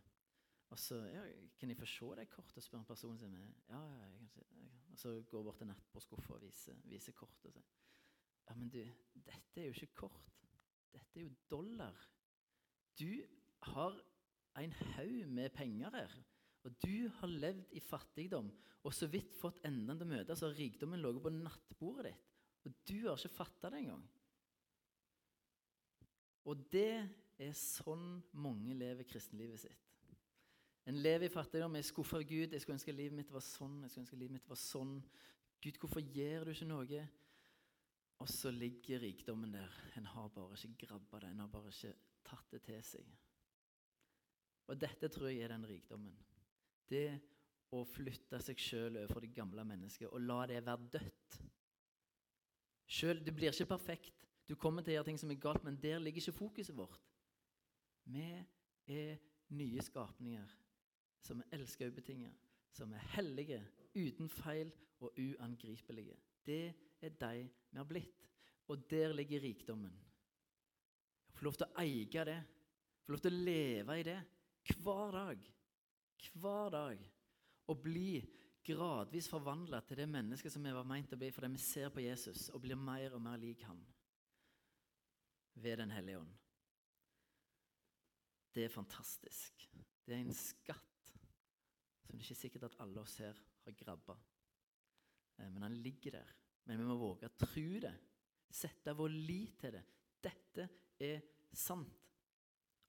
og 0.70 0.78
så 0.78 0.96
ja, 1.10 1.22
'Kan 1.58 1.68
jeg 1.68 1.76
få 1.76 1.86
se 1.86 2.06
det 2.16 2.30
kortet?' 2.30 2.62
spør 2.62 2.82
personen 2.82 3.18
sin. 3.18 3.32
Med. 3.32 3.52
Ja, 3.68 3.80
ja, 3.80 4.04
jeg 4.04 4.18
kan 4.18 4.28
se, 4.28 4.40
jeg 4.52 4.70
Og 4.92 4.98
så 4.98 5.08
går 5.28 5.38
jeg 5.38 5.44
bort 5.44 5.58
til 5.58 5.66
nattbordskuffa 5.66 6.34
og 6.34 6.42
viser, 6.42 6.74
viser 6.84 7.12
kortet. 7.12 7.62
Ja, 8.48 8.54
men 8.54 8.68
du, 8.68 8.78
dette 9.14 9.60
er 9.60 9.64
jo 9.64 9.72
ikke 9.72 9.94
kort. 9.94 10.46
Dette 10.92 11.20
er 11.20 11.24
jo 11.24 11.34
dollar. 11.50 12.08
Du 12.98 13.22
har 13.62 14.00
en 14.58 14.72
haug 14.72 15.28
med 15.28 15.50
penger 15.50 15.90
her. 15.90 16.16
Og 16.64 16.82
du 16.82 17.08
har 17.08 17.26
levd 17.26 17.64
i 17.72 17.80
fattigdom 17.80 18.50
og 18.82 18.94
så 18.94 19.06
vidt 19.12 19.36
fått 19.36 19.60
endene 19.68 19.96
til 19.98 20.08
møte, 20.08 20.36
så 20.36 20.48
har 20.48 20.56
rikdommen 20.56 21.00
ligget 21.02 21.24
på 21.24 21.32
nattbordet 21.34 22.10
ditt. 22.10 22.26
Og 22.64 22.74
du 22.88 22.96
har 23.06 23.16
ikke 23.16 23.36
fatta 23.36 23.70
det 23.72 23.82
engang. 23.82 24.02
Og 26.48 26.64
det 26.72 27.08
er 27.40 27.54
sånn 27.56 28.20
mange 28.32 28.74
lever 28.76 29.08
kristenlivet 29.08 29.60
sitt. 29.62 29.89
En 30.88 30.96
lever 30.96 31.26
i 31.28 31.32
fattigdom, 31.32 31.76
er 31.76 31.82
skuffa 31.86 32.16
av 32.16 32.24
Gud. 32.24 32.52
'Jeg 32.52 32.60
skulle 32.60 32.78
ønske 32.78 32.92
livet 32.92 33.16
mitt 33.16 33.32
var 33.32 33.44
sånn.' 33.44 33.82
jeg 33.82 33.90
skulle 33.90 34.04
ønske 34.04 34.16
livet 34.16 34.32
mitt 34.32 34.48
var 34.48 34.56
sånn. 34.56 35.02
'Gud, 35.60 35.78
hvorfor 35.78 36.00
gjør 36.00 36.44
du 36.44 36.50
ikke 36.50 36.70
noe?' 36.70 37.08
Og 38.20 38.28
så 38.28 38.50
ligger 38.50 39.00
rikdommen 39.00 39.52
der. 39.52 39.70
En 39.96 40.06
har 40.06 40.28
bare 40.28 40.52
ikke 40.52 40.86
grabba 40.86 41.20
det. 41.20 41.30
En 41.30 41.38
har 41.40 41.48
bare 41.48 41.68
ikke 41.72 41.94
tatt 42.24 42.50
det 42.52 42.62
til 42.62 42.82
seg. 42.84 43.06
Og 44.68 44.80
dette 44.80 45.08
tror 45.08 45.30
jeg 45.30 45.40
er 45.40 45.48
den 45.48 45.64
rikdommen. 45.66 46.16
Det 46.90 47.20
å 47.72 47.84
flytte 47.86 48.40
seg 48.42 48.60
sjøl 48.60 48.98
overfor 48.98 49.24
det 49.24 49.32
gamle 49.34 49.64
mennesket 49.64 50.10
og 50.10 50.20
la 50.20 50.42
det 50.50 50.60
være 50.66 50.90
dødt. 50.92 51.40
Selv, 52.90 53.24
du 53.24 53.32
blir 53.32 53.54
ikke 53.54 53.70
perfekt. 53.72 54.26
Du 54.48 54.56
kommer 54.58 54.82
til 54.82 54.92
å 54.92 54.94
gjøre 54.98 55.08
ting 55.10 55.20
som 55.22 55.30
er 55.30 55.40
galt, 55.40 55.64
men 55.64 55.78
der 55.80 56.02
ligger 56.02 56.20
ikke 56.20 56.38
fokuset 56.40 56.76
vårt. 56.76 57.00
Vi 58.04 58.26
er 58.90 59.20
nye 59.54 59.82
skapninger 59.86 60.59
som 61.20 61.40
er 61.40 61.58
elska 61.58 61.88
ubetinget, 61.88 62.32
som 62.72 62.92
er 62.92 63.06
hellige, 63.16 63.60
uten 63.94 64.28
feil 64.28 64.72
og 65.00 65.18
uangripelige. 65.18 66.16
Det 66.46 66.74
er 67.00 67.16
de 67.20 67.48
vi 67.70 67.76
har 67.76 67.88
blitt. 67.88 68.26
Og 68.68 68.90
der 68.90 69.12
ligger 69.12 69.42
rikdommen. 69.42 69.94
Få 71.34 71.44
lov 71.44 71.56
til 71.58 71.66
å 71.66 71.82
eie 71.82 72.24
det, 72.26 72.40
få 73.02 73.14
lov 73.14 73.22
til 73.24 73.34
å 73.34 73.44
leve 73.44 73.96
i 73.98 74.04
det 74.06 74.18
hver 74.78 75.14
dag. 75.14 75.46
Hver 76.34 76.70
dag. 76.74 77.06
Og 77.72 77.82
bli 77.82 78.20
gradvis 78.66 79.28
forvandla 79.30 79.80
til 79.86 80.02
det 80.02 80.08
mennesket 80.10 80.52
som 80.52 80.64
vi 80.64 80.74
var 80.74 80.86
meint 80.86 81.12
å 81.12 81.18
bli 81.18 81.30
fordi 81.32 81.48
vi 81.54 81.62
ser 81.64 81.88
på 81.94 82.04
Jesus 82.04 82.48
og 82.52 82.60
blir 82.64 82.78
mer 82.78 83.16
og 83.16 83.22
mer 83.24 83.40
lik 83.40 83.64
han 83.66 83.80
ved 85.60 85.80
Den 85.80 85.90
hellige 85.90 86.20
ånd. 86.20 86.36
Det 88.54 88.64
er 88.64 88.72
fantastisk. 88.72 89.66
Det 90.06 90.14
er 90.14 90.22
en 90.24 90.34
skatt 90.34 90.89
som 92.10 92.18
det 92.18 92.26
er 92.26 92.32
ikke 92.32 92.42
sikkert 92.42 92.66
at 92.66 92.78
alle 92.82 93.02
oss 93.04 93.16
her 93.22 93.38
har 93.64 93.76
grabba. 93.78 94.16
Eh, 95.38 95.50
men 95.50 95.62
han 95.62 95.76
ligger 95.78 96.18
der. 96.18 96.32
Men 96.66 96.80
vi 96.80 96.88
må 96.88 96.96
våge 96.98 97.30
å 97.30 97.38
tro 97.38 97.68
det. 97.86 97.94
Sette 98.50 98.94
vår 98.98 99.14
lit 99.14 99.60
til 99.62 99.76
det. 99.76 99.84
Dette 100.20 100.66
er 100.98 101.22
sant. 101.54 101.94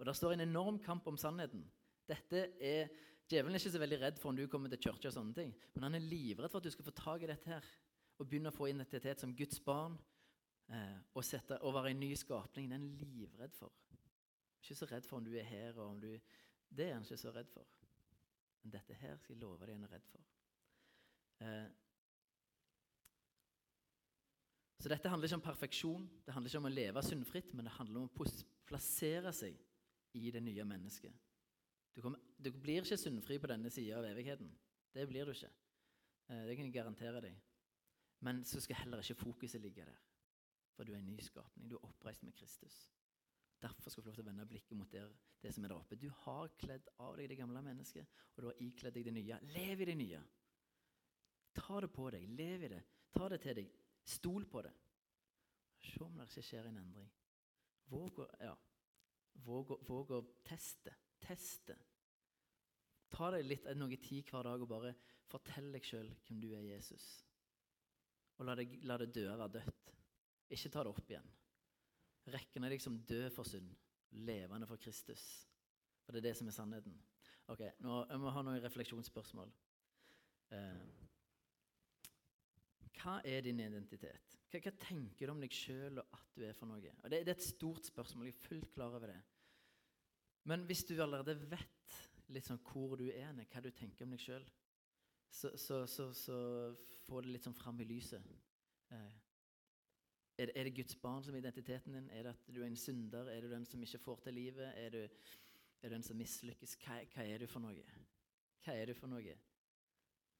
Og 0.01 0.07
der 0.07 0.17
står 0.17 0.33
en 0.33 0.47
enorm 0.47 0.79
kamp 0.81 1.05
om 1.07 1.19
sannheten. 1.21 1.61
Dette 2.09 2.47
er, 2.57 2.89
Djevelen 3.29 3.53
er 3.53 3.61
ikke 3.61 3.73
så 3.75 3.81
veldig 3.83 3.99
redd 4.01 4.17
for 4.19 4.31
om 4.31 4.39
du 4.39 4.47
kommer 4.49 4.71
til 4.73 4.81
kirke, 4.81 5.07
og 5.07 5.13
sånne 5.13 5.35
ting, 5.37 5.51
men 5.75 5.85
han 5.85 5.95
er 5.95 6.03
livredd 6.03 6.49
for 6.51 6.59
at 6.59 6.65
du 6.65 6.73
skal 6.73 6.87
få 6.87 6.93
tak 6.97 7.21
i 7.23 7.29
dette 7.29 7.47
her 7.53 7.67
og 8.17 8.25
begynne 8.25 8.49
å 8.51 8.55
få 8.55 8.67
identitet 8.71 9.21
som 9.21 9.35
Guds 9.37 9.61
barn 9.63 9.93
eh, 10.73 10.97
og, 11.13 11.21
sette, 11.25 11.59
og 11.61 11.75
være 11.77 11.93
en 11.93 12.01
ny 12.01 12.09
skapning. 12.17 12.67
Det 12.67 12.75
er 12.75 12.81
han 12.81 12.89
livredd 12.97 13.53
for. 13.55 13.77
Ikke 14.61 14.77
så 14.81 14.89
redd 14.89 15.07
for 15.07 15.21
om 15.21 15.29
du 15.29 15.31
er 15.37 15.47
her, 15.47 15.77
og 15.77 15.93
om 15.93 16.01
du 16.01 16.09
Det 16.71 16.87
er 16.87 16.93
han 16.95 17.05
ikke 17.05 17.21
så 17.21 17.31
redd 17.35 17.49
for. 17.53 17.69
Men 18.61 18.75
dette 18.75 18.97
her 19.01 19.17
skal 19.17 19.35
jeg 19.35 19.41
love 19.41 19.65
deg 19.65 19.75
en 19.75 19.87
er 19.87 19.93
redd 19.95 20.07
for. 20.11 20.27
Eh, 21.41 21.69
så 24.81 24.89
dette 24.89 25.09
handler 25.09 25.29
ikke 25.29 25.37
om 25.37 25.45
perfeksjon, 25.45 26.07
det 26.25 26.33
handler 26.33 26.49
ikke 26.49 26.61
om 26.61 26.69
å 26.69 26.73
leve 26.73 27.03
syndfritt, 27.05 27.51
men 27.53 27.67
det 27.67 27.75
handler 27.75 28.01
om 28.01 28.09
å 28.09 28.29
plassere 28.69 29.33
seg 29.35 29.57
i 30.17 30.31
det 30.33 30.41
nye 30.43 30.65
mennesket. 30.65 31.13
Du, 31.93 32.01
kommer, 32.01 32.21
du 32.37 32.49
blir 32.55 32.81
ikke 32.81 32.97
syndfri 32.97 33.37
på 33.41 33.49
denne 33.51 33.69
sida 33.73 33.99
av 33.99 34.07
evigheten. 34.09 34.49
Det 34.93 35.05
blir 35.09 35.27
du 35.27 35.33
ikke. 35.35 35.51
Eh, 36.31 36.45
det 36.47 36.55
kan 36.57 36.67
jeg 36.67 36.75
garantere 36.75 37.21
deg. 37.23 37.37
Men 38.25 38.43
så 38.45 38.61
skal 38.61 38.79
heller 38.83 39.03
ikke 39.03 39.21
fokuset 39.21 39.61
ligge 39.61 39.85
der. 39.85 40.01
For 40.75 40.87
du 40.87 40.93
er 40.93 41.01
en 41.01 41.09
ny 41.09 41.19
skapning. 41.21 41.69
Du 41.69 41.75
er 41.77 41.85
oppreist 41.85 42.23
med 42.23 42.33
Kristus. 42.37 42.83
Derfor 43.61 43.89
skal 43.93 44.01
du 44.01 44.05
få 44.05 44.09
lov 44.09 44.15
til 44.17 44.23
å 44.23 44.29
vende 44.31 44.45
blikket 44.49 44.77
mot 44.77 44.89
der, 44.89 45.09
det 45.41 45.51
som 45.53 45.65
er 45.65 45.69
der 45.73 45.77
oppe. 45.77 45.97
Du 45.99 46.07
har 46.23 46.53
kledd 46.57 46.87
av 47.03 47.17
deg 47.19 47.29
det 47.29 47.37
gamle 47.37 47.61
mennesket, 47.61 48.21
og 48.33 48.41
du 48.41 48.47
har 48.49 48.63
ikledd 48.65 48.95
deg 48.97 49.05
det 49.05 49.13
nye. 49.19 49.37
Lev 49.53 49.83
i 49.83 49.87
det 49.91 49.97
nye. 49.99 50.21
Ta 51.53 51.81
det 51.83 51.91
på 51.93 52.07
deg. 52.13 52.25
Lev 52.39 52.65
i 52.65 52.71
det. 52.71 52.81
Ta 53.13 53.27
det 53.29 53.41
til 53.43 53.59
deg. 53.59 53.69
Stol 54.07 54.47
på 54.49 54.63
det. 54.65 54.73
Se 55.81 56.01
om 56.05 56.17
det 56.17 56.27
ikke 56.29 56.45
skjer 56.45 56.69
en 56.69 56.81
endring. 56.81 57.09
Våg 57.91 58.21
å, 58.23 58.27
ja, 58.41 58.53
våg, 59.45 60.13
å 60.15 60.21
teste. 60.47 60.93
Teste. 61.21 61.75
Ta 63.11 63.29
deg 63.35 63.45
litt, 63.45 63.67
noe 63.77 63.99
tid 64.01 64.29
hver 64.31 64.47
dag 64.47 64.63
og 64.63 64.71
bare 64.71 64.95
fortell 65.29 65.69
deg 65.75 65.85
sjøl 65.85 66.09
hvem 66.25 66.41
du 66.41 66.49
er, 66.55 66.65
Jesus. 66.71 67.05
Og 68.39 68.47
la 68.47 68.55
det, 68.57 68.67
la 68.87 68.97
det 68.97 69.11
døde 69.13 69.37
være 69.37 69.59
dødt. 69.59 69.93
Ikke 70.55 70.71
ta 70.73 70.85
det 70.85 70.93
opp 70.95 71.11
igjen. 71.11 71.29
Rekken 72.29 72.67
deg 72.69 72.83
som 72.83 72.99
død 73.09 73.29
for 73.33 73.47
synd, 73.47 73.71
levende 74.11 74.67
for 74.69 74.77
Kristus. 74.81 75.23
For 76.05 76.13
det 76.13 76.21
er 76.21 76.29
det 76.29 76.37
som 76.37 76.49
er 76.49 76.55
sannheten. 76.55 76.97
Ok, 77.51 77.63
nå, 77.81 78.05
Jeg 78.09 78.21
må 78.21 78.29
ha 78.29 78.43
noen 78.45 78.61
refleksjonsspørsmål. 78.63 79.49
Eh, 80.51 81.01
hva 83.01 83.17
er 83.25 83.41
din 83.45 83.59
identitet? 83.63 84.37
Hva, 84.51 84.61
hva 84.61 84.73
tenker 84.83 85.27
du 85.27 85.33
om 85.33 85.41
deg 85.41 85.53
sjøl 85.55 86.01
og 86.01 86.17
at 86.17 86.37
du 86.37 86.45
er 86.45 86.55
for 86.57 86.69
noe? 86.69 86.93
Og 87.01 87.09
det, 87.09 87.23
det, 87.25 87.33
er 87.33 87.39
et 87.39 87.47
stort 87.47 87.89
spørsmål. 87.89 88.29
Jeg 88.29 88.37
er 88.37 88.47
fullt 88.47 88.73
klar 88.75 88.93
over 88.93 89.13
det. 89.13 89.19
Men 90.49 90.65
hvis 90.69 90.83
du 90.89 90.95
allerede 91.01 91.37
vet 91.49 91.97
litt 92.31 92.47
sånn 92.47 92.61
hvor 92.65 92.97
du 92.99 93.07
er, 93.09 93.33
hva 93.33 93.63
du 93.63 93.71
tenker 93.75 94.05
om 94.05 94.13
deg 94.13 94.21
sjøl, 94.21 94.45
så, 95.31 95.53
så, 95.55 95.85
så, 95.87 96.09
så, 96.13 96.37
får 97.05 97.25
det 97.25 97.35
litt 97.35 97.45
sånn 97.47 97.55
fram 97.55 97.79
i 97.81 97.87
lyset. 97.87 98.25
Eh, 98.91 99.13
er, 100.41 100.49
det, 100.49 100.53
er, 100.55 100.63
det, 100.63 100.75
Guds 100.75 100.95
barn 100.95 101.23
som 101.23 101.35
er 101.35 101.43
identiteten 101.43 101.93
din? 101.93 102.09
Er 102.09 102.23
det 102.23 102.33
at 102.33 102.55
du 102.55 102.61
er 102.61 102.67
en 102.67 102.77
synder? 102.77 103.29
Er 103.29 103.41
du 103.41 103.49
den 103.51 103.65
som 103.65 103.83
ikke 103.83 103.99
får 103.99 104.21
til 104.23 104.33
livet? 104.33 104.71
Er 104.85 104.89
du, 104.89 104.97
er 105.81 105.89
du 105.89 105.93
den 105.93 106.03
som 106.03 106.17
mislykkes? 106.17 106.75
Hva, 106.81 107.01
hva, 107.13 107.25
er 107.25 107.43
du 107.43 107.47
for 107.47 107.63
noe? 107.63 107.83
Hva 108.65 108.75
er 108.77 108.89
du 108.89 108.95
for 108.97 109.11
noe? 109.11 109.35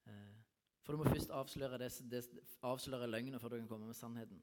Eh, 0.10 0.36
for 0.82 0.94
du 0.94 1.02
må 1.02 1.10
først 1.10 1.34
avsløre, 1.38 1.78
det, 1.78 1.92
det, 2.12 2.24
avsløre 2.66 3.10
løgnen 3.10 3.40
før 3.40 3.54
du 3.54 3.58
kan 3.60 3.70
komme 3.70 3.92
med 3.92 3.98
sannheten. 3.98 4.42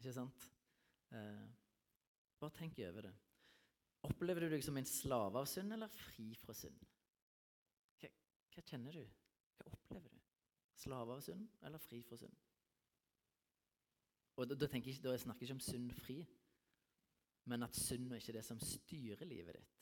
Ikke 0.00 0.14
sant? 0.16 0.50
Eh, 1.14 1.46
bare 2.40 2.56
tenk 2.58 2.78
over 2.88 3.08
det. 3.10 3.14
Opplever 4.08 4.46
du 4.46 4.54
deg 4.54 4.64
som 4.64 4.76
en 4.80 4.88
slave 4.88 5.38
av 5.38 5.46
synd 5.46 5.76
eller 5.76 5.92
fri 5.92 6.32
fra 6.40 6.56
synd? 6.56 6.82
Hva, 8.00 8.10
hva 8.54 8.66
kjenner 8.72 8.96
du? 8.96 9.04
Hva 9.58 9.70
opplever 9.70 10.14
du? 10.14 10.22
Slave 10.80 11.18
av 11.18 11.24
synd 11.24 11.46
eller 11.68 11.82
fri 11.84 12.00
fra 12.06 12.16
synd? 12.16 12.49
Og 14.40 14.48
da, 14.48 14.56
da, 14.56 14.68
jeg, 14.72 14.96
da 15.04 15.12
snakker 15.20 15.44
jeg 15.44 15.50
ikke 15.50 15.58
om 15.58 15.64
sunn 15.64 15.90
fri, 15.92 16.16
men 17.52 17.66
at 17.66 17.76
synd 17.76 18.08
er 18.08 18.22
ikke 18.22 18.32
det 18.38 18.44
som 18.46 18.60
styrer 18.62 19.28
livet 19.28 19.58
ditt. 19.58 19.74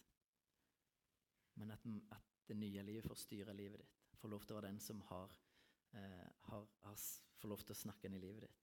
Men 1.62 1.74
at, 1.74 1.86
at, 2.14 2.24
det 2.48 2.56
nye 2.56 2.82
livet 2.82 3.04
får 3.04 3.18
styre 3.20 3.52
livet 3.52 3.82
ditt. 3.82 3.96
Får 4.18 4.30
lov 4.32 4.44
til 4.46 4.54
å 4.54 4.56
være 4.56 4.70
den 4.70 4.78
som 4.80 5.02
har, 5.10 5.34
eh, 6.00 6.30
har, 6.48 6.62
har, 6.86 6.94
får 7.38 7.50
lov 7.52 7.60
til 7.60 7.74
å 7.74 7.80
snakke 7.82 8.08
inn 8.08 8.16
i 8.16 8.22
livet 8.22 8.46
ditt. 8.46 8.62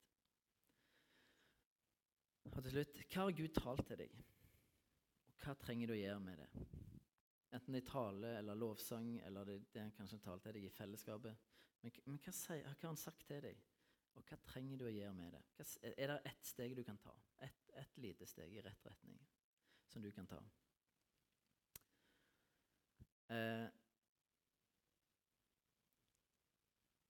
Og 2.50 2.58
til 2.58 2.74
slutt, 2.74 2.98
hva 3.04 3.22
har 3.22 3.36
Gud 3.38 3.54
talt 3.54 3.86
til 3.86 4.00
deg? 4.02 4.18
Og 5.30 5.44
hva 5.44 5.54
trenger 5.62 5.92
du 5.92 5.94
å 5.94 6.00
gjøre 6.00 6.24
med 6.26 6.42
det? 6.42 6.66
Enten 7.56 7.78
i 7.78 7.84
tale 7.86 8.34
eller 8.40 8.58
lovsang, 8.58 9.14
eller 9.28 9.48
det, 9.48 9.56
det 9.72 9.84
er 9.84 9.94
kanskje 9.96 10.18
en 10.18 10.26
tale 10.26 10.42
til 10.44 10.58
deg 10.58 10.66
i 10.66 10.74
fellesskapet 10.74 11.46
Men, 11.84 11.94
men 12.10 12.18
hva, 12.20 12.34
sier, 12.34 12.66
hva 12.66 12.74
har 12.74 12.90
han 12.90 13.00
sagt 13.00 13.24
til 13.30 13.46
deg? 13.46 13.62
Og 14.16 14.24
hva 14.24 14.38
trenger 14.48 14.80
du 14.80 14.86
å 14.88 14.92
gjøre 14.92 15.14
med 15.16 15.34
det? 15.36 15.42
Er 15.92 16.12
det 16.12 16.20
ett 16.30 16.46
steg 16.48 16.76
du 16.76 16.82
kan 16.84 16.98
ta? 17.00 17.12
Et, 17.44 17.66
et 17.76 17.98
lite 18.00 18.28
steg 18.28 18.54
i 18.56 18.62
rett 18.64 18.86
retning 18.88 19.18
som 19.92 20.04
du 20.04 20.10
kan 20.14 20.28
ta? 20.30 20.40
Eh, 23.32 23.66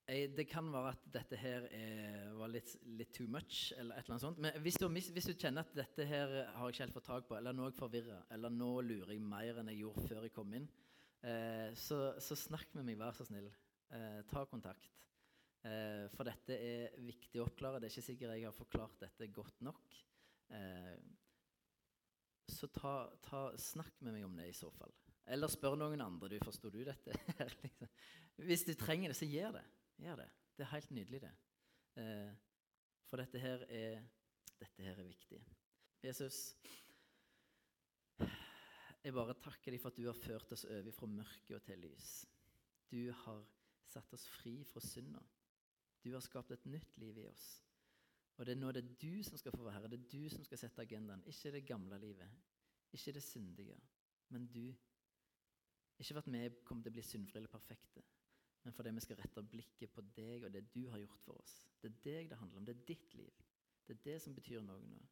det 0.06 0.46
kan 0.46 0.68
være 0.70 0.92
at 0.94 1.06
dette 1.14 1.36
her 1.40 1.64
er, 1.74 2.28
var 2.38 2.50
litt, 2.52 2.76
litt, 2.94 3.10
too 3.14 3.26
much, 3.26 3.72
eller 3.76 3.96
et 3.96 4.04
eller 4.04 4.14
annet 4.14 4.22
sånt. 4.22 4.42
Men 4.42 4.58
hvis 4.62 4.78
du, 4.78 4.86
hvis 4.88 5.26
du, 5.26 5.32
kjenner 5.34 5.66
at 5.66 5.74
dette 5.74 6.06
her 6.06 6.34
har 6.54 6.68
jeg 6.68 6.76
ikke 6.76 6.84
helt 6.84 6.98
fått 6.98 7.08
tak 7.10 7.26
på, 7.26 7.36
eller 7.38 7.56
nå 7.56 7.66
er 7.66 7.72
jeg 7.72 7.78
forvirra, 7.80 8.20
eller 8.36 8.54
nå 8.54 8.70
lurer 8.86 9.16
jeg 9.16 9.24
mer 9.26 9.58
enn 9.58 9.72
jeg 9.72 9.82
gjorde 9.82 10.06
før 10.06 10.28
jeg 10.28 10.34
kom 10.36 10.54
inn, 10.54 10.68
eh, 11.26 11.74
så, 11.74 11.98
så, 12.22 12.38
snakk 12.38 12.70
med 12.78 12.86
meg, 12.86 13.00
vær 13.02 13.18
så 13.18 13.26
snill. 13.26 13.50
Eh, 13.98 14.20
ta 14.30 14.44
kontakt. 14.46 14.86
Eh, 15.66 16.06
for 16.14 16.28
dette 16.28 16.54
er 16.54 16.98
viktig 17.02 17.40
å 17.40 17.46
oppklare. 17.48 17.80
Det 17.80 17.88
er 17.88 17.94
ikke 17.96 18.08
sikkert 18.10 18.36
jeg 18.36 18.46
har 18.46 18.54
forklart 18.54 19.00
dette 19.02 19.30
godt 19.34 19.62
nok. 19.66 19.96
Eh, 20.54 20.96
så 22.46 22.68
ta, 22.70 22.94
ta, 23.24 23.48
snakk 23.58 23.98
med 24.06 24.14
meg 24.14 24.26
om 24.28 24.36
det 24.38 24.50
i 24.52 24.56
så 24.56 24.70
fall. 24.74 24.94
Eller 25.26 25.50
spør 25.50 25.74
noen 25.80 26.04
andre. 26.04 26.30
du, 26.30 26.38
Forsto 26.44 26.70
du 26.70 26.82
dette? 26.86 27.16
liksom. 27.62 27.90
Hvis 28.46 28.66
du 28.68 28.74
trenger 28.78 29.10
det, 29.10 29.18
så 29.18 29.26
gjør 29.26 29.56
det. 29.58 29.64
Gjør 30.04 30.20
det. 30.22 30.28
Det 30.56 30.64
er 30.64 30.74
helt 30.74 30.92
nydelig, 30.94 31.22
det. 31.24 31.32
Eh, 32.02 32.30
for 33.08 33.22
dette 33.22 33.40
her, 33.42 33.64
er, 33.72 34.04
dette 34.60 34.86
her 34.86 35.00
er 35.00 35.08
viktig. 35.08 35.40
Jesus, 36.04 36.40
jeg 39.02 39.14
bare 39.16 39.34
takker 39.42 39.74
deg 39.74 39.82
for 39.82 39.90
at 39.90 39.98
du 39.98 40.06
har 40.06 40.18
ført 40.18 40.52
oss 40.54 40.66
over 40.68 40.94
fra 40.94 41.08
mørke 41.10 41.56
og 41.56 41.64
til 41.66 41.82
lys. 41.82 42.12
Du 42.92 43.00
har 43.24 43.42
satt 43.90 44.14
oss 44.14 44.28
fri 44.30 44.60
fra 44.68 44.82
synda. 44.84 45.24
Du 46.06 46.12
har 46.14 46.22
skapt 46.22 46.52
et 46.54 46.66
nytt 46.70 46.98
liv 47.02 47.16
i 47.18 47.26
oss. 47.26 47.46
Og 48.36 48.46
det 48.46 48.52
er 48.54 48.60
nå 48.60 48.68
det 48.70 48.82
er 48.84 48.90
du 49.00 49.22
som 49.26 49.38
skal 49.40 49.54
få 49.56 49.64
være 49.64 49.74
herre. 49.74 49.88
Det 49.90 49.98
er 49.98 50.10
du 50.12 50.28
som 50.30 50.44
skal 50.46 50.60
sette 50.60 50.84
agendaen. 50.84 51.24
Ikke 51.26 51.50
det 51.50 51.64
gamle 51.66 51.98
livet. 51.98 52.36
Ikke 52.94 53.14
det 53.16 53.22
syndige. 53.26 53.74
Men 54.28 54.46
du. 54.46 54.68
Ikke 55.98 56.14
for 56.14 56.22
at 56.22 56.30
vi 56.30 56.44
kommer 56.68 56.84
til 56.84 56.92
å 56.92 56.96
bli 56.98 57.04
syndfrie 57.08 57.40
eller 57.40 57.50
perfekte, 57.50 58.02
men 58.62 58.74
fordi 58.76 58.90
vi 58.92 59.00
skal 59.00 59.16
rette 59.16 59.42
blikket 59.48 59.92
på 59.94 60.02
deg 60.14 60.44
og 60.44 60.52
det 60.52 60.66
du 60.74 60.82
har 60.92 61.00
gjort 61.00 61.22
for 61.24 61.40
oss. 61.40 61.54
Det 61.80 61.90
er 61.90 62.00
deg 62.04 62.30
det 62.30 62.38
handler 62.38 62.60
om. 62.60 62.66
Det 62.68 62.74
er 62.76 62.86
ditt 62.90 63.14
liv. 63.16 63.42
Det 63.86 63.96
er 63.96 64.02
det 64.04 64.16
som 64.22 64.34
betyr 64.36 64.62
noe 64.66 64.82
nå. 64.84 65.02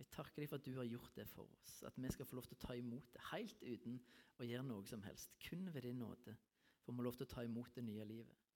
Jeg 0.00 0.08
takker 0.10 0.42
deg 0.42 0.50
for 0.50 0.58
at 0.58 0.66
du 0.66 0.74
har 0.76 0.88
gjort 0.88 1.16
det 1.16 1.28
for 1.30 1.48
oss. 1.56 1.82
At 1.86 1.98
vi 2.00 2.10
skal 2.10 2.26
få 2.26 2.36
lov 2.36 2.48
til 2.48 2.58
å 2.58 2.62
ta 2.66 2.74
imot 2.74 3.12
det 3.14 3.26
helt 3.30 3.62
uten 3.62 4.00
å 4.40 4.48
gjøre 4.48 4.66
noe 4.66 4.88
som 4.88 5.04
helst. 5.06 5.36
Kun 5.46 5.68
ved 5.72 5.86
din 5.86 6.00
nåde 6.02 6.34
får 6.82 6.96
vi 6.98 7.06
lov 7.06 7.18
til 7.18 7.28
å 7.28 7.34
ta 7.34 7.44
imot 7.46 7.76
det 7.76 7.84
nye 7.86 8.08
livet. 8.08 8.51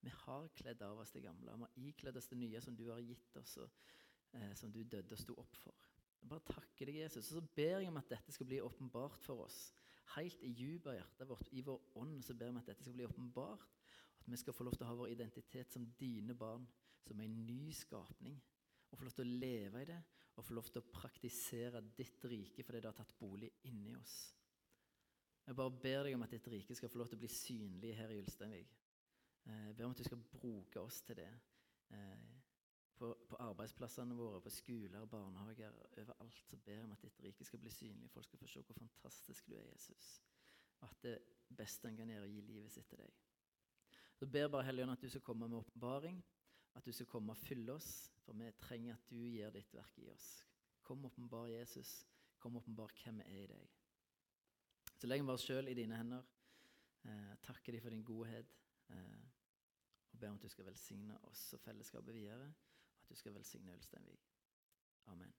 Vi 0.00 0.12
har 0.14 0.48
kledd 0.54 0.82
av 0.86 1.00
oss 1.02 1.12
det 1.14 1.24
gamle. 1.24 1.54
Vi 1.54 1.64
har 1.64 1.88
ikledd 1.90 2.16
oss 2.20 2.28
det 2.30 2.38
nye 2.38 2.60
som 2.62 2.76
du 2.76 2.86
har 2.90 3.02
gitt 3.02 3.36
oss, 3.40 3.56
og 3.62 3.70
eh, 4.38 4.52
som 4.58 4.72
du 4.72 4.82
døde 4.84 5.16
og 5.16 5.22
sto 5.22 5.34
opp 5.42 5.56
for. 5.58 5.88
Jeg 6.18 6.30
bare 6.30 6.46
takker 6.50 6.90
deg, 6.90 7.00
Jesus. 7.04 7.30
Og 7.30 7.38
så 7.38 7.54
ber 7.56 7.82
jeg 7.82 7.90
om 7.90 8.00
at 8.00 8.10
dette 8.10 8.34
skal 8.34 8.48
bli 8.50 8.60
åpenbart 8.62 9.22
for 9.24 9.46
oss. 9.46 9.58
Helt 10.16 10.42
i 10.46 10.52
dypet 10.56 10.92
av 10.92 10.98
hjertet 10.98 11.30
vårt, 11.30 11.50
i 11.52 11.64
vår 11.66 11.98
ånd, 12.00 12.20
så 12.24 12.34
ber 12.34 12.52
vi 12.54 12.62
at 12.62 12.70
dette 12.72 12.86
skal 12.86 12.96
bli 12.96 13.08
åpenbart. 13.08 13.66
At 14.22 14.30
vi 14.30 14.40
skal 14.40 14.56
få 14.56 14.66
lov 14.66 14.78
til 14.78 14.86
å 14.86 14.90
ha 14.90 14.98
vår 14.98 15.12
identitet 15.14 15.74
som 15.74 15.86
dine 15.98 16.34
barn, 16.38 16.66
som 17.06 17.20
en 17.20 17.36
ny 17.46 17.72
skapning. 17.76 18.38
Og 18.88 18.98
få 18.98 19.06
lov 19.06 19.18
til 19.18 19.26
å 19.26 19.38
leve 19.44 19.82
i 19.82 19.90
det, 19.90 20.00
og 20.38 20.46
få 20.46 20.56
lov 20.56 20.68
til 20.70 20.82
å 20.82 20.90
praktisere 20.92 21.82
ditt 21.98 22.24
rike 22.30 22.64
fordi 22.64 22.80
det 22.80 22.90
har 22.90 22.98
tatt 22.98 23.16
bolig 23.18 23.50
inni 23.68 23.94
oss. 23.98 24.18
Jeg 25.48 25.56
bare 25.56 25.80
ber 25.82 26.04
deg 26.04 26.14
om 26.14 26.24
at 26.26 26.34
ditt 26.34 26.46
rike 26.52 26.76
skal 26.76 26.90
få 26.92 27.00
lov 27.00 27.08
til 27.10 27.18
å 27.18 27.22
bli 27.24 27.30
synlig 27.32 27.94
her 27.96 28.12
i 28.12 28.20
Ulsteinvik. 28.20 28.74
Eh, 29.48 29.66
jeg 29.66 29.76
ber 29.76 29.84
om 29.84 29.94
at 29.96 29.98
du 29.98 30.04
skal 30.04 30.24
bruke 30.32 30.80
oss 30.80 31.00
til 31.02 31.16
det. 31.16 31.30
Eh, 31.90 32.28
på, 32.98 33.12
på, 33.28 33.36
arbeidsplassene 33.36 34.16
våre, 34.18 34.40
på 34.42 34.50
skoler, 34.50 35.04
barnehager, 35.06 35.76
overalt 36.02 36.50
så 36.50 36.56
ber 36.56 36.80
jeg 36.80 36.84
om 36.84 36.92
at 36.96 37.04
ditt 37.06 37.20
rike 37.22 37.46
skal 37.46 37.62
bli 37.62 37.70
synlig. 37.70 38.10
Folk 38.10 38.26
skal 38.26 38.42
få 38.42 38.50
se 38.50 38.62
hvor 38.66 38.78
fantastisk 38.78 39.46
du 39.46 39.54
er, 39.54 39.68
Jesus. 39.72 40.10
Og 40.80 40.88
at 40.90 41.02
det 41.02 41.18
beste 41.56 41.88
en 41.88 41.96
kan 41.96 42.10
gjøre, 42.10 42.26
er 42.26 42.28
å 42.28 42.34
gi 42.34 42.42
livet 42.48 42.74
sitt 42.74 42.90
til 42.90 43.00
deg. 43.00 43.14
Så 44.18 44.26
ber 44.26 44.50
bare 44.50 44.66
Helligånd 44.66 44.96
at 44.96 45.02
du 45.06 45.08
skal 45.08 45.22
komme 45.22 45.46
med 45.46 45.60
åpenbaring, 45.60 46.18
at 46.74 46.84
du 46.84 46.92
skal 46.92 47.06
komme 47.06 47.32
og 47.32 47.38
fylle 47.38 47.72
oss. 47.78 48.10
For 48.24 48.36
vi 48.36 48.50
trenger 48.60 48.98
at 48.98 49.06
du 49.08 49.16
gjør 49.16 49.54
ditt 49.54 49.72
verk 49.72 50.02
i 50.02 50.10
oss. 50.12 50.26
Kom 50.84 51.06
åpenbar 51.06 51.46
Jesus. 51.48 52.02
Kom 52.38 52.58
åpenbar 52.58 52.92
hvem 52.98 53.22
vi 53.22 53.30
er 53.30 53.44
i 53.44 53.48
deg. 53.52 53.70
Så 54.98 55.06
legger 55.06 55.24
vi 55.24 55.32
oss 55.32 55.46
sjøl 55.46 55.70
i 55.70 55.76
dine 55.78 55.96
hender. 55.96 56.26
Eh, 57.06 57.34
takker 57.46 57.72
de 57.72 57.80
for 57.80 57.94
din 57.94 58.04
godhet. 58.04 58.50
Eh, 58.90 59.37
og 60.18 60.20
ber 60.20 60.28
om 60.28 60.34
at 60.34 60.42
du 60.42 60.48
skal 60.48 60.66
velsigne 60.66 61.18
oss 61.30 61.52
og 61.54 61.60
fellesskapet 61.60 62.14
videre. 62.14 62.48
At 63.02 63.08
du 63.08 63.14
skal 63.14 63.34
velsigne 63.34 63.72
Ulsteinvik. 63.72 64.32
Amen. 65.06 65.34